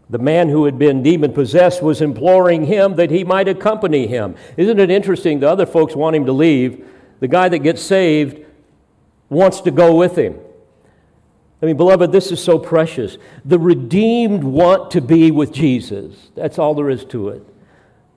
the 0.09 0.17
man 0.17 0.49
who 0.49 0.65
had 0.65 0.77
been 0.77 1.01
demon 1.01 1.31
possessed 1.31 1.81
was 1.81 2.01
imploring 2.01 2.65
him 2.65 2.97
that 2.97 3.11
he 3.11 3.23
might 3.23 3.47
accompany 3.47 4.05
him. 4.05 4.35
Isn't 4.57 4.77
it 4.77 4.91
interesting? 4.91 5.39
The 5.39 5.49
other 5.49 5.65
folks 5.65 5.95
want 5.95 6.17
him 6.17 6.25
to 6.25 6.33
leave. 6.33 6.85
The 7.21 7.29
guy 7.29 7.47
that 7.47 7.59
gets 7.59 7.81
saved 7.81 8.45
wants 9.29 9.61
to 9.61 9.71
go 9.71 9.95
with 9.95 10.17
him. 10.17 10.37
I 11.61 11.65
mean, 11.65 11.77
beloved, 11.77 12.11
this 12.11 12.31
is 12.31 12.43
so 12.43 12.59
precious. 12.59 13.17
The 13.45 13.57
redeemed 13.57 14.43
want 14.43 14.91
to 14.91 15.01
be 15.01 15.31
with 15.31 15.53
Jesus. 15.53 16.29
That's 16.35 16.59
all 16.59 16.75
there 16.75 16.89
is 16.89 17.05
to 17.05 17.29
it. 17.29 17.43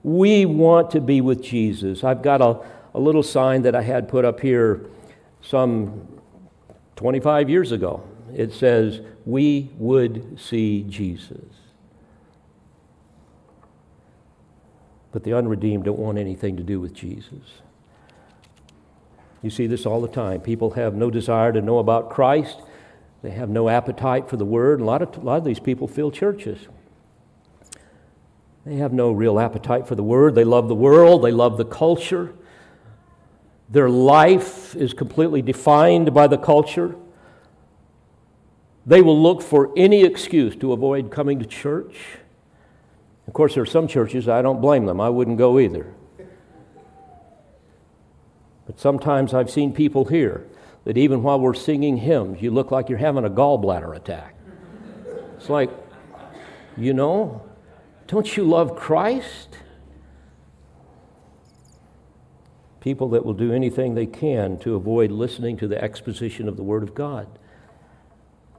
We 0.03 0.45
want 0.45 0.91
to 0.91 1.01
be 1.01 1.21
with 1.21 1.41
Jesus. 1.41 2.03
I've 2.03 2.21
got 2.21 2.41
a, 2.41 2.59
a 2.93 2.99
little 2.99 3.23
sign 3.23 3.61
that 3.63 3.75
I 3.75 3.81
had 3.81 4.07
put 4.07 4.25
up 4.25 4.39
here 4.39 4.89
some 5.41 6.07
25 6.95 7.49
years 7.49 7.71
ago. 7.71 8.03
It 8.35 8.53
says, 8.53 9.01
We 9.25 9.69
would 9.77 10.39
see 10.39 10.83
Jesus. 10.83 11.45
But 15.11 15.23
the 15.23 15.33
unredeemed 15.33 15.85
don't 15.85 15.97
want 15.97 16.17
anything 16.17 16.57
to 16.57 16.63
do 16.63 16.79
with 16.79 16.93
Jesus. 16.93 17.61
You 19.41 19.49
see 19.49 19.67
this 19.67 19.85
all 19.85 20.01
the 20.01 20.07
time. 20.07 20.41
People 20.41 20.71
have 20.71 20.93
no 20.93 21.09
desire 21.09 21.51
to 21.51 21.61
know 21.61 21.79
about 21.79 22.09
Christ. 22.09 22.59
They 23.21 23.31
have 23.31 23.49
no 23.49 23.67
appetite 23.67 24.29
for 24.29 24.37
the 24.37 24.45
Word. 24.45 24.81
A 24.81 24.85
lot 24.85 25.01
of, 25.01 25.17
a 25.17 25.21
lot 25.21 25.37
of 25.37 25.43
these 25.43 25.59
people 25.59 25.87
fill 25.87 26.11
churches. 26.11 26.67
They 28.65 28.75
have 28.75 28.93
no 28.93 29.11
real 29.11 29.39
appetite 29.39 29.87
for 29.87 29.95
the 29.95 30.03
Word. 30.03 30.35
They 30.35 30.43
love 30.43 30.67
the 30.67 30.75
world. 30.75 31.23
They 31.23 31.31
love 31.31 31.57
the 31.57 31.65
culture. 31.65 32.33
Their 33.69 33.89
life 33.89 34.75
is 34.75 34.93
completely 34.93 35.41
defined 35.41 36.13
by 36.13 36.27
the 36.27 36.37
culture. 36.37 36.95
They 38.85 39.01
will 39.01 39.21
look 39.21 39.41
for 39.41 39.71
any 39.77 40.03
excuse 40.03 40.55
to 40.57 40.73
avoid 40.73 41.11
coming 41.11 41.39
to 41.39 41.45
church. 41.45 41.95
Of 43.27 43.33
course, 43.33 43.53
there 43.53 43.61
are 43.61 43.67
some 43.67 43.87
churches, 43.87 44.27
I 44.27 44.41
don't 44.41 44.61
blame 44.61 44.87
them. 44.87 44.99
I 44.99 45.09
wouldn't 45.09 45.37
go 45.37 45.59
either. 45.59 45.93
But 48.65 48.79
sometimes 48.79 49.33
I've 49.33 49.51
seen 49.51 49.73
people 49.73 50.05
here 50.05 50.47
that 50.85 50.97
even 50.97 51.23
while 51.23 51.39
we're 51.39 51.53
singing 51.53 51.97
hymns, 51.97 52.41
you 52.41 52.51
look 52.51 52.71
like 52.71 52.89
you're 52.89 52.97
having 52.97 53.25
a 53.25 53.29
gallbladder 53.29 53.95
attack. 53.95 54.35
It's 55.37 55.49
like, 55.49 55.69
you 56.77 56.93
know, 56.93 57.43
don't 58.07 58.35
you 58.35 58.43
love 58.43 58.75
Christ? 58.75 59.57
People 62.79 63.09
that 63.09 63.25
will 63.25 63.33
do 63.33 63.53
anything 63.53 63.93
they 63.93 64.05
can 64.05 64.57
to 64.59 64.75
avoid 64.75 65.11
listening 65.11 65.57
to 65.57 65.67
the 65.67 65.81
exposition 65.81 66.47
of 66.47 66.57
the 66.57 66.63
Word 66.63 66.81
of 66.81 66.95
God. 66.95 67.27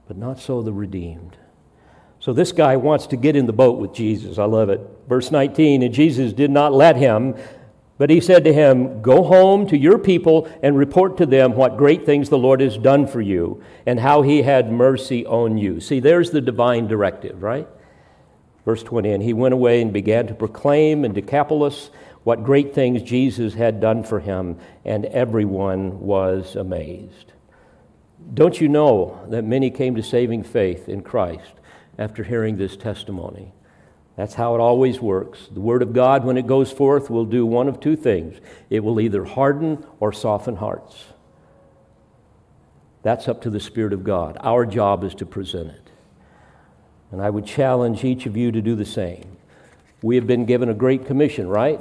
But 0.06 0.16
not 0.16 0.38
so 0.38 0.62
the 0.62 0.72
redeemed. 0.72 1.36
So 2.20 2.34
this 2.34 2.52
guy 2.52 2.76
wants 2.76 3.06
to 3.08 3.16
get 3.16 3.34
in 3.34 3.46
the 3.46 3.52
boat 3.52 3.78
with 3.78 3.94
Jesus. 3.94 4.38
I 4.38 4.44
love 4.44 4.68
it. 4.68 4.80
Verse 5.08 5.30
19 5.30 5.82
And 5.82 5.94
Jesus 5.94 6.32
did 6.34 6.50
not 6.50 6.72
let 6.72 6.96
him, 6.96 7.34
but 8.00 8.08
he 8.08 8.18
said 8.18 8.44
to 8.44 8.52
him, 8.54 9.02
Go 9.02 9.22
home 9.24 9.66
to 9.66 9.76
your 9.76 9.98
people 9.98 10.50
and 10.62 10.74
report 10.74 11.18
to 11.18 11.26
them 11.26 11.52
what 11.52 11.76
great 11.76 12.06
things 12.06 12.30
the 12.30 12.38
Lord 12.38 12.62
has 12.62 12.78
done 12.78 13.06
for 13.06 13.20
you 13.20 13.62
and 13.84 14.00
how 14.00 14.22
he 14.22 14.40
had 14.40 14.72
mercy 14.72 15.26
on 15.26 15.58
you. 15.58 15.80
See, 15.80 16.00
there's 16.00 16.30
the 16.30 16.40
divine 16.40 16.86
directive, 16.86 17.42
right? 17.42 17.68
Verse 18.64 18.82
20 18.82 19.12
And 19.12 19.22
he 19.22 19.34
went 19.34 19.52
away 19.52 19.82
and 19.82 19.92
began 19.92 20.26
to 20.28 20.34
proclaim 20.34 21.04
in 21.04 21.12
Decapolis 21.12 21.90
what 22.24 22.42
great 22.42 22.74
things 22.74 23.02
Jesus 23.02 23.52
had 23.52 23.82
done 23.82 24.02
for 24.02 24.20
him, 24.20 24.58
and 24.82 25.04
everyone 25.04 26.00
was 26.00 26.56
amazed. 26.56 27.34
Don't 28.32 28.62
you 28.62 28.68
know 28.68 29.26
that 29.28 29.44
many 29.44 29.70
came 29.70 29.94
to 29.96 30.02
saving 30.02 30.44
faith 30.44 30.88
in 30.88 31.02
Christ 31.02 31.52
after 31.98 32.24
hearing 32.24 32.56
this 32.56 32.78
testimony. 32.78 33.52
That's 34.16 34.34
how 34.34 34.54
it 34.54 34.60
always 34.60 35.00
works. 35.00 35.48
The 35.50 35.60
Word 35.60 35.82
of 35.82 35.92
God, 35.92 36.24
when 36.24 36.36
it 36.36 36.46
goes 36.46 36.70
forth, 36.70 37.08
will 37.08 37.24
do 37.24 37.46
one 37.46 37.68
of 37.68 37.80
two 37.80 37.96
things 37.96 38.38
it 38.68 38.80
will 38.80 39.00
either 39.00 39.24
harden 39.24 39.84
or 39.98 40.12
soften 40.12 40.56
hearts. 40.56 41.06
That's 43.02 43.28
up 43.28 43.42
to 43.42 43.50
the 43.50 43.60
Spirit 43.60 43.92
of 43.92 44.04
God. 44.04 44.36
Our 44.40 44.66
job 44.66 45.04
is 45.04 45.14
to 45.16 45.26
present 45.26 45.68
it. 45.68 45.90
And 47.10 47.22
I 47.22 47.30
would 47.30 47.46
challenge 47.46 48.04
each 48.04 48.26
of 48.26 48.36
you 48.36 48.52
to 48.52 48.60
do 48.60 48.74
the 48.74 48.84
same. 48.84 49.36
We 50.02 50.16
have 50.16 50.26
been 50.26 50.44
given 50.44 50.68
a 50.68 50.74
great 50.74 51.06
commission, 51.06 51.48
right? 51.48 51.80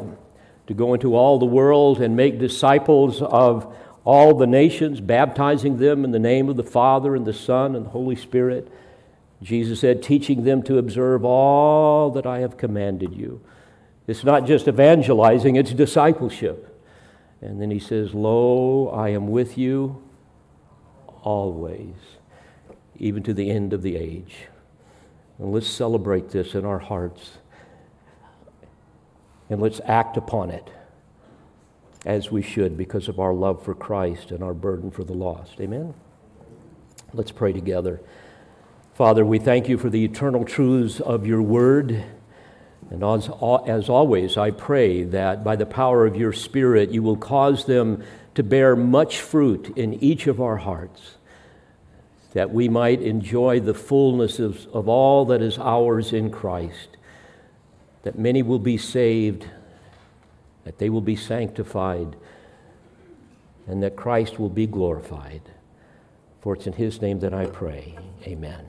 To 0.68 0.74
go 0.74 0.94
into 0.94 1.16
all 1.16 1.40
the 1.40 1.46
world 1.46 2.02
and 2.02 2.16
make 2.16 2.40
disciples 2.40 3.22
of 3.22 3.76
all 4.06 4.34
the 4.34 4.48
nations, 4.48 5.02
baptizing 5.02 5.78
them 5.78 6.04
in 6.04 6.12
the 6.12 6.20
name 6.20 6.50
of 6.50 6.56
the 6.56 6.64
Father 6.64 7.16
and 7.16 7.26
the 7.26 7.34
Son 7.34 7.76
and 7.76 7.86
the 7.86 7.90
Holy 7.90 8.16
Spirit 8.16 8.72
Jesus 9.42 9.80
said, 9.80 10.04
teaching 10.04 10.44
them 10.44 10.64
to 10.64 10.78
observe 10.78 11.24
all 11.24 12.12
that 12.12 12.26
I 12.26 12.40
have 12.40 12.58
commanded 12.58 13.16
you. 13.16 13.42
It's 14.06 14.24
not 14.24 14.46
just 14.46 14.68
evangelizing, 14.68 15.56
it's 15.56 15.72
discipleship. 15.72 16.66
And 17.42 17.62
then 17.62 17.72
he 17.72 17.80
says, 17.80 18.14
Lo, 18.14 18.90
I 18.90 19.10
am 19.10 19.28
with 19.28 19.58
you 19.58 20.04
always, 21.22 21.96
even 22.98 23.24
to 23.24 23.34
the 23.34 23.50
end 23.50 23.72
of 23.72 23.82
the 23.82 23.96
age. 23.96 24.48
And 25.38 25.54
let's 25.54 25.68
celebrate 25.68 26.32
this 26.32 26.54
in 26.54 26.66
our 26.66 26.80
hearts. 26.80 27.38
And 29.50 29.62
let's 29.62 29.80
act 29.86 30.18
upon 30.18 30.52
it 30.52 30.70
as 32.06 32.32
we 32.32 32.42
should 32.42 32.78
because 32.78 33.08
of 33.08 33.20
our 33.20 33.34
love 33.34 33.64
for 33.64 33.74
Christ 33.74 34.32
and 34.32 34.44
our 34.44 34.54
burden 34.54 34.92
for 34.92 35.04
the 35.04 35.14
lost. 35.14 35.60
Amen? 35.62 35.94
Let's 37.14 37.32
pray 37.32 37.54
together. 37.54 38.02
Father, 39.00 39.26
we 39.26 39.40
thank 39.40 39.70
you 39.70 39.78
for 39.78 39.90
the 39.90 40.04
eternal 40.04 40.44
truths 40.44 41.00
of 41.00 41.26
your 41.26 41.42
word. 41.42 42.04
And 42.90 43.02
as, 43.02 43.30
as 43.66 43.88
always, 43.88 44.36
I 44.36 44.52
pray 44.52 45.04
that 45.04 45.42
by 45.42 45.56
the 45.56 45.66
power 45.66 46.06
of 46.06 46.18
your 46.18 46.34
Spirit, 46.34 46.90
you 46.90 47.02
will 47.02 47.16
cause 47.16 47.64
them 47.64 48.04
to 48.36 48.44
bear 48.44 48.76
much 48.76 49.22
fruit 49.22 49.72
in 49.78 49.94
each 50.04 50.28
of 50.28 50.42
our 50.42 50.58
hearts, 50.58 51.16
that 52.34 52.52
we 52.52 52.68
might 52.68 53.02
enjoy 53.02 53.62
the 53.62 53.74
fullness 53.74 54.38
of, 54.38 54.68
of 54.74 54.90
all 54.90 55.24
that 55.28 55.42
is 55.42 55.58
ours 55.58 56.12
in 56.12 56.30
Christ, 56.30 56.98
that 58.04 58.20
many 58.20 58.44
will 58.44 58.60
be 58.60 58.78
saved, 58.78 59.46
that 60.66 60.78
they 60.78 60.90
will 60.90 61.00
be 61.00 61.16
sanctified, 61.16 62.18
and 63.66 63.82
that 63.82 63.96
Christ 63.96 64.38
will 64.40 64.50
be 64.50 64.68
glorified. 64.68 65.44
For 66.42 66.54
it's 66.54 66.68
in 66.68 66.74
his 66.74 67.02
name 67.02 67.22
that 67.22 67.34
I 67.34 67.46
pray. 67.46 67.98
Amen. 68.24 68.69